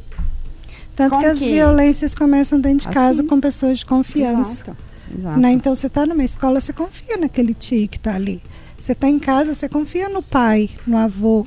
Tanto 0.94 1.10
como 1.10 1.24
que 1.24 1.28
as 1.28 1.40
que- 1.40 1.54
violências 1.54 2.14
começam 2.14 2.60
dentro 2.60 2.86
de 2.86 2.94
casa 2.94 3.22
Assim. 3.22 3.26
com 3.28 3.40
pessoas 3.40 3.78
de 3.78 3.86
confiança. 3.86 4.62
Exato. 4.62 4.76
Exato. 5.12 5.40
Né? 5.40 5.50
Então 5.50 5.74
você 5.74 5.88
está 5.88 6.06
numa 6.06 6.22
escola, 6.22 6.60
você 6.60 6.72
confia 6.72 7.16
naquele 7.16 7.52
tio 7.52 7.88
que 7.88 7.96
está 7.96 8.14
ali. 8.14 8.40
Você 8.84 8.92
está 8.92 9.08
em 9.08 9.18
casa, 9.18 9.54
você 9.54 9.66
confia 9.66 10.10
no 10.10 10.22
pai, 10.22 10.68
no 10.86 10.98
avô, 10.98 11.46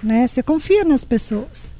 né? 0.00 0.24
Você 0.24 0.40
confia 0.40 0.84
nas 0.84 1.04
pessoas. 1.04 1.74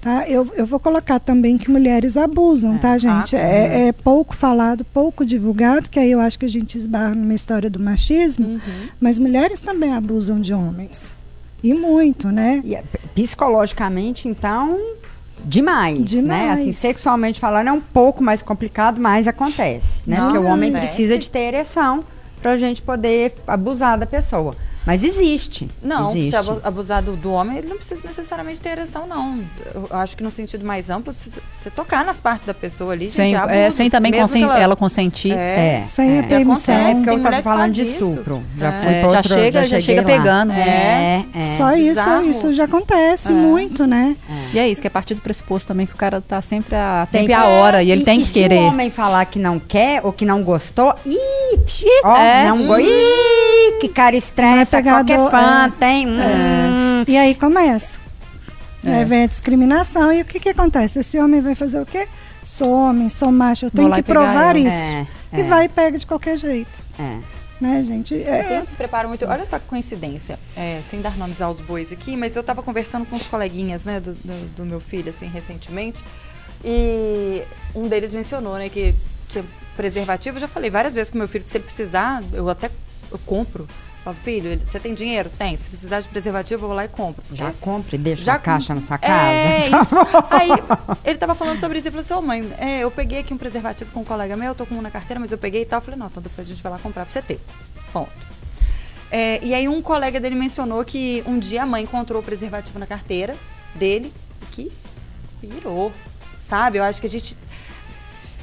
Tá? 0.00 0.28
Eu, 0.28 0.48
eu 0.54 0.64
vou 0.64 0.78
colocar 0.78 1.18
também 1.18 1.58
que 1.58 1.68
mulheres 1.68 2.16
abusam, 2.16 2.78
tá, 2.78 2.96
gente? 2.96 3.34
Ah, 3.34 3.40
é, 3.40 3.88
é 3.88 3.92
pouco 3.92 4.36
falado, 4.36 4.84
pouco 4.84 5.26
divulgado, 5.26 5.90
que 5.90 5.98
aí 5.98 6.12
eu 6.12 6.20
acho 6.20 6.38
que 6.38 6.44
a 6.44 6.48
gente 6.48 6.78
esbarra 6.78 7.16
numa 7.16 7.34
história 7.34 7.68
do 7.68 7.80
machismo, 7.80 8.46
Uhum. 8.46 8.60
mas 9.00 9.18
mulheres 9.18 9.60
também 9.60 9.92
abusam 9.92 10.40
de 10.40 10.54
homens. 10.54 11.16
E 11.60 11.74
muito, 11.74 12.28
né? 12.28 12.62
E, 12.64 12.76
é, 12.76 12.84
psicologicamente, 13.16 14.28
então, 14.28 14.78
demais, 15.44 15.98
né? 15.98 16.04
Demais. 16.04 16.60
Assim, 16.60 16.70
sexualmente 16.70 17.40
falando, 17.40 17.66
é 17.66 17.72
um 17.72 17.80
pouco 17.80 18.22
mais 18.22 18.40
complicado, 18.40 19.00
mas 19.00 19.26
acontece, 19.26 20.08
né? 20.08 20.20
Porque 20.20 20.38
o 20.38 20.44
homem 20.44 20.70
precisa 20.70 21.18
de 21.18 21.28
ter 21.28 21.40
ereção 21.40 22.04
pra 22.38 22.56
gente 22.56 22.80
poder 22.82 23.34
abusar 23.46 23.98
da 23.98 24.06
pessoa. 24.06 24.54
Mas 24.86 25.04
existe. 25.04 25.68
Não, 25.82 26.10
existe. 26.12 26.30
se 26.30 26.36
abu- 26.36 26.60
abusar 26.64 27.02
do, 27.02 27.14
do 27.14 27.30
homem, 27.30 27.58
ele 27.58 27.68
não 27.68 27.76
precisa 27.76 28.00
necessariamente 28.06 28.62
ter 28.62 28.70
ereção, 28.70 29.06
não. 29.06 29.38
Eu 29.74 29.86
acho 29.90 30.16
que 30.16 30.22
no 30.22 30.30
sentido 30.30 30.64
mais 30.64 30.88
amplo, 30.88 31.12
se 31.12 31.30
você 31.52 31.68
tocar 31.68 32.02
nas 32.06 32.20
partes 32.20 32.46
da 32.46 32.54
pessoa 32.54 32.94
ali, 32.94 33.10
Sem, 33.10 33.32
gente, 33.34 33.50
é 33.50 33.66
é, 33.66 33.70
sem 33.70 33.90
também 33.90 34.12
consen- 34.12 34.46
que 34.48 34.54
ela... 34.54 34.74
consentir. 34.76 35.32
É. 35.32 35.76
É, 35.76 35.82
Sem 35.82 36.16
é. 36.16 36.20
a 36.20 36.22
permissão. 36.22 36.74
É 36.74 36.94
porque 36.94 37.04
Tem 37.04 37.16
eu 37.18 37.22
tava 37.22 37.36
que 37.36 37.42
falando 37.42 37.72
de 37.74 37.82
isso. 37.82 37.92
estupro. 37.92 38.42
Já 38.56 38.66
É. 38.72 38.98
É, 38.98 39.00
já 39.02 39.16
outro, 39.18 39.28
chega- 39.34 39.62
já 39.64 39.80
cheguei 39.80 39.82
chega 39.96 40.00
lá. 40.00 40.06
pegando. 40.06 40.52
É, 40.52 41.24
é. 41.34 41.40
Só 41.58 41.74
isso, 41.74 41.88
bizarro. 41.88 42.24
isso 42.26 42.52
já 42.54 42.64
acontece 42.64 43.30
muito, 43.32 43.86
né? 43.86 44.16
E 44.54 44.58
é 44.58 44.66
isso, 44.70 44.80
que 44.80 44.86
é 44.86 44.90
partir 44.90 45.12
do 45.14 45.20
pressuposto 45.20 45.68
também 45.68 45.86
que 45.86 45.92
o 45.92 45.96
cara 45.98 46.22
tá 46.26 46.40
sempre 46.40 46.74
a 46.74 47.06
Tem 47.12 47.22
tempo 47.26 47.32
e 47.32 47.34
que- 47.36 47.42
a 47.42 47.46
hora, 47.46 47.82
e 47.82 47.90
ele 47.90 48.04
tem 48.04 48.20
que 48.20 48.26
se 48.26 48.32
querer. 48.32 48.60
o 48.60 48.68
homem 48.68 48.88
falar 48.88 49.26
que 49.26 49.38
não 49.38 49.58
quer 49.58 50.00
ou 50.02 50.12
que 50.14 50.24
não 50.24 50.42
gostou, 50.42 50.94
ih, 51.04 51.18
ó, 52.04 52.16
É. 52.16 52.44
não 52.48 52.66
go- 52.66 52.78
ih, 52.78 53.78
que 53.80 53.88
cara 53.88 54.16
estressa, 54.16 54.80
Não 54.80 54.90
é 54.90 54.92
qualquer 54.94 55.30
fã 55.30 55.66
é. 55.66 55.70
tem. 55.78 56.06
hum. 56.08 57.04
E 57.06 57.16
aí 57.16 57.34
começa. 57.34 57.98
É. 58.84 59.04
Vem 59.04 59.24
a 59.24 59.26
discriminação 59.26 60.12
e 60.12 60.22
o 60.22 60.24
que, 60.24 60.38
que 60.40 60.48
acontece? 60.50 61.00
Esse 61.00 61.18
homem 61.18 61.40
vai 61.40 61.54
fazer 61.54 61.80
o 61.80 61.86
quê? 61.86 62.06
Sou 62.42 62.72
homem, 62.72 63.08
sou 63.08 63.30
macho, 63.30 63.66
eu 63.66 63.70
tenho 63.70 63.92
que 63.92 64.02
provar 64.02 64.56
ela. 64.56 64.58
isso. 64.58 64.76
É, 64.76 65.06
E 65.34 65.40
é. 65.40 65.44
vai 65.44 65.64
e 65.66 65.68
pega 65.68 65.98
de 65.98 66.06
qualquer 66.06 66.36
jeito. 66.38 66.82
É. 66.98 67.18
Né, 67.60 67.82
gente? 67.82 68.14
É, 68.14 68.42
Tem 68.44 68.66
se 68.66 68.76
prepara 68.76 69.08
muito. 69.08 69.26
Olha 69.26 69.44
só 69.44 69.58
que 69.58 69.66
coincidência, 69.66 70.38
é, 70.56 70.80
sem 70.88 71.00
dar 71.00 71.16
nomes 71.18 71.40
aos 71.42 71.60
bois 71.60 71.90
aqui, 71.90 72.16
mas 72.16 72.36
eu 72.36 72.42
tava 72.44 72.62
conversando 72.62 73.04
com 73.04 73.16
os 73.16 73.24
coleguinhas, 73.26 73.84
né, 73.84 73.98
do, 73.98 74.12
do, 74.14 74.48
do 74.58 74.64
meu 74.64 74.78
filho, 74.78 75.10
assim, 75.10 75.26
recentemente, 75.26 75.98
e 76.64 77.42
um 77.74 77.88
deles 77.88 78.12
mencionou, 78.12 78.54
né, 78.54 78.68
que 78.68 78.94
tinha 79.28 79.44
preservativo. 79.76 80.36
Eu 80.36 80.40
já 80.40 80.48
falei 80.48 80.70
várias 80.70 80.94
vezes 80.94 81.10
com 81.10 81.18
meu 81.18 81.28
filho 81.28 81.44
que 81.44 81.50
se 81.50 81.56
ele 81.58 81.64
precisar, 81.64 82.22
eu 82.32 82.48
até 82.48 82.70
eu 83.10 83.18
compro. 83.18 83.66
Falo, 84.04 84.16
filho, 84.22 84.58
você 84.64 84.78
tem 84.78 84.94
dinheiro? 84.94 85.28
Tem. 85.38 85.56
Se 85.56 85.68
precisar 85.68 86.00
de 86.00 86.08
preservativo, 86.08 86.62
eu 86.64 86.68
vou 86.68 86.76
lá 86.76 86.84
e 86.84 86.88
compro. 86.88 87.22
Já 87.32 87.52
compra 87.60 87.96
e 87.96 87.98
deixa 87.98 88.24
Já 88.24 88.34
a 88.34 88.38
caixa 88.38 88.74
na 88.74 88.80
sua 88.80 88.96
É, 89.02 89.68
casa. 89.70 89.82
isso. 89.82 89.94
Aí 90.30 90.48
ele 91.04 91.18
tava 91.18 91.34
falando 91.34 91.58
sobre 91.58 91.78
isso 91.78 91.88
e 91.88 91.90
falou 91.90 92.00
assim: 92.02 92.14
Ô 92.14 92.22
mãe, 92.22 92.52
é, 92.58 92.80
eu 92.80 92.90
peguei 92.90 93.18
aqui 93.20 93.34
um 93.34 93.38
preservativo 93.38 93.90
com 93.92 94.00
um 94.00 94.04
colega 94.04 94.36
meu, 94.36 94.48
eu 94.48 94.54
tô 94.54 94.64
com 94.66 94.76
um 94.76 94.82
na 94.82 94.90
carteira, 94.90 95.18
mas 95.20 95.32
eu 95.32 95.38
peguei 95.38 95.62
e 95.62 95.66
tal. 95.66 95.78
Eu 95.78 95.82
falei: 95.82 95.98
Não, 95.98 96.06
então 96.06 96.22
depois 96.22 96.46
a 96.46 96.50
gente 96.50 96.62
vai 96.62 96.72
lá 96.72 96.78
comprar 96.78 97.04
pra 97.04 97.12
você 97.12 97.20
ter. 97.22 97.40
Ponto. 97.92 98.10
É, 99.10 99.40
e 99.42 99.52
aí 99.54 99.66
um 99.68 99.80
colega 99.82 100.20
dele 100.20 100.34
mencionou 100.36 100.84
que 100.84 101.22
um 101.26 101.38
dia 101.38 101.62
a 101.62 101.66
mãe 101.66 101.82
encontrou 101.82 102.20
o 102.20 102.24
preservativo 102.24 102.78
na 102.78 102.86
carteira 102.86 103.34
dele 103.74 104.12
e 104.42 104.46
que 104.46 104.72
pirou. 105.40 105.92
Sabe? 106.40 106.78
Eu 106.78 106.84
acho 106.84 107.00
que 107.00 107.06
a 107.06 107.10
gente. 107.10 107.36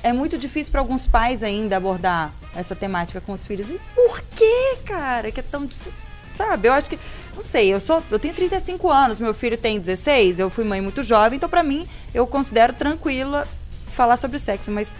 É 0.06 0.13
muito 0.13 0.38
difícil 0.38 0.72
para 0.72 0.82
alguns 0.82 1.08
pais 1.08 1.41
ainda 1.41 1.78
abordar 1.78 2.32
essa 2.56 2.76
temática 2.76 3.20
com 3.20 3.32
os 3.32 3.44
filhos. 3.44 3.72
E 3.72 3.82
por 3.96 4.22
que, 4.36 4.78
cara? 4.86 5.32
Que 5.32 5.39
é 5.39 5.44
tão. 5.44 5.68
Sabe? 6.36 6.68
Eu 6.68 6.74
acho 6.74 6.91
que. 6.91 7.00
Não 7.36 7.41
sei, 7.41 7.74
eu 7.74 7.80
sou. 7.80 8.04
Eu 8.12 8.20
tenho 8.20 8.36
35 8.36 8.91
anos, 8.91 9.20
meu 9.20 9.34
filho 9.34 9.58
tem 9.58 9.80
16, 9.80 10.38
eu 10.38 10.52
fui 10.52 10.63
mãe 10.63 10.80
muito 10.80 11.02
jovem, 11.02 11.38
então 11.38 11.50
pra 11.50 11.63
mim 11.63 11.88
eu 12.13 12.28
considero 12.28 12.72
tranquila 12.72 13.48
falar 13.88 14.18
sobre 14.18 14.38
sexo, 14.38 14.72
mas 14.72 14.94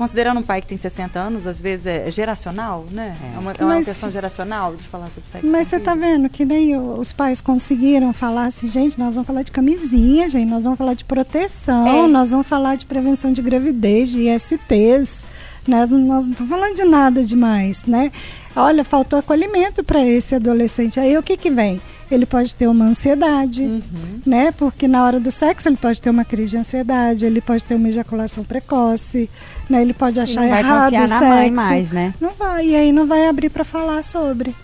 considerando 0.00 0.40
um 0.40 0.42
pai 0.42 0.62
que 0.62 0.66
tem 0.66 0.78
60 0.78 1.18
anos, 1.18 1.46
às 1.46 1.60
vezes 1.60 1.84
é 1.84 2.10
geracional, 2.10 2.86
né? 2.90 3.14
É, 3.34 3.38
uma, 3.38 3.52
é 3.52 3.62
uma 3.62 3.74
Mas- 3.74 3.84
questão 3.84 4.10
geracional 4.10 4.74
de 4.74 4.88
falar 4.88 5.10
sobre 5.10 5.28
sexo. 5.28 5.46
Mas 5.46 5.66
você 5.66 5.76
filho. 5.76 5.84
tá 5.84 5.94
vendo 5.94 6.26
que 6.30 6.42
nem 6.46 6.74
os 6.74 7.12
pais 7.12 7.42
conseguiram 7.42 8.10
falar 8.14 8.46
assim, 8.46 8.66
gente, 8.70 8.98
nós 8.98 9.14
vamos 9.14 9.26
falar 9.26 9.42
de 9.42 9.52
camisinha, 9.52 10.30
gente, 10.30 10.48
nós 10.48 10.64
vamos 10.64 10.78
falar 10.78 10.94
de 10.94 11.04
proteção, 11.04 11.86
É. 11.86 12.06
nós 12.06 12.30
vamos 12.30 12.46
falar 12.46 12.76
de 12.76 12.86
prevenção 12.86 13.30
de 13.30 13.42
gravidez, 13.42 14.08
de 14.08 14.22
ISTs, 14.28 15.26
nós, 15.68 15.90
nós 15.90 16.24
não 16.26 16.32
estamos 16.32 16.48
falando 16.50 16.76
de 16.76 16.84
nada 16.84 17.22
demais, 17.22 17.84
né? 17.84 18.10
Olha, 18.56 18.82
faltou 18.82 19.18
acolhimento 19.18 19.84
para 19.84 20.02
esse 20.04 20.34
adolescente. 20.34 20.98
Aí 20.98 21.16
o 21.18 21.22
que 21.22 21.36
que 21.36 21.50
vem? 21.50 21.78
Ele 22.10 22.26
pode 22.26 22.56
ter 22.56 22.66
uma 22.66 22.84
ansiedade, 22.86 23.62
Uhum. 23.62 24.20
né? 24.26 24.50
Porque 24.52 24.88
na 24.88 25.04
hora 25.04 25.20
do 25.20 25.30
sexo 25.30 25.68
ele 25.68 25.76
pode 25.76 26.00
ter 26.02 26.10
uma 26.10 26.24
crise 26.24 26.50
de 26.52 26.56
ansiedade, 26.58 27.24
ele 27.24 27.40
pode 27.40 27.62
ter 27.62 27.74
uma 27.76 27.88
ejaculação 27.88 28.42
precoce, 28.42 29.30
né? 29.68 29.80
Ele 29.80 29.92
pode 29.94 30.18
achar 30.18 30.40
não 30.42 30.48
vai 30.48 30.58
errado 30.60 30.84
confiar 30.92 31.06
o 31.06 31.08
na 31.08 31.18
sexo. 31.20 31.34
mãe 31.34 31.50
mais, 31.50 31.90
né? 31.90 32.14
Não 32.20 32.30
vai, 32.30 32.66
e 32.66 32.74
aí 32.76 32.90
não 32.92 33.06
vai 33.06 33.28
abrir 33.28 33.48
para 33.50 33.64
falar 33.64 34.02
sobre. 34.02 34.54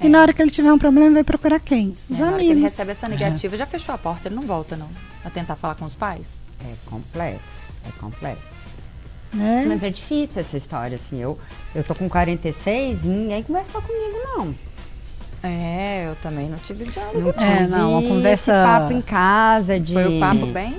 É. 0.00 0.06
E 0.06 0.08
na 0.08 0.20
hora 0.20 0.32
que 0.32 0.42
ele 0.42 0.50
tiver 0.50 0.72
um 0.72 0.78
problema, 0.78 1.10
vai 1.12 1.22
procurar 1.24 1.60
quem? 1.60 1.96
Os 2.10 2.18
É, 2.18 2.22
na 2.22 2.28
hora 2.30 2.38
que 2.38 2.42
ele 2.44 2.52
amigos. 2.54 2.72
recebe 2.72 2.90
essa 2.90 3.08
negativa, 3.08 3.56
já 3.56 3.66
fechou 3.66 3.94
a 3.94 3.98
porta, 3.98 4.26
ele 4.28 4.34
não 4.34 4.42
volta, 4.42 4.76
não. 4.76 4.88
A 5.24 5.30
tentar 5.30 5.54
falar 5.54 5.76
com 5.76 5.84
os 5.84 5.94
pais. 5.94 6.44
É 6.60 6.72
complexo, 6.86 7.66
é 7.88 8.00
complexo. 8.00 8.74
Né? 9.32 9.64
Mas 9.68 9.82
é 9.82 9.90
difícil 9.90 10.40
essa 10.40 10.56
história, 10.56 10.96
assim. 10.96 11.20
Eu, 11.20 11.38
eu 11.74 11.82
tô 11.84 11.94
com 11.94 12.08
46, 12.08 13.02
ninguém 13.04 13.42
conversou 13.44 13.80
comigo, 13.82 14.18
não. 14.36 14.54
É, 15.46 16.06
eu 16.08 16.16
também 16.16 16.48
não 16.48 16.56
tive 16.58 16.84
diálogo. 16.86 17.20
Não 17.20 17.32
tive 17.32 17.44
É, 17.44 17.66
não, 17.66 17.90
uma 17.92 18.00
esse 18.00 18.08
conversa- 18.08 18.64
papo 18.64 18.92
em 18.94 19.02
casa 19.02 19.78
de... 19.78 19.92
Foi 19.92 20.16
o 20.16 20.20
papo 20.20 20.46
bem. 20.46 20.74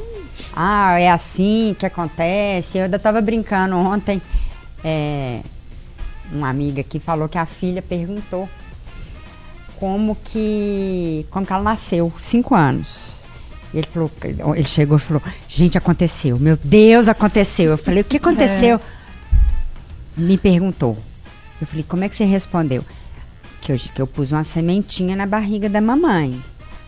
Ah, 0.55 0.99
é 0.99 1.09
assim 1.11 1.75
que 1.77 1.85
acontece. 1.85 2.77
Eu 2.79 2.85
ainda 2.85 2.97
tava 2.99 3.21
brincando 3.21 3.75
ontem. 3.77 4.21
é, 4.83 5.39
uma 6.31 6.49
amiga 6.49 6.81
que 6.83 6.99
falou 6.99 7.29
que 7.29 7.37
a 7.37 7.45
filha 7.45 7.81
perguntou 7.83 8.49
como 9.79 10.15
que, 10.23 11.25
como 11.29 11.45
que 11.45 11.53
ela 11.53 11.61
nasceu, 11.63 12.11
cinco 12.19 12.55
anos. 12.55 13.25
Ele 13.73 13.85
falou, 13.85 14.09
ele 14.55 14.63
chegou 14.63 14.97
e 14.97 14.99
falou, 14.99 15.21
gente, 15.47 15.77
aconteceu, 15.77 16.39
meu 16.39 16.57
Deus, 16.63 17.07
aconteceu. 17.07 17.71
Eu 17.71 17.77
falei, 17.77 18.01
o 18.01 18.03
que 18.05 18.17
aconteceu? 18.17 18.79
Me 20.17 20.37
perguntou. 20.37 20.97
Eu 21.61 21.67
falei, 21.67 21.83
como 21.87 22.03
é 22.03 22.09
que 22.09 22.15
você 22.15 22.23
respondeu? 22.25 22.83
Que 23.65 23.71
eu, 23.71 23.77
que 23.95 24.01
eu 24.01 24.05
pus 24.07 24.31
uma 24.31 24.43
sementinha 24.43 25.15
na 25.15 25.25
barriga 25.25 25.67
da 25.67 25.81
mamãe. 25.81 26.39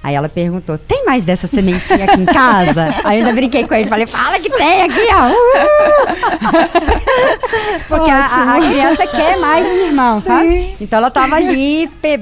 Aí 0.03 0.13
ela 0.13 0.29
perguntou: 0.29 0.77
tem 0.77 1.05
mais 1.05 1.23
dessa 1.23 1.47
sementinha 1.47 2.05
aqui 2.05 2.21
em 2.21 2.25
casa? 2.25 2.83
Aí 3.03 3.19
eu 3.19 3.25
ainda 3.25 3.33
brinquei 3.33 3.65
com 3.67 3.73
ele, 3.73 3.89
falei: 3.89 4.05
fala 4.05 4.39
que 4.39 4.49
tem 4.49 4.83
aqui, 4.83 5.07
ó. 5.11 5.27
Uh! 5.31 6.57
Porque 7.89 8.11
a, 8.11 8.25
a- 8.25 8.59
criança 8.69 9.07
quer 9.07 9.37
mais 9.39 9.67
um 9.67 9.85
irmão, 9.87 10.21
sabe? 10.21 10.47
Sim. 10.49 10.75
Então 10.81 10.97
ela 10.99 11.09
tava 11.09 11.35
ali. 11.35 11.89
pe- 12.01 12.21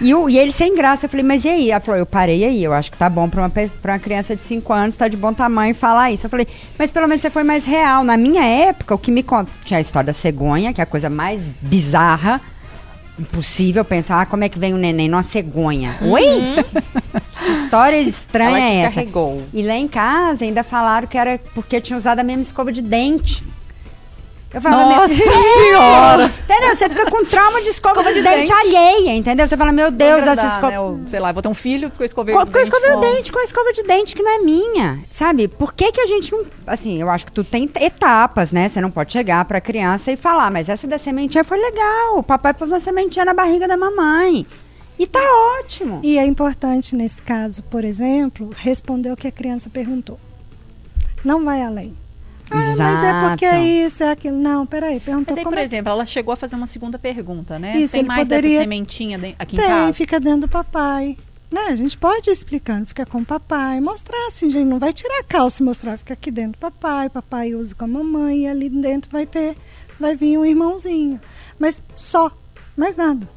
E, 0.00 0.10
e 0.12 0.38
ele 0.38 0.52
sem 0.52 0.74
graça, 0.74 1.06
eu 1.06 1.10
falei, 1.10 1.24
mas 1.24 1.44
e 1.44 1.48
aí? 1.48 1.70
Ela 1.70 1.80
falou, 1.80 1.98
eu 1.98 2.06
parei 2.06 2.44
aí, 2.44 2.62
eu 2.62 2.72
acho 2.72 2.90
que 2.90 2.96
tá 2.98 3.08
bom 3.10 3.28
pra 3.28 3.42
uma, 3.42 3.50
pra 3.50 3.92
uma 3.92 3.98
criança 3.98 4.34
de 4.36 4.42
5 4.42 4.72
anos, 4.72 4.94
tá 4.96 5.06
de 5.08 5.16
bom 5.16 5.32
tamanho 5.32 5.74
falar 5.74 6.10
isso. 6.12 6.26
Eu 6.26 6.30
falei, 6.30 6.46
mas 6.78 6.90
pelo 6.90 7.06
menos 7.08 7.20
você 7.22 7.30
foi 7.30 7.42
mais 7.42 7.64
real. 7.64 8.02
Na 8.04 8.16
minha 8.16 8.44
época, 8.44 8.94
o 8.94 8.98
que 8.98 9.10
me 9.10 9.22
conta. 9.22 9.50
Tinha 9.64 9.78
a 9.78 9.80
história 9.80 10.06
da 10.06 10.12
cegonha, 10.12 10.72
que 10.72 10.80
é 10.80 10.84
a 10.84 10.86
coisa 10.86 11.10
mais 11.10 11.40
bizarra, 11.60 12.40
impossível 13.20 13.84
pensar 13.84 14.22
ah, 14.22 14.26
como 14.26 14.44
é 14.44 14.48
que 14.48 14.58
vem 14.58 14.74
um 14.74 14.78
neném 14.78 15.08
numa 15.08 15.22
cegonha. 15.22 15.96
Oi? 16.02 16.64
Que 17.40 17.50
história 17.52 18.00
estranha 18.00 18.58
é 18.58 18.76
essa? 18.82 18.96
carregou. 18.96 19.42
E 19.52 19.62
lá 19.62 19.74
em 19.74 19.88
casa 19.88 20.44
ainda 20.44 20.62
falaram 20.62 21.08
que 21.08 21.16
era 21.16 21.40
porque 21.54 21.80
tinha 21.80 21.96
usado 21.96 22.18
a 22.18 22.24
mesma 22.24 22.42
escova 22.42 22.72
de 22.72 22.82
dente. 22.82 23.44
Eu 24.52 24.60
falava, 24.60 24.82
Nossa 24.96 25.14
meu- 25.14 25.32
Senhora! 25.32 26.24
Entendeu? 26.26 26.74
Você 26.74 26.88
fica 26.88 27.08
com 27.08 27.24
trauma 27.24 27.60
de 27.62 27.68
escova, 27.68 28.00
Escova 28.00 28.12
de, 28.12 28.20
de 28.20 28.28
dente, 28.28 28.52
dente. 28.52 28.52
alheia, 28.52 29.14
entendeu? 29.14 29.46
Você 29.46 29.56
fala, 29.56 29.70
meu 29.70 29.92
Deus, 29.92 30.26
essa 30.26 30.46
escova. 30.46 30.70
né? 30.70 30.76
Eu, 30.76 31.00
sei 31.06 31.20
lá, 31.20 31.30
eu 31.30 31.34
vou 31.34 31.42
ter 31.42 31.48
um 31.48 31.54
filho 31.54 31.88
porque 31.88 32.02
eu 32.02 32.06
escovei 32.06 32.34
Com, 32.34 32.40
o 32.40 32.42
com 32.46 32.48
eu 32.48 32.52
dente 32.54 32.64
escovei 32.64 32.92
o 32.92 33.00
dente, 33.00 33.30
com 33.32 33.38
a 33.38 33.42
escova 33.44 33.72
de 33.72 33.82
dente 33.84 34.14
que 34.16 34.22
não 34.24 34.30
é 34.32 34.38
minha, 34.40 35.04
sabe? 35.08 35.46
Por 35.46 35.72
que 35.72 35.92
que 35.92 36.00
a 36.00 36.06
gente 36.06 36.32
não... 36.32 36.44
Assim, 36.66 37.00
eu 37.00 37.08
acho 37.08 37.26
que 37.26 37.32
tu 37.32 37.44
tem 37.44 37.70
etapas, 37.80 38.50
né? 38.50 38.68
Você 38.68 38.80
não 38.80 38.90
pode 38.90 39.12
chegar 39.12 39.44
pra 39.44 39.60
criança 39.60 40.10
e 40.10 40.16
falar, 40.16 40.50
mas 40.50 40.68
essa 40.68 40.84
da 40.88 40.98
sementinha 40.98 41.44
foi 41.44 41.58
legal, 41.58 42.18
o 42.18 42.22
papai 42.22 42.52
pôs 42.52 42.72
uma 42.72 42.80
sementinha 42.80 43.24
na 43.24 43.32
barriga 43.34 43.68
da 43.68 43.76
mamãe. 43.76 44.44
E 44.98 45.06
tá 45.06 45.20
ótimo. 45.60 46.00
E 46.02 46.18
é 46.18 46.24
importante, 46.26 46.96
nesse 46.96 47.22
caso, 47.22 47.62
por 47.62 47.84
exemplo, 47.84 48.50
responder 48.56 49.12
o 49.12 49.16
que 49.16 49.28
a 49.28 49.32
criança 49.32 49.70
perguntou. 49.70 50.18
Não 51.24 51.44
vai 51.44 51.62
além. 51.62 51.96
Ah, 52.52 52.74
mas 52.76 53.04
é 53.04 53.28
porque 53.28 53.44
é 53.46 53.62
isso, 53.86 54.02
é 54.02 54.10
aquilo. 54.10 54.36
Não, 54.38 54.66
peraí, 54.66 54.98
perguntou 55.00 55.34
Mas 55.36 55.38
aí, 55.38 55.44
por 55.44 55.58
é 55.58 55.62
exemplo, 55.62 55.90
ela 55.92 56.04
chegou 56.06 56.32
a 56.32 56.36
fazer 56.36 56.56
uma 56.56 56.66
segunda 56.66 56.98
pergunta, 56.98 57.58
né? 57.58 57.76
Isso, 57.78 57.92
Tem 57.92 58.02
mais 58.02 58.28
poderia- 58.28 58.50
dessa 58.50 58.62
sementinha 58.62 59.18
aqui 59.38 59.56
em 59.56 59.58
Tem, 59.60 59.68
casa? 59.68 59.92
fica 59.92 60.18
dentro 60.20 60.42
do 60.42 60.48
papai. 60.48 61.16
Né? 61.50 61.62
A 61.68 61.74
gente 61.76 61.98
pode 61.98 62.30
ir 62.30 62.32
explicando, 62.32 62.86
fica 62.86 63.04
com 63.04 63.18
o 63.22 63.24
papai, 63.26 63.80
mostrar 63.80 64.28
assim, 64.28 64.48
gente, 64.48 64.66
não 64.68 64.78
vai 64.78 64.92
tirar 64.92 65.18
a 65.18 65.24
calça 65.24 65.60
e 65.60 65.66
mostrar, 65.66 65.98
fica 65.98 66.14
aqui 66.14 66.30
dentro 66.30 66.52
do 66.52 66.58
papai, 66.58 67.10
papai 67.10 67.54
usa 67.54 67.74
com 67.74 67.84
a 67.84 67.88
mamãe 67.88 68.42
e 68.42 68.46
ali 68.46 68.68
dentro 68.68 69.10
vai 69.10 69.26
ter, 69.26 69.56
vai 69.98 70.14
vir 70.14 70.38
um 70.38 70.44
irmãozinho. 70.44 71.20
Mas 71.58 71.82
só, 71.96 72.30
mais 72.76 72.94
nada. 72.96 73.28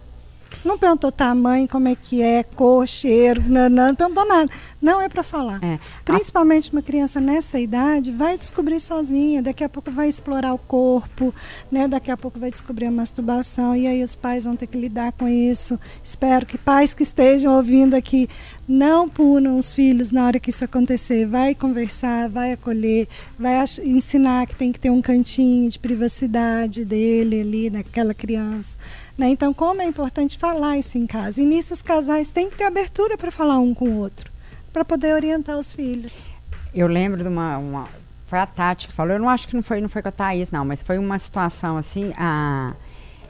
Não 0.63 0.77
perguntou 0.77 1.11
tamanho, 1.11 1.67
como 1.67 1.87
é 1.87 1.95
que 1.95 2.21
é, 2.21 2.43
cor, 2.43 2.87
cheiro, 2.87 3.41
não, 3.47 3.69
não 3.69 3.95
perguntou 3.95 4.25
nada. 4.25 4.49
Não 4.81 5.01
é 5.01 5.09
para 5.09 5.23
falar. 5.23 5.63
É. 5.63 5.79
Principalmente 6.03 6.71
uma 6.71 6.81
criança 6.81 7.19
nessa 7.19 7.59
idade 7.59 8.11
vai 8.11 8.37
descobrir 8.37 8.79
sozinha, 8.79 9.41
daqui 9.41 9.63
a 9.63 9.69
pouco 9.69 9.91
vai 9.91 10.09
explorar 10.09 10.53
o 10.53 10.57
corpo, 10.57 11.33
né? 11.71 11.87
Daqui 11.87 12.11
a 12.11 12.17
pouco 12.17 12.39
vai 12.39 12.51
descobrir 12.51 12.87
a 12.87 12.91
masturbação 12.91 13.75
e 13.75 13.87
aí 13.87 14.03
os 14.03 14.15
pais 14.15 14.43
vão 14.43 14.55
ter 14.55 14.67
que 14.67 14.77
lidar 14.77 15.11
com 15.13 15.27
isso. 15.27 15.79
Espero 16.03 16.45
que 16.45 16.57
pais 16.57 16.93
que 16.93 17.03
estejam 17.03 17.55
ouvindo 17.55 17.95
aqui 17.95 18.29
não 18.67 19.09
punam 19.09 19.57
os 19.57 19.73
filhos 19.73 20.11
na 20.11 20.25
hora 20.25 20.39
que 20.39 20.49
isso 20.49 20.63
acontecer. 20.63 21.25
Vai 21.25 21.53
conversar, 21.53 22.29
vai 22.29 22.53
acolher, 22.53 23.07
vai 23.37 23.63
ensinar 23.83 24.47
que 24.47 24.55
tem 24.55 24.71
que 24.71 24.79
ter 24.79 24.89
um 24.89 25.01
cantinho 25.01 25.69
de 25.69 25.79
privacidade 25.79 26.85
dele 26.85 27.41
ali, 27.41 27.69
naquela 27.69 28.13
criança. 28.13 28.77
Né? 29.17 29.29
Então, 29.29 29.53
como 29.53 29.81
é 29.81 29.85
importante 29.85 30.37
falar 30.37 30.77
isso 30.77 30.97
em 30.97 31.05
casa. 31.05 31.41
E 31.41 31.45
nisso 31.45 31.73
os 31.73 31.81
casais 31.81 32.31
têm 32.31 32.49
que 32.49 32.57
ter 32.57 32.63
abertura 32.63 33.17
para 33.17 33.31
falar 33.31 33.59
um 33.59 33.73
com 33.73 33.85
o 33.89 33.97
outro, 33.99 34.31
para 34.71 34.83
poder 34.83 35.13
orientar 35.13 35.57
os 35.57 35.73
filhos. 35.73 36.31
Eu 36.73 36.87
lembro 36.87 37.21
de 37.21 37.29
uma, 37.29 37.57
uma- 37.57 37.87
Foi 38.25 38.39
a 38.39 38.47
Tati 38.47 38.87
que 38.87 38.93
falou, 38.93 39.13
eu 39.13 39.19
não 39.19 39.29
acho 39.29 39.47
que 39.47 39.55
não 39.55 39.61
foi, 39.61 39.79
não 39.79 39.87
foi 39.89 40.01
com 40.01 40.09
a 40.09 40.11
Thaís, 40.11 40.49
não, 40.49 40.65
mas 40.65 40.81
foi 40.81 40.97
uma 40.97 41.19
situação 41.19 41.77
assim, 41.77 42.11
a, 42.17 42.73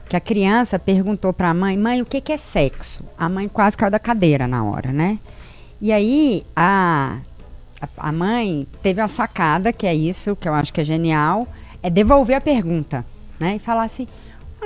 que 0.08 0.16
a 0.16 0.20
criança 0.20 0.78
perguntou 0.78 1.30
pra 1.34 1.52
mãe, 1.52 1.76
mãe, 1.76 2.00
o 2.00 2.06
que, 2.06 2.22
que 2.22 2.32
é 2.32 2.38
sexo? 2.38 3.04
A 3.18 3.28
mãe 3.28 3.46
quase 3.46 3.76
caiu 3.76 3.90
da 3.90 3.98
cadeira 3.98 4.48
na 4.48 4.64
hora, 4.64 4.90
né? 4.90 5.18
E 5.82 5.92
aí 5.92 6.46
a, 6.56 7.18
a, 7.78 8.08
a 8.08 8.12
mãe 8.12 8.66
teve 8.82 9.02
uma 9.02 9.08
sacada, 9.08 9.70
que 9.74 9.86
é 9.86 9.94
isso, 9.94 10.34
que 10.34 10.48
eu 10.48 10.54
acho 10.54 10.72
que 10.72 10.80
é 10.80 10.84
genial, 10.84 11.46
é 11.82 11.90
devolver 11.90 12.36
a 12.36 12.40
pergunta, 12.40 13.04
né? 13.38 13.56
E 13.56 13.58
falar 13.58 13.82
assim, 13.84 14.08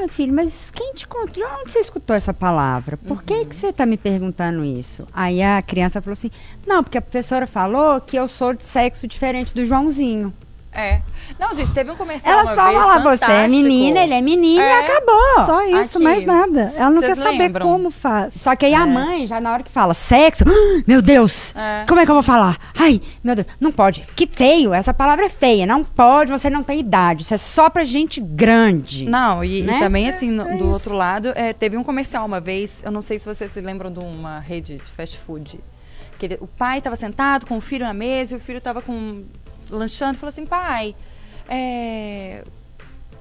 ai 0.01 0.09
filho, 0.09 0.33
mas 0.33 0.71
quem 0.71 0.95
te 0.95 1.07
contou? 1.07 1.29
De 1.29 1.45
onde 1.45 1.73
você 1.73 1.81
escutou 1.81 2.15
essa 2.15 2.33
palavra? 2.33 2.97
Por 2.97 3.23
que, 3.23 3.45
que 3.45 3.55
você 3.55 3.69
está 3.69 3.85
me 3.85 3.97
perguntando 3.97 4.65
isso? 4.65 5.07
Aí 5.13 5.43
a 5.43 5.61
criança 5.61 6.01
falou 6.01 6.13
assim, 6.13 6.31
não, 6.67 6.83
porque 6.83 6.99
a 6.99 7.03
professora 7.03 7.47
falou 7.47 8.01
que 8.01 8.17
eu 8.17 8.29
sou 8.29 8.55
de 8.55 8.65
sexo 8.65 9.07
diferente 9.07 9.55
do 9.55 9.65
Joãozinho. 9.65 10.33
É. 10.71 11.01
Não, 11.41 11.55
gente, 11.57 11.73
teve 11.75 11.91
um 11.91 11.97
comercial 11.97 12.33
Ela 12.41 12.43
uma 12.45 12.55
só 12.55 12.64
vez 12.69 12.79
fala, 12.79 13.01
você 13.01 13.25
é 13.25 13.27
fantástico. 13.27 13.51
menina, 13.51 14.01
ele 14.01 14.14
é 14.14 14.21
menino 14.21 14.62
e 14.62 14.66
É. 14.69 14.87
acabou. 14.87 15.45
Só 15.47 15.66
isso, 15.66 15.97
aqui. 15.97 16.05
mais 16.05 16.25
nada. 16.25 16.73
Ela 16.77 16.91
não 16.91 17.01
Vocês 17.01 17.14
quer 17.14 17.23
saber 17.25 17.39
lembram? 17.39 17.66
como 17.66 17.91
faz. 17.91 18.35
Só 18.35 18.55
que 18.55 18.66
aí 18.66 18.75
a 18.75 18.87
mãe, 18.87 19.27
já 19.27 19.41
na 19.41 19.53
hora 19.53 19.62
que 19.62 19.71
fala 19.71 19.93
sexo, 19.95 20.45
"Ah, 20.47 20.51
meu 20.87 21.03
Deus, 21.03 21.55
É. 21.57 21.85
como 21.89 22.01
é 22.01 22.05
que 22.05 22.11
eu 22.11 22.14
vou 22.14 22.23
falar? 22.23 22.57
Ai, 22.79 23.01
meu 23.25 23.35
Deus, 23.35 23.49
não 23.59 23.73
pode. 23.73 24.07
Que 24.14 24.29
feio, 24.31 24.73
essa 24.73 24.95
palavra 24.95 25.25
é 25.25 25.29
feia. 25.29 25.66
Não 25.66 25.83
pode, 25.83 26.31
você 26.31 26.49
não 26.49 26.62
tem 26.62 26.79
idade. 26.79 27.23
Isso 27.23 27.35
é 27.35 27.39
só 27.39 27.69
pra 27.69 27.83
gente 27.83 28.21
grande. 28.21 29.05
Não, 29.07 29.43
e, 29.43 29.61
e 29.61 29.62
Né? 29.62 29.79
também, 29.81 30.09
assim, 30.09 30.31
no- 30.31 30.43
é 30.47 30.51
do 30.53 30.57
isso. 30.57 30.64
outro 30.66 30.95
lado, 30.95 31.33
é, 31.35 31.53
teve 31.53 31.77
um 31.77 31.83
comercial 31.83 32.25
uma 32.25 32.41
vez, 32.41 32.83
eu 32.85 32.93
não 32.93 33.03
sei 33.03 33.19
se 33.19 33.25
vocês 33.27 33.51
se 33.51 33.61
lembram 33.61 33.91
de 33.91 33.99
uma 33.99 34.39
rede 34.39 34.77
de 34.77 34.91
fast 34.91 35.19
food. 35.19 35.59
Que 36.19 36.27
ele- 36.27 36.39
o 36.41 36.47
pai 36.47 36.79
estava 36.79 36.95
sentado 36.95 37.47
com 37.47 37.57
o 37.57 37.61
filho 37.61 37.85
na 37.87 37.95
mesa 37.95 38.35
e 38.35 38.37
o 38.37 38.41
filho 38.41 38.59
estava 38.59 38.83
com 38.83 39.25
lanchando 39.71 40.19
falou 40.19 40.31
assim, 40.31 40.47
pai, 40.47 40.95
é, 41.49 42.45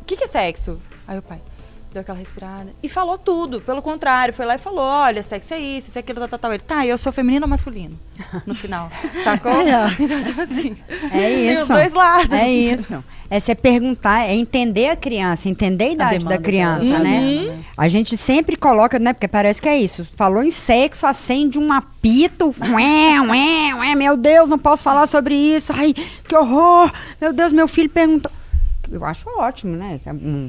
o 0.01 0.05
que, 0.05 0.15
que 0.15 0.23
é 0.23 0.27
sexo? 0.27 0.81
Aí 1.07 1.17
o 1.17 1.21
pai 1.21 1.41
deu 1.93 2.01
aquela 2.01 2.17
respirada 2.17 2.71
e 2.81 2.89
falou 2.89 3.17
tudo. 3.17 3.61
Pelo 3.61 3.81
contrário, 3.81 4.33
foi 4.33 4.45
lá 4.45 4.55
e 4.55 4.57
falou, 4.57 4.83
olha, 4.83 5.23
sexo 5.23 5.53
é 5.53 5.59
isso, 5.59 5.89
isso 5.89 5.97
é 5.97 6.01
aquilo, 6.01 6.19
tal, 6.19 6.27
tal, 6.27 6.39
tal. 6.39 6.53
Ele, 6.53 6.63
tá, 6.63 6.85
eu 6.85 6.97
sou 6.97 7.11
feminino 7.11 7.45
ou 7.45 7.49
masculino? 7.49 7.97
No 8.45 8.55
final, 8.55 8.89
sacou? 9.23 9.51
É. 9.51 9.95
Então, 9.99 10.21
tipo 10.21 10.41
assim, 10.41 10.75
É 11.11 11.19
tem 11.19 11.53
os 11.53 11.59
isso. 11.61 11.73
dois 11.73 11.93
lados. 11.93 12.31
É 12.31 12.49
isso. 12.49 13.03
É 13.29 13.39
você 13.39 13.53
perguntar, 13.53 14.21
é 14.21 14.35
entender 14.35 14.89
a 14.89 14.95
criança, 14.95 15.49
entender 15.49 15.85
a 15.85 15.91
idade 15.91 16.17
demanda 16.19 16.37
da 16.37 16.41
criança, 16.41 16.99
né? 16.99 17.19
né? 17.19 17.63
A 17.77 17.87
gente 17.87 18.15
sempre 18.15 18.55
coloca, 18.55 18.97
né? 18.99 19.11
Porque 19.13 19.27
parece 19.27 19.61
que 19.61 19.67
é 19.67 19.77
isso. 19.77 20.07
Falou 20.15 20.41
em 20.43 20.49
sexo, 20.49 21.05
acende 21.05 21.59
um 21.59 21.71
apito. 21.73 22.55
Ué, 22.59 23.21
ué, 23.21 23.75
ué, 23.75 23.95
meu 23.95 24.15
Deus, 24.15 24.47
não 24.47 24.57
posso 24.57 24.83
falar 24.83 25.07
sobre 25.07 25.35
isso. 25.35 25.73
Ai, 25.73 25.93
que 25.93 26.35
horror. 26.35 26.91
Meu 27.19 27.33
Deus, 27.33 27.51
meu 27.51 27.67
filho 27.67 27.89
perguntou. 27.89 28.31
Eu 28.91 29.03
acho 29.05 29.29
ótimo, 29.29 29.75
né? 29.75 29.99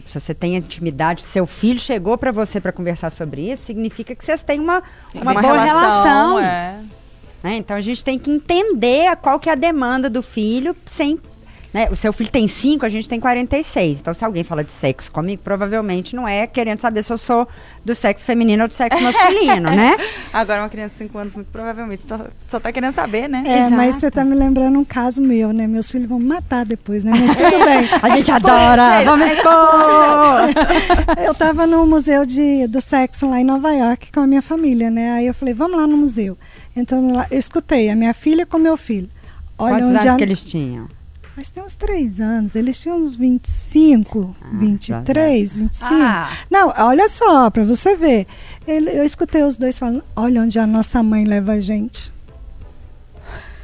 Se 0.07 0.21
você 0.21 0.35
tem 0.35 0.57
intimidade, 0.57 1.23
seu 1.23 1.47
filho 1.47 1.79
chegou 1.79 2.17
pra 2.17 2.31
você 2.31 2.61
pra 2.61 2.73
conversar 2.73 3.11
sobre 3.11 3.51
isso, 3.51 3.65
significa 3.65 4.15
que 4.15 4.25
vocês 4.25 4.43
têm 4.43 4.61
uma, 4.61 4.83
uma, 5.15 5.35
boa 5.35 5.59
relação. 5.59 6.39
é. 6.39 6.81
né? 7.43 7.57
Então 7.57 7.77
a 7.77 7.81
gente 7.81 8.05
tem 8.05 8.19
que 8.19 8.31
entender 8.31 9.15
qual 9.17 9.39
que 9.39 9.49
é 9.49 9.53
a 9.53 9.57
demanda 9.57 10.09
do 10.09 10.23
filho 10.23 10.77
sem. 10.87 11.19
Né? 11.73 11.87
O 11.91 11.97
seu 11.97 12.13
filho 12.15 12.31
tem 12.31 12.49
5, 12.49 12.87
a 12.87 12.89
gente 12.89 13.07
tem 13.09 13.21
46. 13.21 14.01
Então, 14.01 14.15
se 14.15 14.25
alguém 14.25 14.43
fala 14.43 14.65
de 14.65 14.73
sexo 14.73 15.13
comigo, 15.13 15.43
provavelmente 15.43 16.17
não 16.17 16.27
é 16.27 16.47
querendo 16.47 16.81
saber 16.81 17.03
se 17.03 17.13
eu 17.13 17.19
sou 17.19 17.47
do 17.85 17.95
sexo 17.95 18.25
feminino 18.25 18.63
ou 18.63 18.69
do 18.69 18.75
sexo 18.75 19.03
masculino, 19.03 19.69
né? 19.71 19.95
Agora, 20.33 20.63
uma 20.63 20.69
criança 20.71 20.95
de 20.95 20.99
5 21.11 21.19
anos, 21.19 21.35
muito 21.35 21.49
provavelmente, 21.53 22.05
só, 22.09 22.19
só 22.49 22.59
tá 22.59 22.73
querendo 22.73 22.95
saber, 22.95 23.29
né? 23.29 23.43
É, 23.47 23.59
Exato. 23.59 23.75
mas 23.75 23.95
você 23.97 24.11
tá 24.11 24.25
me 24.25 24.35
lembrando 24.35 24.79
um 24.79 24.85
caso 24.85 25.21
meu, 25.21 25.53
né? 25.53 25.67
Meus 25.67 25.91
filhos 25.91 26.09
vão 26.09 26.19
me 26.19 26.25
matar 26.25 26.65
depois, 26.65 27.05
né? 27.05 27.13
Mas 27.15 27.37
tudo 27.37 27.65
bem. 27.65 27.89
A 28.03 28.17
gente 28.17 28.31
adora! 28.31 29.05
Vamos 29.05 29.31
expor! 29.31 31.23
Eu 31.23 31.35
tava 31.35 31.67
no 31.67 31.87
museu 31.87 32.25
de, 32.25 32.67
do 32.67 32.81
sexo 32.81 33.29
lá 33.29 33.41
em 33.41 33.45
Nova 33.45 33.73
York 33.73 34.11
com 34.11 34.21
a 34.21 34.27
minha 34.27 34.43
família, 34.43 34.91
né? 34.91 35.13
Aí 35.13 35.27
eu 35.27 35.35
falei, 35.35 35.53
vamos 35.53 35.79
lá 35.79 35.87
no 35.87 35.99
museu. 35.99 36.37
Então 36.75 37.13
lá, 37.13 37.27
eu 37.31 37.39
escutei 37.39 37.91
a 37.91 37.97
minha 37.97 38.15
filha 38.15 38.47
com 38.47 38.57
meu 38.59 38.77
filho. 38.77 39.09
Olha 39.59 39.75
Quantos 39.75 39.91
anos 39.91 40.07
a- 40.07 40.17
que 40.17 40.23
eles 40.23 40.43
tinham? 40.45 40.89
Mas 41.39 41.51
tem 41.51 41.63
uns 41.63 41.77
três 41.77 42.19
anos. 42.21 42.57
Eles 42.57 42.81
tinham 42.83 42.99
uns 42.99 43.15
25, 43.15 44.35
Ah, 44.43 44.47
23, 44.55 45.55
25. 45.57 45.95
Ah. 45.95 46.31
Não, 46.51 46.73
olha 46.77 47.09
só, 47.09 47.49
pra 47.49 47.63
você 47.63 47.95
ver. 47.95 48.27
Ele- 48.67 48.91
eu 48.91 49.05
escutei 49.05 49.45
os 49.45 49.57
dois 49.57 49.79
falando: 49.79 50.03
olha 50.17 50.43
onde 50.43 50.59
a 50.59 50.67
nossa 50.67 51.01
mãe 51.01 51.25
leva 51.25 51.53
a 51.53 51.61
gente. 51.61 52.13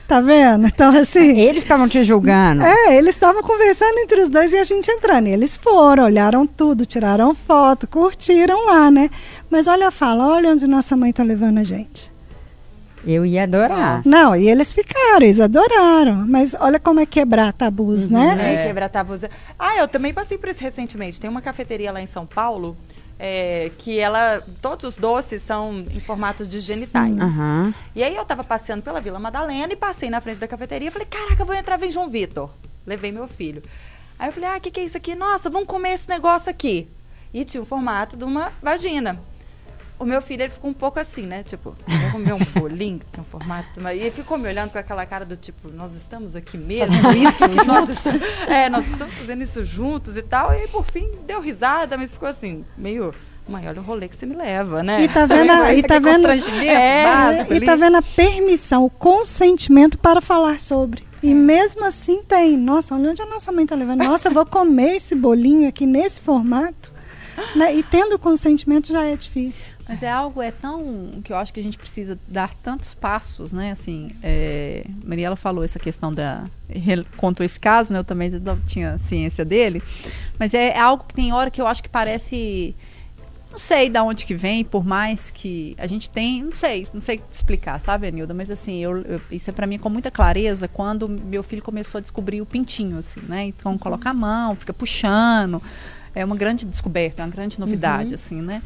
Tá 0.06 0.20
vendo? 0.20 0.68
Então, 0.68 0.96
assim. 0.96 1.34
Eles 1.36 1.64
estavam 1.64 1.88
te 1.88 2.04
julgando. 2.04 2.62
É, 2.62 2.96
eles 2.96 3.16
estavam 3.16 3.42
conversando 3.42 3.98
entre 3.98 4.20
os 4.20 4.30
dois 4.30 4.52
e 4.52 4.56
a 4.56 4.62
gente 4.62 4.88
entrando. 4.88 5.26
E 5.26 5.32
eles 5.32 5.56
foram, 5.56 6.04
olharam 6.04 6.46
tudo, 6.46 6.86
tiraram 6.86 7.34
foto, 7.34 7.88
curtiram 7.88 8.66
lá, 8.66 8.88
né? 8.88 9.10
Mas 9.50 9.66
olha 9.66 9.88
a 9.88 9.90
fala, 9.90 10.28
olha 10.28 10.50
onde 10.52 10.68
nossa 10.68 10.96
mãe 10.96 11.12
tá 11.12 11.24
levando 11.24 11.58
a 11.58 11.64
gente. 11.64 12.13
Eu 13.06 13.24
ia 13.26 13.44
adorar. 13.44 14.02
Não, 14.04 14.34
e 14.34 14.48
eles 14.48 14.72
ficaram, 14.72 15.22
eles 15.22 15.40
adoraram. 15.40 16.24
Mas 16.26 16.54
olha 16.58 16.78
como 16.80 17.00
é 17.00 17.06
quebrar 17.06 17.52
tabus, 17.52 18.08
né? 18.08 18.54
É, 18.54 18.66
quebrar 18.66 18.88
tabus. 18.88 19.22
Ah, 19.58 19.76
eu 19.78 19.86
também 19.88 20.12
passei 20.14 20.38
por 20.38 20.48
isso 20.48 20.62
recentemente. 20.62 21.20
Tem 21.20 21.28
uma 21.30 21.42
cafeteria 21.42 21.92
lá 21.92 22.00
em 22.00 22.06
São 22.06 22.24
Paulo. 22.26 22.76
é, 23.18 23.70
que 23.78 23.98
ela. 24.00 24.42
Todos 24.60 24.84
os 24.84 24.96
doces 24.96 25.40
são 25.42 25.84
em 25.94 26.00
formatos 26.00 26.48
de 26.48 26.58
genitais. 26.60 27.16
Aham. 27.20 27.72
E 27.94 28.02
aí 28.02 28.14
eu 28.14 28.24
tava 28.24 28.42
passeando 28.42 28.82
pela 28.82 29.00
Vila 29.00 29.18
Madalena 29.20 29.72
e 29.72 29.76
passei 29.76 30.10
na 30.10 30.20
frente 30.20 30.40
da 30.40 30.48
cafeteria 30.48 30.88
e 30.88 30.90
falei, 30.90 31.06
caraca, 31.08 31.40
eu 31.42 31.46
vou 31.46 31.54
entrar, 31.54 31.76
vem 31.76 31.90
João 31.92 32.08
Vitor. 32.10 32.50
Levei 32.86 33.12
meu 33.12 33.28
filho. 33.28 33.62
Aí 34.18 34.28
eu 34.28 34.32
falei, 34.32 34.48
ah, 34.50 34.56
o 34.56 34.60
que, 34.60 34.70
que 34.70 34.80
é 34.80 34.84
isso 34.84 34.96
aqui? 34.96 35.14
Nossa, 35.14 35.48
vamos 35.48 35.68
comer 35.68 35.90
esse 35.90 36.08
negócio 36.08 36.50
aqui. 36.50 36.88
E 37.32 37.44
tinha 37.44 37.62
o 37.62 37.64
formato 37.66 38.16
de 38.16 38.24
uma 38.24 38.52
vagina. 38.62 39.18
O 40.04 40.06
meu 40.06 40.20
filho, 40.20 40.42
ele 40.42 40.50
ficou 40.52 40.70
um 40.70 40.74
pouco 40.74 41.00
assim, 41.00 41.22
né? 41.22 41.42
Tipo, 41.42 41.74
vou 41.88 42.10
comer 42.12 42.34
um 42.34 42.60
bolinho 42.60 42.98
que 42.98 43.06
tem 43.06 43.22
um 43.22 43.24
formato. 43.24 43.80
uma-" 43.80 43.94
E 43.94 44.00
ele 44.00 44.10
ficou 44.10 44.36
me 44.36 44.46
olhando 44.46 44.70
com 44.70 44.76
aquela 44.76 45.06
cara 45.06 45.24
do 45.24 45.34
tipo, 45.34 45.70
nós 45.72 45.94
estamos 45.94 46.36
aqui 46.36 46.58
mesmo? 46.58 46.94
isso? 47.12 47.48
nós, 47.64 47.88
é, 48.46 48.68
nós 48.68 48.86
estamos 48.86 49.14
fazendo 49.14 49.42
isso 49.42 49.64
juntos 49.64 50.18
e 50.18 50.22
tal. 50.22 50.52
E 50.52 50.56
aí, 50.58 50.68
por 50.68 50.84
fim, 50.84 51.08
deu 51.26 51.40
risada, 51.40 51.96
mas 51.96 52.12
ficou 52.12 52.28
assim, 52.28 52.66
meio. 52.76 53.14
Mãe, 53.48 53.66
olha 53.66 53.80
o 53.80 53.84
rolê 53.84 54.06
que 54.06 54.14
você 54.14 54.26
me 54.26 54.34
leva, 54.36 54.82
né? 54.82 55.02
E 55.04 55.08
tá 55.08 55.24
vendo, 55.24 55.50
a- 55.52 55.72
e 55.74 55.82
tá 55.82 55.98
vendo, 55.98 56.28
É, 56.28 56.34
e 57.48 57.56
ali. 57.56 57.64
tá 57.64 57.74
vendo 57.74 57.96
a 57.96 58.02
permissão, 58.02 58.84
o 58.84 58.90
consentimento 58.90 59.96
para 59.96 60.20
falar 60.20 60.60
sobre. 60.60 61.02
E 61.22 61.32
mesmo 61.32 61.82
assim 61.86 62.22
tem. 62.22 62.58
Nossa, 62.58 62.94
olha 62.94 63.10
onde 63.10 63.22
a 63.22 63.26
nossa 63.26 63.50
mãe 63.50 63.64
tá 63.64 63.74
levando. 63.74 64.04
Nossa, 64.04 64.28
eu 64.28 64.32
vou 64.34 64.44
comer 64.44 64.96
esse 64.96 65.14
bolinho 65.14 65.66
aqui 65.66 65.86
nesse 65.86 66.20
formato. 66.20 66.92
Né? 67.56 67.74
E 67.74 67.82
tendo 67.82 68.18
consentimento 68.18 68.92
já 68.92 69.02
é 69.04 69.16
difícil. 69.16 69.73
Mas 69.86 70.02
é 70.02 70.10
algo 70.10 70.40
é 70.40 70.50
tão 70.50 71.20
que 71.22 71.30
eu 71.32 71.36
acho 71.36 71.52
que 71.52 71.60
a 71.60 71.62
gente 71.62 71.76
precisa 71.76 72.18
dar 72.26 72.54
tantos 72.54 72.94
passos, 72.94 73.52
né? 73.52 73.70
Assim, 73.72 74.12
é, 74.22 74.84
Mariela 75.04 75.36
falou 75.36 75.62
essa 75.62 75.78
questão 75.78 76.12
da 76.12 76.44
contou 77.16 77.44
esse 77.44 77.60
caso, 77.60 77.92
né? 77.92 77.98
Eu 77.98 78.04
também 78.04 78.30
não 78.30 78.58
tinha 78.60 78.96
ciência 78.96 79.44
dele, 79.44 79.82
mas 80.38 80.54
é 80.54 80.78
algo 80.78 81.04
que 81.04 81.12
tem 81.14 81.32
hora 81.32 81.50
que 81.50 81.60
eu 81.60 81.66
acho 81.66 81.82
que 81.82 81.88
parece 81.88 82.74
não 83.50 83.58
sei 83.58 83.88
de 83.88 84.00
onde 84.00 84.26
que 84.26 84.34
vem, 84.34 84.64
por 84.64 84.84
mais 84.84 85.30
que 85.30 85.76
a 85.78 85.86
gente 85.86 86.10
tem, 86.10 86.42
não 86.42 86.54
sei, 86.56 86.88
não 86.92 87.00
sei 87.00 87.20
explicar, 87.30 87.78
sabe, 87.80 88.08
Anilda? 88.08 88.34
Mas 88.34 88.50
assim, 88.50 88.78
eu, 88.82 88.98
eu- 89.02 89.20
isso 89.30 89.48
é 89.48 89.52
pra 89.52 89.64
mim 89.64 89.78
com 89.78 89.88
muita 89.88 90.10
clareza 90.10 90.66
quando 90.66 91.08
meu 91.08 91.40
filho 91.42 91.62
começou 91.62 91.98
a 91.98 92.00
descobrir 92.02 92.40
o 92.40 92.46
pintinho, 92.46 92.98
assim, 92.98 93.20
né? 93.28 93.44
Então 93.44 93.78
coloca 93.78 94.10
a 94.10 94.14
mão, 94.14 94.56
fica 94.56 94.72
puxando. 94.74 95.62
É 96.16 96.24
uma 96.24 96.34
grande 96.36 96.64
descoberta, 96.64 97.22
é 97.22 97.24
uma 97.24 97.30
grande 97.30 97.60
novidade, 97.60 98.14
assim, 98.14 98.40
né? 98.40 98.60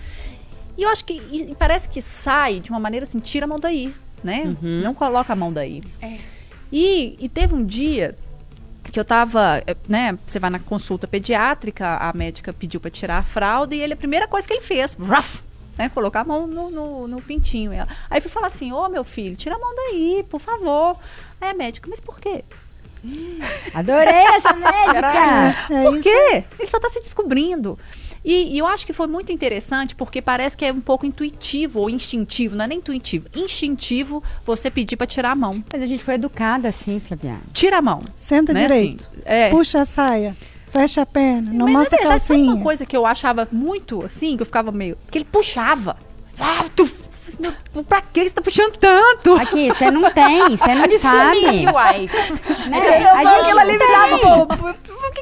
E 0.78 0.82
eu 0.84 0.88
acho 0.90 1.04
que 1.04 1.14
e- 1.14 1.54
parece 1.58 1.88
que 1.88 2.00
sai 2.00 2.60
de 2.60 2.70
uma 2.70 2.78
maneira 2.80 3.04
assim, 3.04 3.18
tira 3.20 3.44
a 3.44 3.48
mão 3.48 3.58
daí, 3.60 3.92
né? 4.24 4.56
Não 4.62 4.94
coloca 4.94 5.32
a 5.32 5.36
mão 5.36 5.52
daí. 5.52 5.82
E, 6.72 7.16
e 7.18 7.28
teve 7.28 7.54
um 7.54 7.64
dia 7.64 8.16
que 8.92 8.98
eu 8.98 9.04
tava, 9.04 9.62
eh, 9.66 9.76
né? 9.88 10.16
Você 10.26 10.38
vai 10.38 10.48
na 10.50 10.58
consulta 10.58 11.06
pediátrica, 11.08 11.96
a 11.96 12.12
médica 12.14 12.52
pediu 12.52 12.80
pra 12.80 12.90
tirar 12.90 13.18
a 13.18 13.22
fralda 13.22 13.74
e 13.74 13.80
ele, 13.80 13.92
a 13.94 13.96
primeira 13.96 14.26
coisa 14.28 14.46
que 14.46 14.54
ele 14.54 14.62
fez, 14.62 14.94
ruff, 14.94 15.40
né? 15.76 15.88
Colocar 15.90 16.20
a 16.20 16.24
mão 16.24 16.46
no, 16.46 16.70
no, 16.70 17.08
no 17.08 17.20
pintinho. 17.20 17.72
Ela- 17.72 17.88
Aí 18.08 18.18
eu 18.18 18.22
fui 18.22 18.30
falar 18.30 18.46
assim: 18.46 18.72
Ô 18.72 18.88
meu 18.88 19.02
filho, 19.04 19.36
tira 19.36 19.56
a 19.56 19.58
mão 19.58 19.74
daí, 19.74 20.24
por 20.30 20.40
favor. 20.40 20.96
Aí 21.40 21.50
a 21.50 21.54
médica, 21.54 21.88
mas 21.90 22.00
por 22.00 22.18
quê? 22.20 22.44
Adorei 23.74 24.24
essa 24.36 24.54
médica. 24.54 25.74
É 25.74 25.82
Por 25.82 26.00
quê? 26.00 26.44
Ele 26.58 26.68
só 26.70 26.78
está 26.78 26.90
se 26.90 27.00
descobrindo. 27.00 27.78
E, 28.24 28.54
e 28.54 28.58
eu 28.58 28.66
acho 28.66 28.86
que 28.86 28.92
foi 28.92 29.06
muito 29.06 29.32
interessante 29.32 29.94
porque 29.94 30.20
parece 30.20 30.56
que 30.56 30.64
é 30.64 30.72
um 30.72 30.80
pouco 30.80 31.06
intuitivo 31.06 31.80
ou 31.80 31.90
instintivo, 31.90 32.56
não 32.56 32.64
é 32.64 32.68
nem 32.68 32.78
intuitivo, 32.78 33.26
instintivo 33.34 34.22
você 34.44 34.70
pedir 34.70 34.96
para 34.96 35.06
tirar 35.06 35.32
a 35.32 35.34
mão. 35.34 35.62
Mas 35.72 35.82
a 35.82 35.86
gente 35.86 36.02
foi 36.02 36.14
educada 36.14 36.68
assim, 36.68 37.00
Flaviana. 37.00 37.42
Tira 37.52 37.78
a 37.78 37.82
mão. 37.82 38.02
Senta 38.16 38.52
né, 38.52 38.62
direito. 38.62 39.08
assim? 39.12 39.22
é. 39.24 39.50
Puxa 39.50 39.82
a 39.82 39.84
saia. 39.84 40.36
Fecha 40.70 41.02
a 41.02 41.06
perna. 41.06 41.52
Não 41.52 41.64
Mas 41.66 41.74
mostra 41.74 41.96
na 41.96 41.98
a 41.98 42.08
verdade, 42.08 42.22
sabe 42.22 42.38
calcinha. 42.40 42.54
uma 42.54 42.62
coisa 42.62 42.86
que 42.86 42.96
eu 42.96 43.06
achava 43.06 43.48
muito 43.50 44.04
assim, 44.04 44.36
que 44.36 44.42
eu 44.42 44.46
ficava 44.46 44.70
meio. 44.70 44.96
Porque 44.96 45.18
ele 45.18 45.24
puxava. 45.24 45.96
Ah, 46.38 46.66
tu, 46.76 46.88
meu, 47.38 47.84
pra 47.84 48.00
que 48.00 48.24
você 48.24 48.30
tá 48.34 48.42
puxando 48.42 48.76
tanto? 48.76 49.34
Aqui, 49.36 49.68
você 49.68 49.90
não 49.90 50.10
tem, 50.12 50.56
você 50.56 50.74
não 50.74 50.90
sabe. 50.98 51.66
uai. 51.72 52.10
Né? 52.68 53.02
Eu- 53.04 53.08
A 53.14 53.24
gente 53.42 53.54
não 53.54 53.66
tem. 53.66 54.18
pô, 54.18 54.46
Por, 54.56 54.74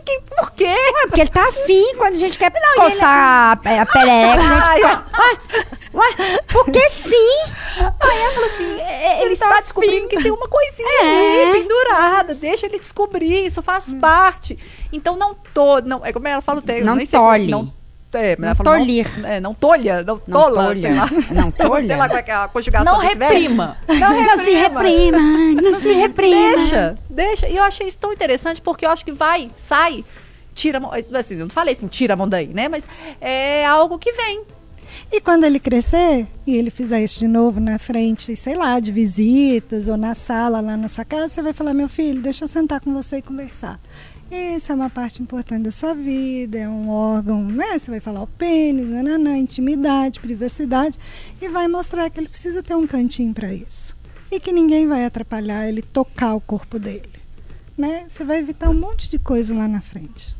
que- 0.03 0.21
por 0.37 0.51
quê? 0.53 0.65
É, 0.67 1.07
porque 1.07 1.21
ele 1.21 1.31
tá 1.31 1.45
afim 1.49 1.95
quando 1.97 2.15
a 2.15 2.19
gente 2.19 2.39
quer 2.39 2.53
coçar 2.77 3.09
a, 3.09 3.53
a 3.53 3.57
perereca. 3.57 4.43
a 4.43 4.69
Ai, 4.69 4.81
gente... 4.81 4.93
ó. 4.93 5.99
Ué, 5.99 6.15
porque 6.53 6.89
sim. 6.91 7.39
Aí 7.79 8.19
ela 8.23 8.33
falou 8.35 8.49
assim: 8.49 8.81
é, 8.81 9.23
ele 9.23 9.33
está 9.33 9.61
descobrindo 9.61 10.09
que 10.09 10.23
tem 10.23 10.31
uma 10.31 10.49
coisinha 10.49 10.89
É. 11.03 11.43
ali 11.51 11.63
pendurada, 11.63 12.35
deixa 12.35 12.67
ele 12.67 12.79
descobrir, 12.79 13.47
isso 13.47 13.63
faz 13.63 13.95
parte. 13.95 14.59
Então 14.93 15.17
não 15.17 15.35
tô, 15.55 15.81
não, 15.81 16.05
é 16.05 16.13
como 16.13 16.29
ela 16.29 16.43
fala 16.43 16.59
o 16.59 16.63
termo, 16.63 16.85
Não 16.87 16.97
sei 16.97 17.07
tolhe. 17.07 17.51
Não, 17.51 17.73
é, 18.17 18.37
Não 18.39 18.55
tolir. 18.55 19.21
Não, 19.21 19.29
é, 19.29 19.41
não 19.41 19.55
tolha, 19.55 20.03
não, 20.03 20.21
Não 20.27 20.41
tola, 20.41 20.65
tolha. 20.67 20.91
Não 21.31 21.51
tolha. 21.51 21.87
sei 21.87 21.97
lá 21.97 22.09
como 22.09 22.19
é 22.21 22.23
que 22.23 22.31
é 22.31 22.35
a 22.35 22.49
conjugação 22.49 22.93
Não 22.93 23.01
reprima. 23.01 23.77
Não 23.89 23.95
reprima. 23.97 24.27
Não 24.27 24.37
se 24.37 24.51
reprima, 24.51 25.63
não 25.63 25.75
se 25.75 25.93
reprima. 25.93 26.57
Deixa, 26.57 26.95
deixa. 27.09 27.49
E 27.49 27.57
eu 27.57 27.65
achei 27.65 27.87
isso 27.87 27.99
tão 27.99 28.13
interessante 28.13 28.61
porque 28.61 28.87
eu 28.87 28.91
acho 28.91 29.05
que 29.05 29.13
vai, 29.13 29.51
sai, 29.57 30.05
tira 30.55 30.79
a 30.79 30.81
mão. 30.81 30.91
Assim, 31.15 31.35
eu 31.35 31.41
não 31.41 31.51
falei 31.51 31.75
assim, 31.75 31.87
tira 31.87 32.15
a 32.15 32.17
mão 32.17 32.29
daí, 32.29 32.49
né? 32.49 32.69
Mas 32.69 32.89
é 33.21 33.65
algo 33.67 33.99
que 33.99 34.13
vem. 34.13 34.43
E 35.13 35.21
quando 35.21 35.45
ele 35.45 35.61
crescer 35.61 36.27
e 36.47 36.57
ele 36.57 36.71
fizer 36.71 37.01
isso 37.03 37.19
de 37.19 37.29
novo 37.29 37.61
na 37.61 37.79
frente, 37.79 38.35
sei 38.35 38.55
lá, 38.55 38.81
de 38.81 38.91
visitas 38.91 39.89
ou 39.89 39.97
na 39.97 40.15
sala 40.15 40.61
lá 40.61 40.77
na 40.77 40.89
sua 40.89 41.05
casa, 41.05 41.29
você 41.29 41.43
vai 41.43 41.53
falar: 41.53 41.75
meu 41.75 41.89
filho, 41.89 42.21
deixa 42.21 42.45
eu 42.45 42.49
sentar 42.49 42.81
com 42.81 42.93
você 42.93 43.19
e 43.19 43.23
conversar. 43.23 43.79
Isso 44.31 44.73
é 44.73 44.75
uma 44.75 44.91
parte 44.91 45.23
importante 45.23 45.63
da 45.63 45.71
sua 45.71 45.95
vida, 45.95 46.59
é 46.59 46.69
um 46.69 46.91
órgão, 46.91 47.45
né? 47.45 47.79
Você 47.79 47.91
vai 47.91 48.01
falar 48.01 48.23
o 48.23 48.27
pênis, 48.27 48.89
nananã, 48.89 49.37
intimidade, 49.37 50.19
privacidade, 50.19 50.99
e 51.41 51.49
vai 51.49 51.69
mostrar 51.69 52.11
que 52.11 52.19
ele 52.19 52.29
precisa 52.29 52.61
ter 52.63 52.75
um 52.75 52.87
cantinho 52.87 53.33
para 53.33 53.53
isso. 53.55 53.97
E 54.31 54.41
que 54.41 54.53
ninguém 54.53 54.89
vai 54.89 55.05
atrapalhar 55.05 55.69
ele 55.69 55.81
tocar 55.81 56.35
o 56.35 56.41
corpo 56.41 56.79
dele. 56.79 57.09
Né? 57.79 58.05
Você 58.09 58.25
vai 58.25 58.39
evitar 58.39 58.69
um 58.69 58.75
monte 58.75 59.09
de 59.09 59.19
coisa 59.19 59.55
lá 59.55 59.69
na 59.69 59.81
frente. 59.81 60.35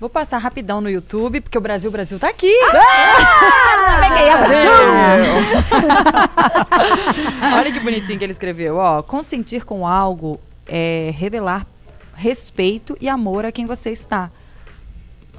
Vou 0.00 0.08
passar 0.08 0.38
rapidão 0.38 0.80
no 0.80 0.88
YouTube, 0.88 1.40
porque 1.40 1.58
o 1.58 1.60
Brasil, 1.60 1.90
Brasil 1.90 2.18
tá 2.20 2.28
aqui. 2.28 2.46
Olha 7.52 7.72
que 7.72 7.80
bonitinho 7.80 8.16
que 8.16 8.24
ele 8.24 8.32
escreveu. 8.32 8.76
Ó, 8.76 9.02
consentir 9.02 9.64
com 9.64 9.84
algo 9.86 10.40
é 10.66 11.12
revelar 11.16 11.66
respeito 12.18 12.96
e 13.00 13.08
amor 13.08 13.46
a 13.46 13.52
quem 13.52 13.64
você 13.64 13.90
está. 13.90 14.30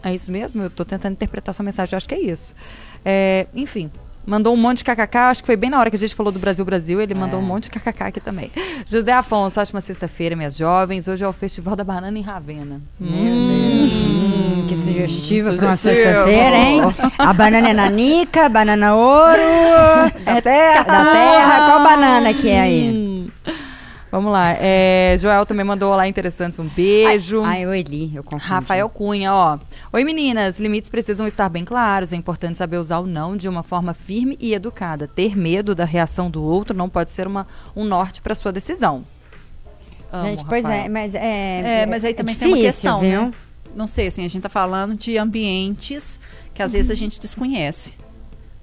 É 0.01 0.13
isso 0.13 0.31
mesmo? 0.31 0.63
Eu 0.63 0.69
tô 0.69 0.85
tentando 0.85 1.13
interpretar 1.13 1.53
sua 1.53 1.63
mensagem, 1.63 1.93
eu 1.93 1.97
acho 1.97 2.07
que 2.07 2.15
é 2.15 2.21
isso. 2.21 2.55
É, 3.03 3.47
enfim, 3.53 3.91
mandou 4.25 4.53
um 4.53 4.57
monte 4.57 4.77
de 4.77 4.83
kkk, 4.85 5.17
acho 5.17 5.43
que 5.43 5.47
foi 5.47 5.57
bem 5.57 5.69
na 5.69 5.77
hora 5.79 5.89
que 5.89 5.95
a 5.95 5.99
gente 5.99 6.15
falou 6.15 6.31
do 6.31 6.39
Brasil 6.39 6.63
Brasil, 6.63 7.01
ele 7.01 7.13
mandou 7.13 7.39
um 7.39 7.43
monte 7.43 7.63
de 7.63 7.71
kkk 7.71 8.03
aqui 8.03 8.19
também. 8.21 8.51
José 8.87 9.11
Afonso, 9.11 9.59
ótima 9.59 9.81
sexta-feira, 9.81 10.35
minhas 10.35 10.55
jovens. 10.55 11.07
Hoje 11.07 11.25
é 11.25 11.27
o 11.27 11.33
Festival 11.33 11.75
da 11.75 11.83
Banana 11.83 12.17
em 12.17 12.21
Ravena. 12.21 12.81
Hum, 13.01 14.65
que 14.67 14.75
sugestivo 14.77 15.53
pra 15.57 15.67
uma 15.67 15.73
sexta-feira, 15.73 16.55
hein? 16.55 16.81
A 17.17 17.33
banana 17.33 17.69
é 17.69 17.73
nanica, 17.73 18.47
banana 18.47 18.95
ouro. 18.95 19.39
É 20.25 20.41
terra. 20.41 20.83
Da 20.83 21.11
terra. 21.11 21.65
Qual 21.65 21.83
banana 21.83 22.33
que 22.33 22.47
é 22.47 22.61
aí? 22.61 23.29
Vamos 24.11 24.31
lá. 24.31 24.55
É, 24.59 25.15
Joel 25.19 25.45
também 25.45 25.63
mandou 25.63 25.91
olá 25.91 26.07
interessantes, 26.07 26.57
um 26.57 26.67
beijo. 26.67 27.43
Ai, 27.43 27.63
eu 27.63 27.73
li, 27.75 28.11
eu 28.15 28.23
confundi. 28.23 28.45
Rafael 28.45 28.89
Cunha, 28.89 29.33
ó. 29.33 29.59
Oi 29.93 30.03
meninas, 30.03 30.59
limites 30.59 30.89
precisam 30.89 31.27
estar 31.27 31.47
bem 31.47 31.63
claros. 31.63 32.11
É 32.11 32.15
importante 32.15 32.57
saber 32.57 32.77
usar 32.77 32.99
o 32.99 33.05
não 33.05 33.37
de 33.37 33.47
uma 33.47 33.61
forma 33.61 33.93
firme 33.93 34.35
e 34.39 34.53
educada. 34.53 35.07
Ter 35.07 35.37
medo 35.37 35.75
da 35.75 35.85
reação 35.85 36.29
do 36.29 36.43
outro 36.43 36.75
não 36.75 36.89
pode 36.89 37.11
ser 37.11 37.27
uma, 37.27 37.45
um 37.75 37.83
norte 37.85 38.21
para 38.21 38.33
sua 38.33 38.51
decisão. 38.51 39.05
Amo, 40.11 40.25
Gente, 40.25 40.45
pois 40.45 40.63
Rafael. 40.63 40.85
é, 40.85 40.89
mas 40.89 41.13
é. 41.15 41.81
É, 41.81 41.85
mas 41.85 42.03
aí 42.03 42.11
é 42.11 42.13
também 42.15 42.33
tem 42.33 42.47
uma 42.47 42.57
difícil, 42.57 42.73
questão, 42.73 42.99
viu? 43.01 43.21
né? 43.27 43.33
Não 43.75 43.85
sei, 43.85 44.07
assim, 44.07 44.25
a 44.25 44.27
gente 44.27 44.41
tá 44.41 44.49
falando 44.49 44.95
de 44.95 45.15
ambientes 45.19 46.19
que 46.53 46.63
às 46.63 46.73
vezes 46.73 46.89
a 46.89 46.95
gente 46.95 47.21
desconhece, 47.21 47.93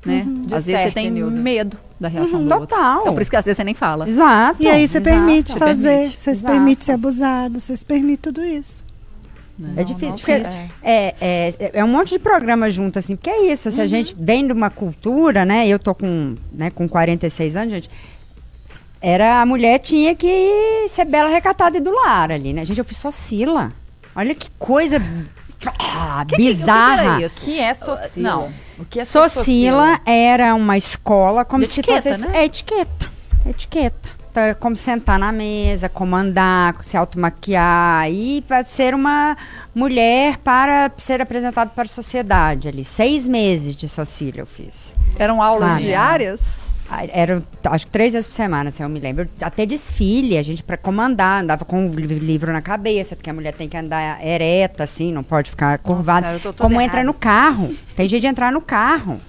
né? 0.06 0.26
Às 0.52 0.66
vezes 0.66 0.82
você 0.82 0.90
tem 0.90 1.10
Nilda. 1.10 1.36
medo 1.36 1.76
da 2.00 2.08
reação 2.08 2.40
Uhum, 2.40 2.46
do 2.46 2.52
outro. 2.54 2.68
total. 2.68 3.00
Então 3.02 3.12
por 3.14 3.22
isso 3.22 3.30
que 3.30 3.36
às 3.36 3.44
vezes 3.44 3.56
você 3.56 3.64
nem 3.64 3.74
fala. 3.74 4.08
Exato. 4.08 4.62
E 4.62 4.68
aí 4.68 4.86
você 4.86 4.98
exato. 4.98 5.04
permite 5.16 5.52
Você 5.52 5.58
fazer, 5.58 5.88
permite. 5.96 6.18
você 6.18 6.34
se 6.34 6.44
permite 6.44 6.84
ser 6.84 6.92
abusado, 6.92 7.60
você 7.60 7.76
se 7.76 7.84
permite 7.84 8.18
tudo 8.20 8.44
isso. 8.44 8.84
É 9.74 9.82
difícil, 9.82 10.08
não, 10.10 10.16
porque 10.16 10.32
é. 10.32 10.68
é, 10.82 11.14
é, 11.58 11.70
é 11.74 11.82
um 11.84 11.88
monte 11.88 12.10
de 12.10 12.18
programa 12.18 12.68
junto, 12.68 12.98
assim, 12.98 13.16
porque 13.16 13.30
é 13.30 13.50
isso, 13.50 13.70
se 13.70 13.80
a 13.80 13.86
gente 13.86 14.14
vem 14.18 14.46
de 14.46 14.52
uma 14.52 14.68
cultura, 14.68 15.46
né, 15.46 15.66
eu 15.66 15.78
tô 15.78 15.94
com, 15.94 16.34
né, 16.52 16.68
com 16.68 16.86
46 16.86 17.56
anos, 17.56 17.72
gente, 17.72 17.90
era, 19.00 19.40
a 19.40 19.46
mulher 19.46 19.78
tinha 19.78 20.14
que 20.14 20.86
ser 20.90 21.06
bela, 21.06 21.30
recatada 21.30 21.78
e 21.78 21.80
do 21.80 21.90
lar 21.90 22.30
ali, 22.30 22.52
né, 22.52 22.66
gente, 22.66 22.78
eu 22.78 22.84
fiz 22.84 22.98
Socila, 22.98 23.72
olha 24.14 24.34
que 24.34 24.50
coisa 24.58 25.00
ah, 25.66 26.24
Que- 26.28 26.36
que- 26.36 26.42
que 26.42 26.48
que 26.48 26.54
bizarra. 26.54 27.22
isso? 27.22 27.40
que 27.40 27.58
é 27.58 27.72
Socila? 27.72 28.28
Não. 28.30 28.52
O 28.78 28.84
que 28.84 29.00
é 29.00 29.04
Socila 29.04 30.00
era 30.04 30.54
uma 30.54 30.76
escola 30.76 31.44
como 31.44 31.62
De 31.64 31.68
se 31.68 31.80
etiqueta, 31.80 32.12
fosse 32.14 32.28
né? 32.28 32.38
é, 32.40 32.44
etiqueta, 32.44 33.10
etiqueta. 33.48 34.16
aberta, 34.36 34.54
como 34.60 34.76
sentar 34.76 35.18
na 35.18 35.32
mesa, 35.32 35.88
como 35.88 36.14
andar, 36.14 36.76
se 36.82 36.96
automaquiar 36.96 38.10
e 38.10 38.42
para 38.42 38.64
ser 38.64 38.94
uma 38.94 39.36
mulher 39.74 40.36
para 40.38 40.90
ser 40.98 41.20
apresentada 41.20 41.70
para 41.74 41.84
a 41.84 41.88
sociedade 41.88 42.68
ali. 42.68 42.84
Seis 42.84 43.26
meses 43.26 43.74
de 43.74 43.88
Socilia 43.88 44.42
eu 44.42 44.46
fiz. 44.46 44.94
Eram 45.18 45.42
aulas 45.42 45.70
Sabe? 45.72 45.82
diárias? 45.84 46.58
Era, 47.12 47.42
acho 47.64 47.86
que 47.86 47.92
três 47.92 48.12
vezes 48.12 48.28
por 48.28 48.34
semana, 48.34 48.68
assim, 48.68 48.82
eu 48.82 48.88
me 48.88 49.00
lembro. 49.00 49.28
Até 49.40 49.66
desfile, 49.66 50.38
a 50.38 50.42
gente 50.42 50.62
para 50.62 50.76
comandar, 50.76 51.42
andava 51.42 51.64
com 51.64 51.86
o 51.86 51.94
li- 51.94 52.06
livro 52.18 52.52
na 52.52 52.62
cabeça, 52.62 53.16
porque 53.16 53.28
a 53.28 53.32
mulher 53.34 53.52
tem 53.52 53.68
que 53.68 53.76
andar 53.76 54.24
ereta, 54.24 54.84
assim, 54.84 55.12
não 55.12 55.22
pode 55.22 55.50
ficar 55.50 55.78
curvada. 55.78 56.38
toda 56.40 56.58
Como 56.58 56.80
entra 56.80 57.02
no 57.04 57.12
carro. 57.14 57.74
Tem 57.96 58.08
jeito 58.08 58.22
de 58.22 58.28
entrar 58.28 58.52
no 58.52 58.60
carro. 58.60 59.20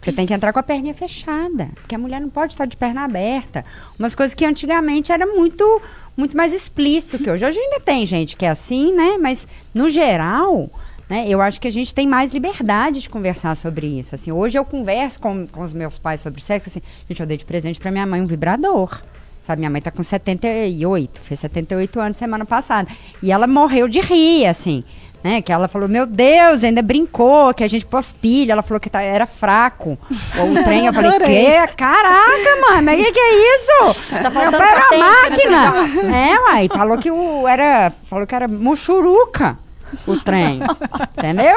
Você 0.00 0.12
tem 0.12 0.26
que 0.26 0.32
entrar 0.32 0.50
com 0.52 0.58
a 0.58 0.62
perninha 0.62 0.94
fechada, 0.94 1.68
porque 1.74 1.94
a 1.94 1.98
mulher 1.98 2.22
não 2.22 2.30
pode 2.30 2.54
estar 2.54 2.64
de 2.64 2.74
perna 2.74 3.02
aberta. 3.04 3.64
Umas 3.98 4.14
coisas 4.14 4.32
que 4.34 4.46
antigamente 4.46 5.12
era 5.12 5.26
muito, 5.26 5.82
muito 6.16 6.34
mais 6.34 6.54
explícito 6.54 7.18
que 7.18 7.30
hoje. 7.30 7.44
Hoje 7.44 7.58
ainda 7.58 7.80
tem 7.80 8.06
gente 8.06 8.34
que 8.34 8.46
é 8.46 8.48
assim, 8.48 8.94
né? 8.94 9.18
Mas 9.20 9.46
no 9.74 9.90
geral, 9.90 10.70
né? 11.10 11.24
Eu 11.28 11.40
acho 11.42 11.60
que 11.60 11.66
a 11.66 11.72
gente 11.72 11.92
tem 11.92 12.06
mais 12.06 12.30
liberdade 12.32 13.00
de 13.00 13.10
conversar 13.10 13.56
sobre 13.56 13.84
isso. 13.98 14.14
Assim, 14.14 14.30
hoje 14.30 14.56
eu 14.56 14.64
converso 14.64 15.18
com, 15.18 15.44
com 15.44 15.60
os 15.60 15.74
meus 15.74 15.98
pais 15.98 16.20
sobre 16.20 16.40
sexo. 16.40 16.68
Assim, 16.68 16.80
gente, 17.08 17.20
eu 17.20 17.26
dei 17.26 17.36
de 17.36 17.44
presente 17.44 17.80
para 17.80 17.90
minha 17.90 18.06
mãe 18.06 18.22
um 18.22 18.26
vibrador. 18.26 19.02
Sabe, 19.42 19.58
minha 19.58 19.70
mãe 19.70 19.82
tá 19.82 19.90
com 19.90 20.04
78, 20.04 21.20
fez 21.20 21.40
78 21.40 21.98
anos 21.98 22.16
semana 22.16 22.44
passada. 22.44 22.88
E 23.20 23.32
ela 23.32 23.48
morreu 23.48 23.88
de 23.88 23.98
rir, 24.00 24.46
assim. 24.46 24.84
Né, 25.22 25.42
que 25.42 25.52
ela 25.52 25.68
falou, 25.68 25.86
meu 25.86 26.06
Deus, 26.06 26.64
ainda 26.64 26.80
brincou, 26.80 27.52
que 27.52 27.62
a 27.62 27.68
gente 27.68 27.84
pôs 27.84 28.10
pilha. 28.12 28.52
Ela 28.52 28.62
falou 28.62 28.80
que 28.80 28.88
tá- 28.88 29.02
era 29.02 29.26
fraco. 29.26 29.98
Ou 30.38 30.50
o 30.52 30.64
trem, 30.64 30.86
eu 30.86 30.92
falei, 30.94 31.10
que? 31.18 31.74
Caraca, 31.74 32.60
mano, 32.70 32.82
mas 32.84 33.04
que 33.04 33.12
que 33.12 33.20
é 33.20 33.54
isso? 33.56 34.00
Tá 34.08 34.30
Meu 34.30 34.52
pai 34.52 34.70
era 34.70 34.90
nesse 34.90 35.48
máquina. 35.48 36.16
É, 36.16 36.38
uai, 36.38 36.68
falou 36.68 36.96
que 36.96 37.10
o 37.10 37.46
era, 37.48 37.92
falou 38.08 38.26
que 38.26 38.34
era 38.34 38.46
muxuruca 38.48 39.58
o 40.06 40.18
trem, 40.20 40.60
entendeu? 41.16 41.56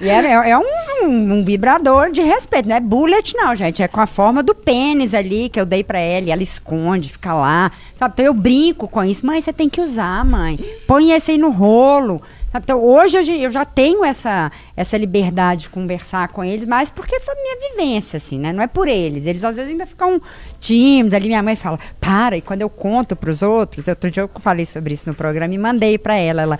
E 0.00 0.08
era, 0.08 0.28
é, 0.46 0.50
é 0.50 0.58
um, 0.58 0.62
um- 1.04 1.32
um 1.38 1.44
vibrador 1.44 2.10
de 2.10 2.20
respeito, 2.22 2.68
não 2.68 2.76
é 2.76 2.80
bullet 2.80 3.34
não, 3.36 3.54
gente, 3.54 3.82
é 3.82 3.88
com 3.88 4.00
a 4.00 4.06
forma 4.06 4.42
do 4.42 4.54
pênis 4.54 5.14
ali 5.14 5.48
que 5.48 5.60
eu 5.60 5.66
dei 5.66 5.82
pra 5.84 5.98
ela 5.98 6.26
e 6.26 6.30
ela 6.30 6.42
esconde, 6.42 7.10
fica 7.10 7.32
lá, 7.34 7.70
sabe? 7.96 8.14
Então 8.14 8.26
eu 8.26 8.34
brinco 8.34 8.86
com 8.88 9.02
isso, 9.04 9.24
mãe, 9.26 9.40
você 9.40 9.52
tem 9.52 9.68
que 9.68 9.80
usar, 9.80 10.24
mãe, 10.24 10.58
põe 10.86 11.12
esse 11.12 11.32
aí 11.32 11.38
no 11.38 11.50
rolo, 11.50 12.20
sabe? 12.50 12.64
Então 12.64 12.82
hoje 12.82 13.18
eu, 13.18 13.22
já- 13.22 13.34
eu 13.34 13.50
já 13.50 13.64
tenho 13.64 14.04
essa, 14.04 14.50
essa 14.76 14.96
liberdade 14.96 15.62
de 15.62 15.68
conversar 15.70 16.28
com 16.28 16.44
eles, 16.44 16.64
mas 16.66 16.90
porque 16.90 17.18
foi 17.20 17.34
minha 17.34 17.70
vivência, 17.70 18.16
assim, 18.18 18.38
né? 18.38 18.52
Não 18.52 18.62
é 18.62 18.66
por 18.66 18.86
eles, 18.88 19.26
eles 19.26 19.42
às 19.44 19.56
vezes 19.56 19.70
ainda 19.72 19.86
ficam 19.86 20.20
tímidos, 20.60 21.14
ali 21.14 21.26
minha 21.28 21.42
mãe 21.42 21.56
fala, 21.56 21.78
para, 22.00 22.36
e 22.36 22.40
quando 22.42 22.62
eu 22.62 22.70
conto 22.70 23.16
pros 23.16 23.42
outros, 23.42 23.88
outro 23.88 24.10
dia 24.10 24.22
eu 24.22 24.30
falei 24.40 24.64
sobre 24.64 24.94
isso 24.94 25.08
no 25.08 25.14
programa 25.14 25.54
e 25.54 25.58
mandei 25.58 25.98
pra 25.98 26.14
ela, 26.16 26.42
ela... 26.42 26.58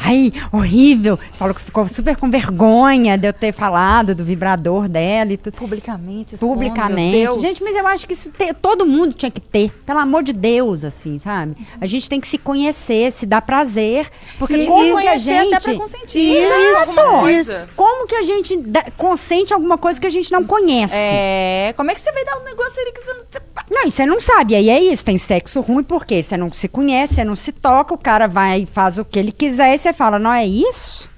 Ai, 0.00 0.32
horrível. 0.52 1.18
Falou 1.36 1.54
que 1.54 1.60
ficou 1.60 1.86
super 1.88 2.16
com 2.16 2.30
vergonha 2.30 3.16
de 3.18 3.26
eu 3.28 3.32
ter 3.32 3.52
falado 3.52 4.14
do 4.14 4.24
vibrador 4.24 4.88
dela 4.88 5.32
e 5.32 5.36
tudo. 5.36 5.54
Publicamente, 5.56 6.34
expondo, 6.34 6.54
Publicamente. 6.54 7.40
Gente, 7.40 7.62
mas 7.62 7.74
eu 7.76 7.86
acho 7.86 8.06
que 8.06 8.12
isso 8.14 8.30
te- 8.30 8.54
todo 8.54 8.86
mundo 8.86 9.14
tinha 9.14 9.30
que 9.30 9.40
ter. 9.40 9.70
Pelo 9.84 9.98
amor 9.98 10.22
de 10.22 10.32
Deus, 10.32 10.84
assim, 10.84 11.18
sabe? 11.18 11.56
A 11.80 11.86
gente 11.86 12.08
tem 12.08 12.20
que 12.20 12.28
se 12.28 12.38
conhecer, 12.38 13.10
se 13.12 13.26
dar 13.26 13.42
prazer. 13.42 14.08
Porque 14.38 14.56
E 14.56 14.66
como 14.66 15.00
que 15.00 15.08
a 15.08 15.18
gente. 15.18 15.54
até 15.54 15.60
pra 15.60 15.74
consentir. 15.74 16.30
Isso! 16.32 17.00
Alguma 17.00 17.20
coisa. 17.20 17.70
Como 17.74 18.06
que 18.06 18.14
a 18.14 18.22
gente 18.22 18.56
dá- 18.56 18.84
consente 18.96 19.52
alguma 19.52 19.76
coisa 19.76 20.00
que 20.00 20.06
a 20.06 20.10
gente 20.10 20.30
não 20.30 20.44
conhece? 20.44 20.94
É, 20.96 21.74
como 21.76 21.90
é 21.90 21.94
que 21.94 22.00
você 22.00 22.12
vai 22.12 22.24
dar 22.24 22.38
um 22.38 22.44
negócio 22.44 22.80
ali 22.80 22.92
que 22.92 23.00
você 23.00 23.12
não... 23.14 23.24
Não, 23.70 23.86
e 23.86 23.92
você 23.92 24.06
não 24.06 24.20
sabe. 24.20 24.54
Aí 24.54 24.70
é 24.70 24.80
isso, 24.80 25.04
tem 25.04 25.18
sexo 25.18 25.60
ruim 25.60 25.82
porque 25.82 26.22
você 26.22 26.36
não 26.36 26.50
se 26.52 26.68
conhece, 26.68 27.14
você 27.16 27.24
não 27.24 27.36
se 27.36 27.52
toca, 27.52 27.92
o 27.94 27.98
cara 27.98 28.26
vai 28.26 28.62
e 28.62 28.66
faz 28.66 28.96
o 28.96 29.04
que 29.04 29.18
ele 29.18 29.32
quiser 29.32 29.74
e 29.74 29.78
você 29.88 29.92
fala, 29.92 30.18
não 30.18 30.32
é 30.32 30.46
isso? 30.46 31.08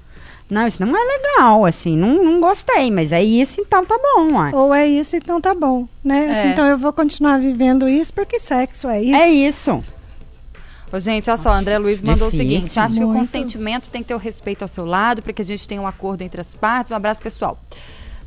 Não, 0.48 0.66
isso 0.66 0.84
não 0.84 0.96
é 0.96 1.00
legal, 1.04 1.64
assim, 1.64 1.96
não, 1.96 2.24
não 2.24 2.40
gostei, 2.40 2.90
mas 2.90 3.12
é 3.12 3.22
isso, 3.22 3.60
então 3.60 3.84
tá 3.84 3.96
bom, 4.02 4.32
uai. 4.34 4.52
Ou 4.52 4.74
é 4.74 4.84
isso, 4.86 5.14
então 5.14 5.40
tá 5.40 5.54
bom, 5.54 5.86
né? 6.02 6.30
Assim, 6.30 6.48
É. 6.48 6.52
então 6.52 6.66
eu 6.66 6.76
vou 6.76 6.92
continuar 6.92 7.38
vivendo 7.38 7.88
isso 7.88 8.12
porque 8.12 8.40
sexo 8.40 8.88
é 8.88 9.00
isso. 9.00 9.14
É 9.16 9.28
isso. 9.28 9.84
Ô, 10.92 10.98
gente, 10.98 11.30
olha 11.30 11.36
só, 11.36 11.50
André 11.52 11.78
Luiz 11.78 12.02
mandou 12.02 12.26
o 12.26 12.30
difícil. 12.32 12.58
seguinte: 12.60 12.80
acho 12.80 12.96
que 12.96 13.04
o 13.04 13.06
Muito. 13.06 13.20
consentimento 13.20 13.88
tem 13.90 14.02
que 14.02 14.08
ter 14.08 14.14
o 14.14 14.18
respeito 14.18 14.62
ao 14.62 14.68
seu 14.68 14.84
lado, 14.84 15.22
para 15.22 15.32
que 15.32 15.40
a 15.40 15.44
gente 15.44 15.68
tenha 15.68 15.80
um 15.80 15.86
acordo 15.86 16.22
entre 16.22 16.40
as 16.40 16.52
partes. 16.52 16.90
Um 16.90 16.96
abraço, 16.96 17.22
pessoal. 17.22 17.56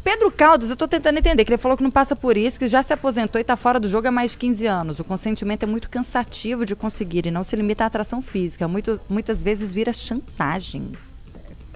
Pedro 0.03 0.29
Caldas, 0.29 0.69
eu 0.69 0.75
tô 0.75 0.85
tentando 0.87 1.17
entender, 1.19 1.45
que 1.45 1.51
ele 1.51 1.57
falou 1.57 1.77
que 1.77 1.83
não 1.83 1.89
passa 1.91 2.13
por 2.15 2.35
isso, 2.35 2.59
que 2.59 2.67
já 2.67 2.83
se 2.83 2.91
aposentou 2.91 3.39
e 3.39 3.43
tá 3.43 3.55
fora 3.55 3.79
do 3.79 3.87
jogo 3.87 4.07
há 4.07 4.11
mais 4.11 4.31
de 4.31 4.37
15 4.37 4.65
anos. 4.65 4.99
O 4.99 5.03
consentimento 5.03 5.63
é 5.63 5.65
muito 5.65 5.89
cansativo 5.89 6.65
de 6.65 6.75
conseguir 6.75 7.25
e 7.25 7.31
não 7.31 7.43
se 7.43 7.55
limita 7.55 7.85
à 7.85 7.87
atração 7.87 8.21
física. 8.21 8.67
Muito, 8.67 8.99
muitas 9.07 9.41
vezes 9.41 9.73
vira 9.73 9.93
chantagem. 9.93 10.91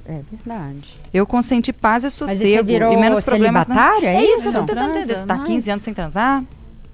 É 0.06 0.22
verdade. 0.32 0.96
Eu 1.14 1.26
consenti 1.26 1.72
paz 1.72 2.04
e 2.04 2.08
Mas 2.08 2.14
sossego. 2.14 2.40
você 2.40 2.64
virou 2.64 2.92
e 2.94 2.98
menos 2.98 3.24
problemas. 3.24 3.66
na- 3.68 3.98
é 4.02 4.06
É 4.16 4.24
isso, 4.26 4.48
isso? 4.50 4.58
eu 4.58 4.62
tô 4.62 4.66
tentando 4.74 4.90
entender. 4.98 5.16
Você 5.16 5.26
tá 5.26 5.36
mas- 5.36 5.48
15 5.48 5.70
anos 5.72 5.84
sem 5.84 5.94
transar? 5.94 6.44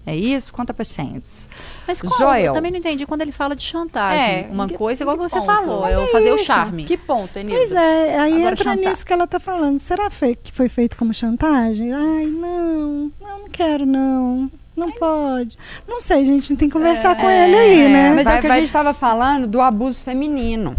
É 0.05 0.15
isso? 0.15 0.51
Conta 0.51 0.73
pra 0.73 0.83
gente. 0.83 1.47
Mas 1.87 2.01
como? 2.01 2.17
Joel. 2.17 2.47
Eu 2.47 2.53
também 2.53 2.71
não 2.71 2.77
entendi 2.79 3.05
quando 3.05 3.21
ele 3.21 3.31
fala 3.31 3.55
de 3.55 3.63
chantagem. 3.63 4.21
É, 4.21 4.49
uma 4.51 4.67
que- 4.67 4.73
coisa 4.73 5.01
igual 5.03 5.15
você 5.15 5.37
ponto? 5.37 5.45
falou, 5.45 5.81
Mas 5.81 5.97
é 5.97 6.03
é 6.03 6.07
fazer 6.07 6.31
o 6.31 6.35
isso. 6.35 6.43
charme. 6.45 6.83
Que 6.83 6.97
ponto, 6.97 7.37
Enilda? 7.39 7.57
Pois 7.57 7.71
é, 7.71 8.19
aí 8.19 8.33
Agora 8.35 8.51
entra 8.51 8.63
chantar. 8.73 8.89
nisso 8.89 9.05
que 9.05 9.13
ela 9.13 9.25
tá 9.27 9.39
falando. 9.39 9.79
Será 9.79 10.09
que 10.09 10.51
foi 10.51 10.67
feito 10.67 10.97
como 10.97 11.13
chantagem? 11.13 11.93
Ai, 11.93 12.25
não, 12.25 13.11
não, 13.21 13.39
não 13.39 13.49
quero, 13.49 13.85
não. 13.85 14.51
Não 14.75 14.89
pode. 14.91 15.57
Não 15.87 16.01
sei, 16.01 16.25
gente, 16.25 16.55
tem 16.55 16.67
que 16.67 16.73
conversar 16.73 17.15
com 17.15 17.29
ele 17.29 17.55
aí, 17.55 17.89
né? 17.93 18.13
Mas 18.15 18.23
Vai- 18.23 18.35
é 18.35 18.39
o 18.39 18.41
que 18.41 18.47
vai- 18.47 18.57
a 18.57 18.59
gente 18.59 18.67
estava 18.69 18.93
falando 18.93 19.47
do 19.47 19.61
abuso 19.61 19.99
feminino. 20.01 20.75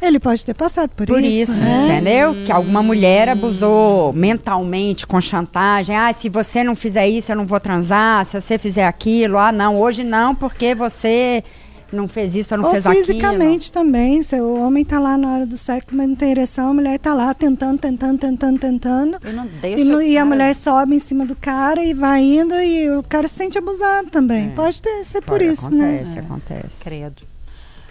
Ele 0.00 0.18
pode 0.18 0.44
ter 0.44 0.54
passado 0.54 0.90
por, 0.90 1.06
Por 1.06 1.22
isso, 1.22 1.62
né? 1.62 1.86
entendeu? 1.86 2.34
Que 2.44 2.50
alguma 2.52 2.82
mulher 2.82 3.28
abusou 3.28 4.12
mentalmente 4.12 5.06
com 5.06 5.20
chantagem. 5.20 5.94
Ah, 5.96 6.12
se 6.12 6.28
você 6.28 6.64
não 6.64 6.74
fizer 6.74 7.06
isso, 7.08 7.32
eu 7.32 7.36
não 7.36 7.44
vou 7.44 7.60
transar. 7.60 8.24
Se 8.24 8.40
você 8.40 8.58
fizer 8.58 8.86
aquilo, 8.86 9.36
ah, 9.38 9.52
não, 9.52 9.78
hoje 9.78 10.02
não, 10.02 10.34
porque 10.34 10.74
você 10.74 11.44
não 11.92 12.06
fez 12.06 12.36
isso 12.36 12.54
ou 12.54 12.58
não 12.60 12.66
Ou 12.66 12.72
fez 12.72 12.86
aquilo. 12.86 13.04
fisicamente 13.04 13.72
também. 13.72 14.22
Se 14.22 14.40
o 14.40 14.60
homem 14.62 14.84
tá 14.84 14.98
lá 14.98 15.18
na 15.18 15.34
hora 15.34 15.46
do 15.46 15.56
sexo, 15.56 15.88
mas 15.92 16.08
não 16.08 16.14
tem 16.14 16.30
ereção, 16.30 16.70
a 16.70 16.74
mulher 16.74 16.98
tá 16.98 17.12
lá 17.12 17.34
tentando, 17.34 17.78
tentando, 17.78 18.18
tentando, 18.18 18.58
tentando. 18.58 19.18
Eu 19.22 19.32
não 19.32 19.46
deixo. 19.60 20.00
E, 20.00 20.12
e 20.12 20.18
a 20.18 20.24
mulher 20.24 20.54
sobe 20.54 20.94
em 20.94 20.98
cima 20.98 21.26
do 21.26 21.34
cara 21.36 21.82
e 21.82 21.92
vai 21.92 22.22
indo 22.22 22.54
e 22.54 22.90
o 22.90 23.02
cara 23.02 23.28
se 23.28 23.34
sente 23.34 23.58
abusado 23.58 24.08
também. 24.08 24.46
É. 24.46 24.50
Pode 24.50 24.80
ter, 24.80 25.04
ser 25.04 25.20
por 25.20 25.34
Olha, 25.40 25.52
isso, 25.52 25.74
né? 25.74 25.96
acontece, 25.96 26.18
acontece. 26.18 26.84
Credo. 26.84 27.22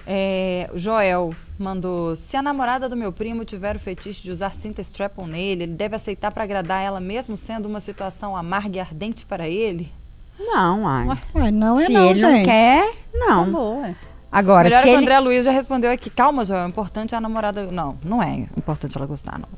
É, 0.07 0.69
o 0.73 0.77
Joel 0.77 1.35
mandou: 1.61 2.15
se 2.15 2.37
a 2.37 2.41
namorada 2.41 2.87
do 2.87 2.95
meu 2.95 3.11
primo 3.11 3.45
tiver 3.45 3.75
o 3.75 3.79
fetiche 3.79 4.23
de 4.23 4.31
usar 4.31 4.53
cinta 4.53 4.81
strap-on 4.81 5.27
nele, 5.27 5.63
ele 5.63 5.73
deve 5.73 5.95
aceitar 5.95 6.31
pra 6.31 6.43
agradar 6.43 6.83
ela, 6.83 6.99
mesmo 6.99 7.37
sendo 7.37 7.67
uma 7.67 7.81
situação 7.81 8.35
amarga 8.35 8.77
e 8.77 8.79
ardente 8.79 9.25
para 9.25 9.47
ele? 9.47 9.91
Não, 10.39 10.87
ai. 10.87 11.07
Ué, 11.35 11.51
não 11.51 11.79
é 11.79 11.85
se 11.85 11.91
não, 11.91 12.05
ele 12.05 12.15
gente. 12.15 12.37
não 12.37 12.43
quer, 12.43 12.93
não. 13.13 13.85
É. 13.85 13.95
Agora, 14.31 14.63
Melhor 14.63 14.83
se 14.83 14.87
é 14.87 14.91
que 14.91 14.95
o 14.95 14.99
ele... 14.99 15.03
André 15.03 15.19
Luiz 15.19 15.45
já 15.45 15.51
respondeu 15.51 15.91
aqui: 15.91 16.09
calma, 16.09 16.45
Joel, 16.45 16.65
o 16.65 16.69
importante 16.69 17.13
é 17.13 17.17
a 17.17 17.21
namorada. 17.21 17.65
Não, 17.71 17.97
não 18.03 18.23
é 18.23 18.47
importante 18.55 18.95
ela 18.97 19.05
gostar, 19.05 19.37
não. 19.37 19.49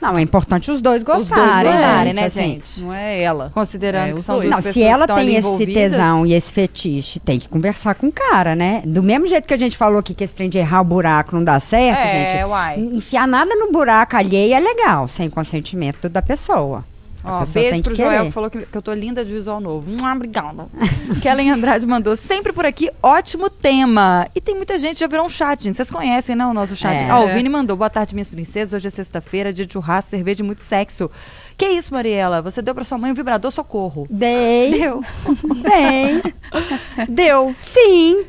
Não, 0.00 0.16
é 0.18 0.22
importante 0.22 0.70
os 0.70 0.80
dois 0.80 1.02
dois 1.04 1.20
gostarem. 1.22 1.70
gostarem, 1.72 2.12
né? 2.14 2.20
né, 2.22 2.26
Assim, 2.26 2.40
gente? 2.42 2.80
Não 2.80 2.92
é 2.92 3.20
ela. 3.22 3.50
Considerando 3.54 4.08
É, 4.08 4.12
que 4.12 4.18
os 4.18 4.24
são 4.24 4.36
dois. 4.36 4.50
Não, 4.50 4.60
se 4.62 4.82
ela 4.82 5.06
tem 5.06 5.36
esse 5.36 5.66
tesão 5.66 6.26
e 6.26 6.32
esse 6.32 6.52
fetiche, 6.52 7.20
tem 7.20 7.38
que 7.38 7.48
conversar 7.48 7.94
com 7.94 8.08
o 8.08 8.12
cara, 8.12 8.54
né? 8.56 8.82
Do 8.84 9.02
mesmo 9.02 9.26
jeito 9.26 9.46
que 9.46 9.54
a 9.54 9.56
gente 9.58 9.76
falou 9.76 9.98
aqui 9.98 10.14
que 10.14 10.24
esse 10.24 10.32
trem 10.34 10.48
de 10.48 10.58
errar 10.58 10.80
o 10.80 10.84
buraco 10.84 11.34
não 11.34 11.44
dá 11.44 11.60
certo, 11.60 11.98
É, 12.00 12.30
gente. 12.32 12.44
uai. 12.44 12.78
Enfiar 12.80 13.26
nada 13.28 13.54
no 13.54 13.70
buraco 13.70 14.16
alheio 14.16 14.54
é 14.54 14.60
legal, 14.60 15.06
sem 15.06 15.28
consentimento 15.30 16.08
da 16.08 16.22
pessoa. 16.22 16.84
Ó, 17.22 17.38
beijo 17.40 17.52
tem 17.52 17.82
que 17.82 17.82
pro 17.82 17.94
Joel 17.94 18.10
querer. 18.10 18.24
que 18.26 18.30
falou 18.32 18.50
que, 18.50 18.58
que 18.66 18.76
eu 18.76 18.82
tô 18.82 18.92
linda 18.92 19.24
de 19.24 19.32
visual 19.32 19.60
novo. 19.60 19.90
Hum, 19.90 19.96
obrigada. 20.10 20.66
Kellen 21.20 21.50
Andrade 21.50 21.86
mandou 21.86 22.16
sempre 22.16 22.52
por 22.52 22.64
aqui, 22.64 22.90
ótimo 23.02 23.50
tema. 23.50 24.26
E 24.34 24.40
tem 24.40 24.54
muita 24.54 24.78
gente, 24.78 25.00
já 25.00 25.06
virou 25.06 25.26
um 25.26 25.28
chat, 25.28 25.62
gente. 25.62 25.76
Vocês 25.76 25.90
conhecem, 25.90 26.34
né, 26.34 26.46
o 26.46 26.54
nosso 26.54 26.74
chat? 26.74 27.02
É. 27.02 27.10
Ah, 27.10 27.20
o 27.20 27.28
Vini 27.28 27.48
mandou, 27.48 27.76
boa 27.76 27.90
tarde, 27.90 28.14
minhas 28.14 28.30
princesas. 28.30 28.72
Hoje 28.72 28.88
é 28.88 28.90
sexta-feira, 28.90 29.52
dia 29.52 29.66
de 29.66 29.72
churrasco, 29.72 30.10
cerveja 30.10 30.42
e 30.42 30.46
muito 30.46 30.62
sexo. 30.62 31.10
Que 31.56 31.66
isso, 31.66 31.92
Mariela? 31.92 32.40
Você 32.40 32.62
deu 32.62 32.74
pra 32.74 32.84
sua 32.84 32.96
mãe 32.96 33.10
um 33.10 33.14
vibrador, 33.14 33.50
socorro. 33.52 34.06
Dei, 34.08 34.70
Deu. 34.70 35.04
dei, 35.62 36.22
Deu. 37.08 37.54
sim. 37.62 38.24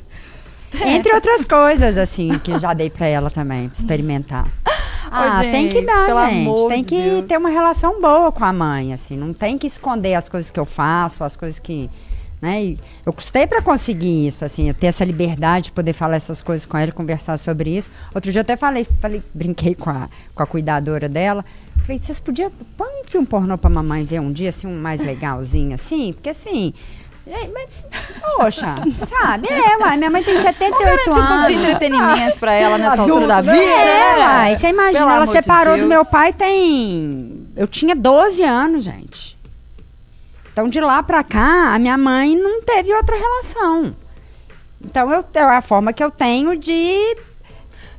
Entre 0.85 1.13
outras 1.13 1.43
coisas, 1.45 1.97
assim, 1.97 2.39
que 2.39 2.57
já 2.57 2.73
dei 2.73 2.89
pra 2.89 3.05
ela 3.07 3.29
também, 3.29 3.67
pra 3.67 3.77
experimentar. 3.77 4.47
Ah, 5.11 5.41
tem 5.41 5.67
que 5.67 5.79
gente, 5.79 5.85
dar, 5.85 6.29
gente. 6.29 6.67
Tem 6.69 6.83
que 6.83 6.95
Deus. 6.95 7.25
ter 7.27 7.37
uma 7.37 7.49
relação 7.49 7.99
boa 8.01 8.31
com 8.31 8.45
a 8.45 8.53
mãe, 8.53 8.93
assim. 8.93 9.17
Não 9.17 9.33
tem 9.33 9.57
que 9.57 9.67
esconder 9.67 10.13
as 10.15 10.29
coisas 10.29 10.49
que 10.49 10.59
eu 10.59 10.65
faço, 10.65 11.23
as 11.23 11.35
coisas 11.35 11.59
que. 11.59 11.89
Né? 12.41 12.77
Eu 13.05 13.13
custei 13.13 13.45
pra 13.45 13.61
conseguir 13.61 14.25
isso, 14.25 14.43
assim, 14.43 14.67
eu 14.67 14.73
ter 14.73 14.87
essa 14.87 15.05
liberdade 15.05 15.65
de 15.65 15.71
poder 15.73 15.93
falar 15.93 16.15
essas 16.15 16.41
coisas 16.41 16.65
com 16.65 16.75
ela 16.75 16.91
conversar 16.91 17.37
sobre 17.37 17.77
isso. 17.77 17.91
Outro 18.15 18.31
dia 18.31 18.39
eu 18.39 18.41
até 18.41 18.57
falei, 18.57 18.87
falei 18.99 19.21
brinquei 19.31 19.75
com 19.75 19.91
a, 19.91 20.09
com 20.33 20.41
a 20.41 20.47
cuidadora 20.47 21.07
dela. 21.07 21.45
Falei, 21.83 21.97
vocês 21.97 22.19
podiam. 22.19 22.51
Põe 22.77 23.01
um 23.01 23.03
filme 23.05 23.27
pornô 23.27 23.57
pra 23.57 23.69
mamãe 23.69 24.05
ver 24.05 24.21
um 24.21 24.31
dia, 24.31 24.49
assim, 24.49 24.65
um 24.65 24.79
mais 24.79 25.01
legalzinho, 25.01 25.73
assim? 25.73 26.13
Porque 26.13 26.29
assim. 26.29 26.73
Mas, 27.53 27.69
Poxa, 28.37 28.75
sabe? 29.05 29.47
É, 29.49 29.77
uai, 29.77 29.97
minha 29.97 30.09
mãe 30.09 30.23
tem 30.23 30.35
78 30.37 30.81
Era 30.81 30.97
tipo 30.97 31.11
anos. 31.15 31.47
de 31.47 31.53
entretenimento 31.53 32.39
pra 32.39 32.53
ela 32.53 32.77
nessa 32.77 33.01
altura 33.01 33.27
da 33.27 33.41
vida. 33.41 33.55
É, 33.55 34.15
né? 34.15 34.17
uai, 34.19 34.55
você 34.55 34.67
imagina, 34.67 34.99
Pelo 34.99 35.09
ela 35.09 35.23
amor 35.23 35.27
de 35.27 35.31
separou 35.31 35.77
do 35.77 35.85
meu 35.87 36.05
pai 36.05 36.33
tem. 36.33 37.47
Eu 37.55 37.67
tinha 37.67 37.95
12 37.95 38.43
anos, 38.43 38.83
gente. 38.83 39.37
Então, 40.51 40.67
de 40.67 40.81
lá 40.81 41.01
pra 41.01 41.23
cá, 41.23 41.73
a 41.73 41.79
minha 41.79 41.97
mãe 41.97 42.35
não 42.35 42.61
teve 42.61 42.93
outra 42.93 43.15
relação. 43.15 43.95
Então, 44.83 45.09
eu, 45.11 45.23
é 45.33 45.41
a 45.41 45.61
forma 45.61 45.93
que 45.93 46.03
eu 46.03 46.11
tenho 46.11 46.57
de. 46.57 47.17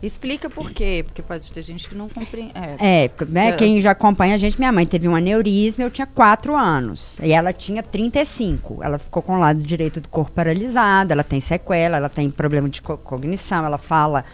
Explica 0.03 0.51
por 0.51 0.71
quê, 0.73 1.05
porque 1.07 1.23
pode 1.23 1.53
ter 1.53 1.63
gente 1.63 1.89
que 1.89 1.95
não 1.95 2.09
compreende. 2.09 2.51
É. 2.81 3.05
É, 3.05 3.11
né, 3.29 3.49
É. 3.51 3.53
quem 3.53 3.81
já 3.81 3.93
acompanha 3.93 4.35
a 4.35 4.39
gente, 4.39 4.59
minha 4.59 4.73
mãe 4.73 4.85
teve 4.85 5.07
um 5.07 5.15
aneurisma, 5.15 5.85
eu 5.85 5.91
tinha 5.91 6.07
4 6.07 6.57
anos. 6.57 7.19
E 7.23 7.33
ela 7.33 7.53
tinha 7.53 7.83
35. 7.85 8.81
Ela 8.83 8.99
ficou 8.99 9.23
com 9.23 9.37
o 9.37 9.39
lado 9.39 9.61
direito 9.63 10.01
do 10.01 10.09
corpo 10.09 10.33
paralisado, 10.33 11.13
ela 11.13 11.23
tem 11.23 11.39
sequela, 11.41 11.99
ela 11.99 12.09
tem 12.09 12.29
problema 12.31 12.69
de 12.69 12.83
co- 12.83 12.99
cognição, 12.99 13.65
ela 13.65 13.79
fala 13.79 14.25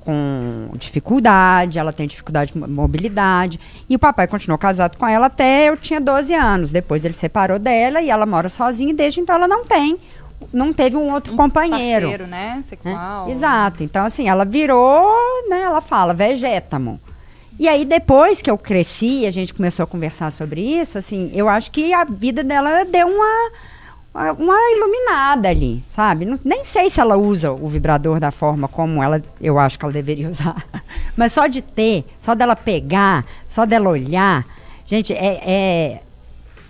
com 0.00 0.70
dificuldade, 0.74 1.78
ela 1.80 1.92
tem 1.92 2.06
dificuldade 2.06 2.52
de 2.52 2.58
mo- 2.60 2.68
mobilidade. 2.68 3.58
E 3.88 3.96
o 3.96 3.98
papai 3.98 4.28
continuou 4.28 4.56
casado 4.56 4.96
com 4.96 5.06
ela 5.08 5.26
até 5.26 5.68
eu 5.68 5.76
tinha 5.76 6.00
12 6.00 6.32
anos. 6.32 6.70
Depois 6.70 7.04
ele 7.04 7.14
separou 7.14 7.58
dela 7.58 8.00
e 8.00 8.08
ela 8.10 8.24
mora 8.24 8.48
sozinha 8.48 8.92
e 8.92 8.94
desde 8.94 9.18
então 9.20 9.34
ela 9.34 9.48
não 9.48 9.64
tem, 9.64 9.98
não 10.52 10.72
teve 10.72 10.96
um 10.96 11.12
outro 11.12 11.34
companheiro. 11.34 12.06
Parceiro, 12.08 12.26
né? 12.30 12.54
né? 12.56 12.62
Sexual. 12.62 13.28
Exato. 13.30 13.82
Então, 13.82 14.04
assim, 14.04 14.28
ela 14.28 14.44
virou, 14.44 15.06
né? 15.48 15.62
Ela 15.62 15.80
fala, 15.80 16.12
vegetamo. 16.14 17.00
E 17.58 17.66
aí, 17.68 17.84
depois 17.84 18.42
que 18.42 18.50
eu 18.50 18.58
cresci, 18.58 19.24
a 19.26 19.30
gente 19.30 19.54
começou 19.54 19.84
a 19.84 19.86
conversar 19.86 20.30
sobre 20.30 20.60
isso, 20.60 20.98
assim, 20.98 21.30
eu 21.34 21.48
acho 21.48 21.70
que 21.70 21.92
a 21.92 22.04
vida 22.04 22.44
dela 22.44 22.84
deu 22.84 23.06
uma, 23.06 23.50
uma- 24.14 24.32
uma 24.32 24.58
iluminada 24.76 25.48
ali, 25.48 25.82
sabe? 25.88 26.26
Não- 26.26 26.38
nem 26.44 26.64
sei 26.64 26.90
se 26.90 27.00
ela 27.00 27.16
usa 27.16 27.50
o 27.52 27.66
vibrador 27.66 28.20
da 28.20 28.30
forma 28.30 28.68
como 28.68 29.02
ela, 29.02 29.22
eu 29.40 29.58
acho 29.58 29.78
que 29.78 29.84
ela 29.86 29.92
deveria 29.92 30.28
usar. 30.30 30.56
Mas 31.16 31.32
só 31.32 31.46
de 31.46 31.62
ter, 31.62 32.04
só 32.18 32.34
dela 32.34 32.54
pegar, 32.54 33.24
só 33.48 33.64
dela 33.64 33.88
olhar, 33.88 34.44
gente, 34.86 35.14
é- 35.14 35.40
é 35.42 36.00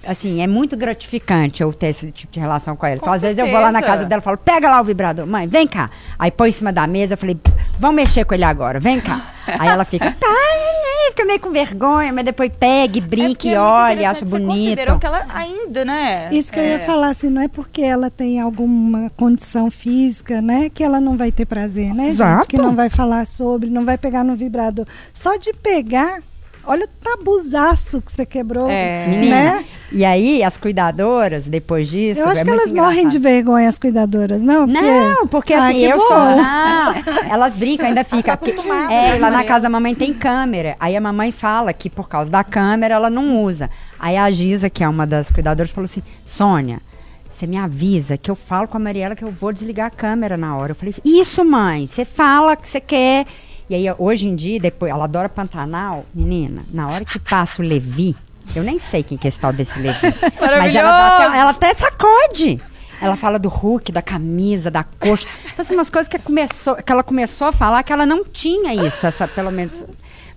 assim, 0.06 0.40
é 0.42 0.46
muito 0.46 0.76
gratificante 0.76 1.62
eu 1.62 1.72
ter 1.72 1.88
esse 1.88 2.10
tipo 2.10 2.32
de 2.32 2.40
relação 2.40 2.76
com 2.76 2.86
ela. 2.86 2.96
então, 2.96 3.12
às 3.12 3.22
vezes, 3.22 3.38
eu 3.38 3.46
vou 3.46 3.60
lá 3.60 3.72
na 3.72 3.78
certeza. 3.78 3.92
casa 3.92 4.04
dela 4.04 4.20
e 4.20 4.24
falo, 4.24 4.36
pega 4.38 4.70
lá 4.70 4.80
o 4.80 4.84
vibrador, 4.84 5.26
mãe, 5.26 5.46
vem 5.46 5.66
cá. 5.66 5.90
Aí 6.18 6.30
põe 6.30 6.48
em 6.48 6.52
cima 6.52 6.72
da 6.72 6.86
mesa, 6.86 7.14
eu 7.14 7.18
falei, 7.18 7.36
vamos 7.78 7.96
mexer 7.96 8.24
com 8.24 8.34
ele 8.34 8.44
agora, 8.44 8.78
vem 8.80 9.00
cá. 9.00 9.20
Aí 9.58 9.68
ela 9.68 9.84
fica, 9.84 10.06
pai, 10.18 10.28
né, 10.28 11.10
fica 11.10 11.24
meio 11.24 11.38
com 11.38 11.50
vergonha, 11.50 12.12
mas 12.12 12.24
depois 12.24 12.50
pega 12.58 12.98
e 12.98 13.00
É 13.00 13.04
brinca 13.04 13.28
porque 13.28 13.48
e 13.48 13.54
é 13.54 13.60
olha, 13.60 14.10
acha 14.10 14.24
Você 14.26 14.30
bonito. 14.30 14.48
considerou 14.48 14.98
que 14.98 15.06
ela 15.06 15.24
ainda, 15.32 15.84
né? 15.84 16.28
Isso 16.32 16.52
que 16.52 16.58
eu 16.58 16.64
é, 16.64 16.68
ia 16.72 16.80
falar, 16.80 17.08
assim, 17.08 17.30
não 17.30 17.42
é 17.42 17.46
porque 17.48 17.80
ela 17.82 18.10
tem 18.10 18.40
alguma 18.40 19.08
condição 19.16 19.70
física, 19.70 20.42
né, 20.42 20.68
que 20.68 20.82
ela 20.82 21.00
não 21.00 21.16
vai 21.16 21.30
ter 21.30 21.46
prazer, 21.46 21.94
né, 21.94 22.08
Exato. 22.08 22.38
gente? 22.38 22.48
Que 22.48 22.58
não 22.58 22.74
vai 22.74 22.90
falar 22.90 23.24
sobre, 23.24 23.70
não 23.70 23.84
vai 23.84 23.96
pegar 23.96 24.24
no 24.24 24.34
vibrador. 24.34 24.84
Só 25.14 25.36
de 25.36 25.52
pegar, 25.52 26.20
olha 26.66 26.84
o 26.84 26.88
tabuzaço 27.02 28.02
que 28.02 28.10
você 28.12 28.26
quebrou, 28.26 28.68
É. 28.68 29.06
Menina, 29.08 29.36
né? 29.36 29.64
e 29.92 30.04
aí 30.04 30.42
as 30.42 30.56
cuidadoras, 30.56 31.44
depois 31.46 31.88
disso. 31.88 32.20
Eu 32.20 32.28
acho 32.28 32.42
é 32.42 32.44
que 32.44 32.50
elas 32.50 32.72
morrem 32.72 33.08
de 33.08 33.16
engraçado. 33.16 33.22
vergonha, 33.22 33.68
as 33.68 33.78
cuidadoras, 33.78 34.42
não? 34.44 34.66
Não, 34.66 35.26
porque 35.28 35.52
assim, 35.54 35.78
eu 35.78 35.96
bom. 35.98 36.06
sou. 36.06 36.16
Não, 36.36 36.94
elas 37.30 37.54
brincam, 37.54 37.86
ainda 37.86 38.04
fica. 38.04 38.22
tá 38.32 38.36
porque- 38.36 38.52
acostumada, 38.52 38.92
é, 38.92 39.12
né, 39.14 39.18
lá 39.18 39.30
na 39.30 39.44
casa 39.44 39.62
da 39.62 39.70
mamãe 39.70 39.94
tem 39.94 40.12
câmera. 40.12 40.76
Aí 40.80 40.96
a 40.96 41.00
mamãe 41.00 41.32
fala 41.32 41.72
que 41.72 41.88
por 41.90 42.08
causa 42.08 42.30
da 42.30 42.42
câmera 42.44 42.94
ela 42.94 43.10
não 43.10 43.42
usa. 43.42 43.70
Aí 43.98 44.16
a 44.16 44.30
Giza, 44.30 44.68
que 44.70 44.82
é 44.84 44.88
uma 44.88 45.06
das 45.06 45.30
cuidadoras, 45.30 45.72
falou 45.72 45.84
assim: 45.86 46.02
Sônia. 46.24 46.80
Você 47.28 47.46
me 47.46 47.58
avisa 47.58 48.16
que 48.16 48.30
eu 48.30 48.36
falo 48.36 48.66
com 48.66 48.78
a 48.78 48.80
Mariela 48.80 49.14
que 49.14 49.22
eu 49.22 49.30
vou 49.30 49.52
desligar 49.52 49.88
a 49.88 49.90
câmera 49.90 50.38
na 50.38 50.56
hora. 50.56 50.70
Eu 50.70 50.74
falei, 50.76 50.94
isso, 51.04 51.44
mãe, 51.44 51.84
você 51.84 52.02
fala 52.02 52.56
que 52.56 52.66
você 52.66 52.80
quer. 52.80 53.26
E 53.68 53.74
aí, 53.74 53.84
hoje 53.98 54.28
em 54.28 54.36
dia, 54.36 54.60
depois, 54.60 54.90
ela 54.90 55.04
adora 55.04 55.28
Pantanal. 55.28 56.04
Menina, 56.14 56.62
na 56.72 56.88
hora 56.88 57.04
que 57.04 57.18
passa 57.18 57.62
o 57.62 57.64
Levi, 57.64 58.16
eu 58.54 58.62
nem 58.62 58.78
sei 58.78 59.02
quem 59.02 59.18
que 59.18 59.26
é 59.26 59.28
esse 59.28 59.40
tal 59.40 59.52
desse 59.52 59.78
Levi. 59.78 59.98
Mas 60.40 60.74
ela, 60.74 61.16
até, 61.16 61.38
ela 61.38 61.50
até 61.50 61.74
sacode. 61.74 62.60
Ela 63.00 63.16
fala 63.16 63.38
do 63.38 63.48
Hulk, 63.48 63.92
da 63.92 64.00
camisa, 64.00 64.70
da 64.70 64.84
coxa. 64.84 65.26
Então, 65.52 65.64
são 65.64 65.76
umas 65.76 65.90
coisas 65.90 66.08
que, 66.08 66.18
começou, 66.18 66.76
que 66.76 66.90
ela 66.90 67.02
começou 67.02 67.48
a 67.48 67.52
falar 67.52 67.82
que 67.82 67.92
ela 67.92 68.06
não 68.06 68.24
tinha 68.24 68.72
isso, 68.86 69.06
essa, 69.06 69.28
pelo 69.28 69.50
menos. 69.50 69.84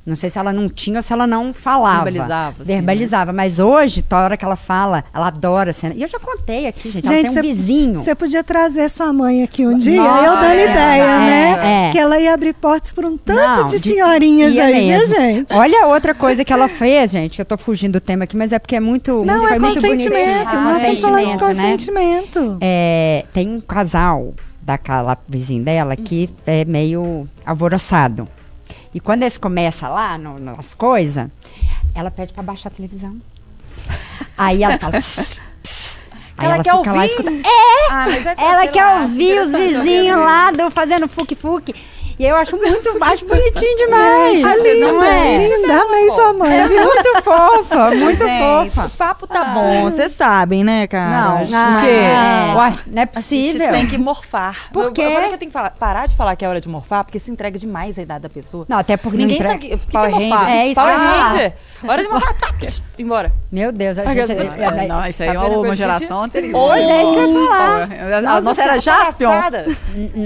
Não 0.10 0.16
sei 0.16 0.30
se 0.30 0.38
ela 0.40 0.52
não 0.52 0.68
tinha 0.68 0.98
ou 0.98 1.04
se 1.04 1.14
ela 1.14 1.26
não 1.28 1.54
falava. 1.54 2.06
Verbalizava, 2.06 2.56
assim, 2.64 2.74
Verbalizava. 2.74 3.34
Mas 3.34 3.60
hoje, 3.60 4.02
toda 4.02 4.24
hora 4.24 4.38
que 4.38 4.44
ela 4.44 4.56
fala, 4.56 5.04
ela 5.14 5.28
adora 5.28 5.72
cena. 5.72 5.94
E 5.96 6.02
eu 6.02 6.08
já 6.08 6.20
contei 6.20 6.68
aqui, 6.68 6.90
gente. 6.92 7.06
ela 7.08 7.16
tem 7.22 7.30
um 7.30 7.34
cê- 7.34 7.42
vizinho. 7.42 8.00
Você 8.00 8.16
podia 8.16 8.44
trazer 8.44 8.90
sua 8.90 9.14
mãe 9.14 9.44
aqui 9.44 9.66
um 9.68 9.78
dia, 9.78 10.02
Nossa, 10.02 10.24
eu 10.26 10.36
dando 10.36 10.46
é, 10.52 10.64
ideia, 10.64 11.04
é, 11.04 11.20
né? 11.20 11.88
é. 11.88 11.92
Que 11.92 12.00
ela 12.00 12.20
ia 12.20 12.34
abrir 12.34 12.54
portas 12.54 12.92
para 12.92 13.08
um 13.08 13.18
tanto 13.18 13.40
Não, 13.62 13.68
de 13.68 13.80
de- 13.80 13.90
senhorinhas 13.90 14.58
aí, 14.58 14.88
mesmo. 14.90 15.08
viu, 15.08 15.16
gente? 15.18 15.54
Olha 15.54 15.88
outra 15.88 16.14
coisa 16.16 16.44
que 16.44 16.52
ela 16.52 16.68
fez, 16.68 17.12
gente, 17.12 17.36
que 17.36 17.42
eu 17.42 17.46
tô 17.46 17.58
fugindo 17.58 17.94
do 17.94 18.02
tema 18.02 18.24
aqui, 18.24 18.36
mas 18.36 18.52
é 18.52 18.60
porque 18.60 18.76
é 18.76 18.80
muito. 18.80 19.24
Não, 19.24 19.40
foi 19.40 19.56
é 19.56 19.60
muito 19.60 19.76
consentimento. 19.82 20.48
Ah, 20.48 20.62
Nós 20.64 20.78
estamos 20.78 21.02
falando 21.02 21.28
de 21.28 21.38
consentimento, 21.38 21.54
né? 21.54 21.70
consentimento. 22.20 22.58
É, 22.62 23.26
tem 23.34 23.50
um 23.50 23.62
casal 23.62 24.34
daquela 24.62 25.18
vizinha 25.28 25.64
dela 25.64 25.96
que 25.96 26.30
é 26.46 26.64
meio 26.66 27.28
alvoroçado. 27.46 28.28
E 28.94 29.00
quando 29.00 29.24
eles 29.24 29.38
começam 29.38 29.92
lá 29.92 30.18
no- 30.18 30.40
nas 30.40 30.74
coisas, 30.74 31.28
ela 31.94 32.10
pede 32.12 32.34
pra 32.34 32.44
baixar 32.44 32.70
a 32.70 32.72
televisão. 32.72 33.18
Aí 34.38 34.64
ela 34.64 34.78
fala. 34.78 34.94
Pss, 34.94 35.42
pss. 35.62 36.06
Aí 36.38 36.46
Ela 36.46 36.56
ela, 36.56 36.64
quer 36.64 36.78
fica 36.78 36.92
lá 36.92 37.02
ouvir? 37.02 37.06
escutando. 37.12 37.42
Ah, 37.92 38.06
mas 38.08 38.26
é, 38.26 38.36
Ela 38.38 38.68
quer 38.68 39.02
ouvir 39.02 39.40
os 39.42 39.54
ouvir 39.54 39.68
vizinhos 39.78 40.18
lá 40.18 40.52
do, 40.52 40.72
fazendo 40.72 41.08
fuque-fuque. 41.08 41.76
E 42.20 42.26
eu 42.26 42.36
acho 42.36 42.58
muito, 42.58 42.98
acho 43.02 43.26
bonitinho 43.26 43.78
demais. 43.78 44.42
Gente, 44.42 44.58
Linda, 44.62 44.92
não 44.92 45.04
é? 45.04 45.38
linda, 45.38 45.82
amei 45.84 46.10
sua 46.12 46.34
mãe, 46.34 46.52
É 46.60 46.68
muito 46.68 47.24
fofa, 47.24 47.92
muito 47.96 48.18
Gente, 48.28 48.70
fofa. 48.72 48.88
O 48.88 48.90
papo 48.98 49.26
tá 49.26 49.46
bom, 49.46 49.84
vocês 49.90 50.12
sabem, 50.12 50.62
né, 50.62 50.86
cara? 50.86 51.10
Não, 51.30 51.38
Acho 51.38 51.52
não, 51.54 51.80
que 51.82 51.88
é. 51.88 52.54
Não 52.54 52.62
é 52.62 52.68
a 52.68 52.72
gente 52.72 53.08
possível. 53.08 53.72
tem 53.72 53.88
que 53.88 53.98
morfar. 53.98 54.70
Por 54.74 54.84
Eu- 54.86 54.92
quê? 54.92 55.02
Eu 55.02 55.12
falei 55.12 55.30
que 55.30 55.36
eu 55.36 55.40
tenho 55.40 55.50
que 55.50 55.58
falar- 55.58 55.70
parar 55.72 56.08
de 56.08 56.16
falar 56.18 56.36
que 56.36 56.44
é 56.44 56.50
hora 56.50 56.60
de 56.60 56.68
morfar, 56.68 57.06
porque 57.06 57.18
se 57.20 57.32
entrega 57.32 57.58
demais 57.58 57.98
a 57.98 58.02
idade 58.02 58.24
da 58.24 58.30
pessoa. 58.30 58.66
Não, 58.68 58.78
até 58.78 58.98
porque 58.98 59.18
Ninguém 59.18 59.40
não 59.40 59.46
sabe 59.52 59.66
entrega. 59.68 59.78
que, 59.86 59.92
Power 59.92 60.08
que 60.10 60.14
Ranger. 60.16 60.30
morfar? 60.30 60.50
É 60.52 60.68
isso 60.68 60.76
Power 60.82 60.94
que 60.96 61.02
eu. 61.02 61.08
Ranger. 61.08 61.54
Hora 61.88 62.02
de 62.02 62.10
morfar. 62.10 62.34
Tá, 62.36 62.50
embora. 62.98 63.32
Meu 63.52 63.72
Deus, 63.72 63.98
a 63.98 64.06
gente... 64.14 64.36
que- 64.36 64.62
é, 64.62 64.88
Não, 64.88 65.08
isso 65.08 65.24
aí 65.24 65.30
Tá 65.34 65.36
é 65.36 65.50
vendo 65.50 65.62
uma, 65.62 65.76
geração 65.76 66.24
gente? 66.24 66.38
anterior. 66.38 66.52
Pois 66.68 66.82
é, 66.82 67.04
isso 67.04 67.14
que 67.14 67.20
eu 67.20 67.30
ia 67.30 67.48
falar. 67.48 67.84
A 68.18 68.22
Nossa, 68.22 68.42
nossa 68.42 68.62
era 68.64 68.80
Jaspion. 68.80 69.32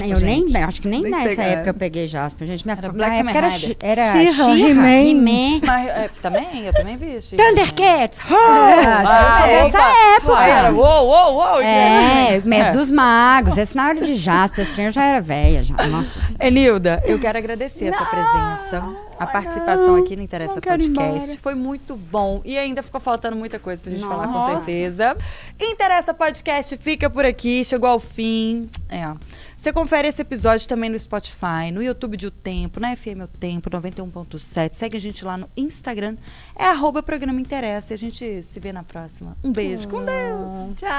Eu 0.08 0.20
nem, 0.20 0.44
acho 0.64 0.80
que 0.80 0.88
nem, 0.88 1.00
nem 1.02 1.10
nessa 1.10 1.28
pegar. 1.28 1.42
época 1.44 1.70
eu 1.70 1.74
peguei 1.74 2.08
Jasper, 2.08 2.46
gente. 2.48 2.64
Minha 2.66 2.76
Era 2.76 2.88
na 2.88 2.92
Black 2.94 3.16
época 3.16 3.38
era, 3.38 3.46
era 3.80 4.10
She-Ra, 4.12 4.32
She-Ra, 4.32 4.68
He-Man. 4.68 4.88
He-Man, 4.88 5.60
Mas, 5.64 5.88
é, 5.88 6.10
também, 6.20 6.66
eu 6.66 6.72
também 6.72 6.96
vi. 6.96 7.20
Chico. 7.20 7.40
Thundercats, 7.42 8.20
oh! 8.30 8.34
Ah, 8.34 9.44
é 9.48 9.64
dessa 9.64 9.82
época. 10.16 10.34
Ah, 10.36 10.48
era, 10.48 10.72
uou, 10.72 11.06
uou, 11.06 11.34
uou. 11.34 11.60
É, 11.62 12.40
Mestre 12.44 12.68
É. 12.70 12.72
dos 12.72 12.90
Magos. 12.90 13.56
Esse 13.56 13.76
na 13.76 13.88
hora 13.88 14.00
de 14.00 14.16
Jasper, 14.16 14.62
esse 14.64 14.72
trem 14.72 14.86
eu 14.86 14.92
já 14.92 15.04
era 15.04 15.20
velha 15.20 15.62
já. 15.62 15.74
Nossa 15.86 16.20
Senhora. 16.20 16.46
Enilda, 16.46 17.02
eu 17.06 17.18
quero 17.18 17.38
agradecer 17.38 17.88
a 17.94 17.96
sua 17.96 18.06
presença, 18.06 18.96
a 19.18 19.26
participação 19.26 19.96
aqui 19.96 20.16
no 20.16 20.22
Interessa 20.22 20.60
Podcast. 20.60 21.38
Foi 21.38 21.54
muito 21.54 21.96
bom 21.96 22.40
e 22.44 22.58
ainda 22.58 22.82
ficou 22.82 23.00
faltando 23.00 23.36
muita 23.36 23.58
coisa 23.58 23.80
pra 23.82 23.90
gente 23.90 24.04
falar 24.04 24.26
com 24.26 24.32
Nossa. 24.32 24.64
certeza. 24.64 25.16
Interessa 25.60 26.12
Podcast 26.14 26.76
fica 26.78 27.08
por 27.08 27.24
aqui, 27.24 27.64
chegou 27.64 27.88
ao 27.88 27.98
fim. 27.98 28.68
É. 28.88 29.14
Você 29.56 29.72
confere 29.72 30.08
esse 30.08 30.20
episódio 30.20 30.68
também 30.68 30.90
no 30.90 30.98
Spotify, 30.98 31.70
no 31.72 31.82
YouTube 31.82 32.18
de 32.18 32.26
O 32.26 32.30
Tempo, 32.30 32.78
na 32.78 32.94
FM 32.94 33.22
O 33.24 33.26
Tempo 33.26 33.70
91.7. 33.70 34.74
Segue 34.74 34.98
a 34.98 35.00
gente 35.00 35.24
lá 35.24 35.38
no 35.38 35.48
Instagram, 35.56 36.16
é 36.54 36.66
arroba 36.66 37.02
programa 37.02 37.40
Interessa 37.40 37.92
e 37.92 37.94
a 37.94 37.98
gente 37.98 38.42
se 38.42 38.60
vê 38.60 38.72
na 38.72 38.82
próxima. 38.82 39.36
Um 39.42 39.50
beijo, 39.50 39.88
com 39.88 40.04
Deus! 40.04 40.76
Tchau. 40.76 40.90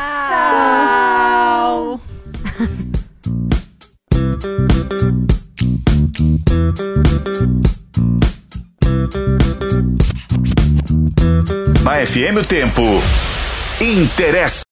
Na 11.83 12.05
FM 12.05 12.37
o 12.41 12.45
tempo. 12.45 12.81
Interessa. 13.79 14.63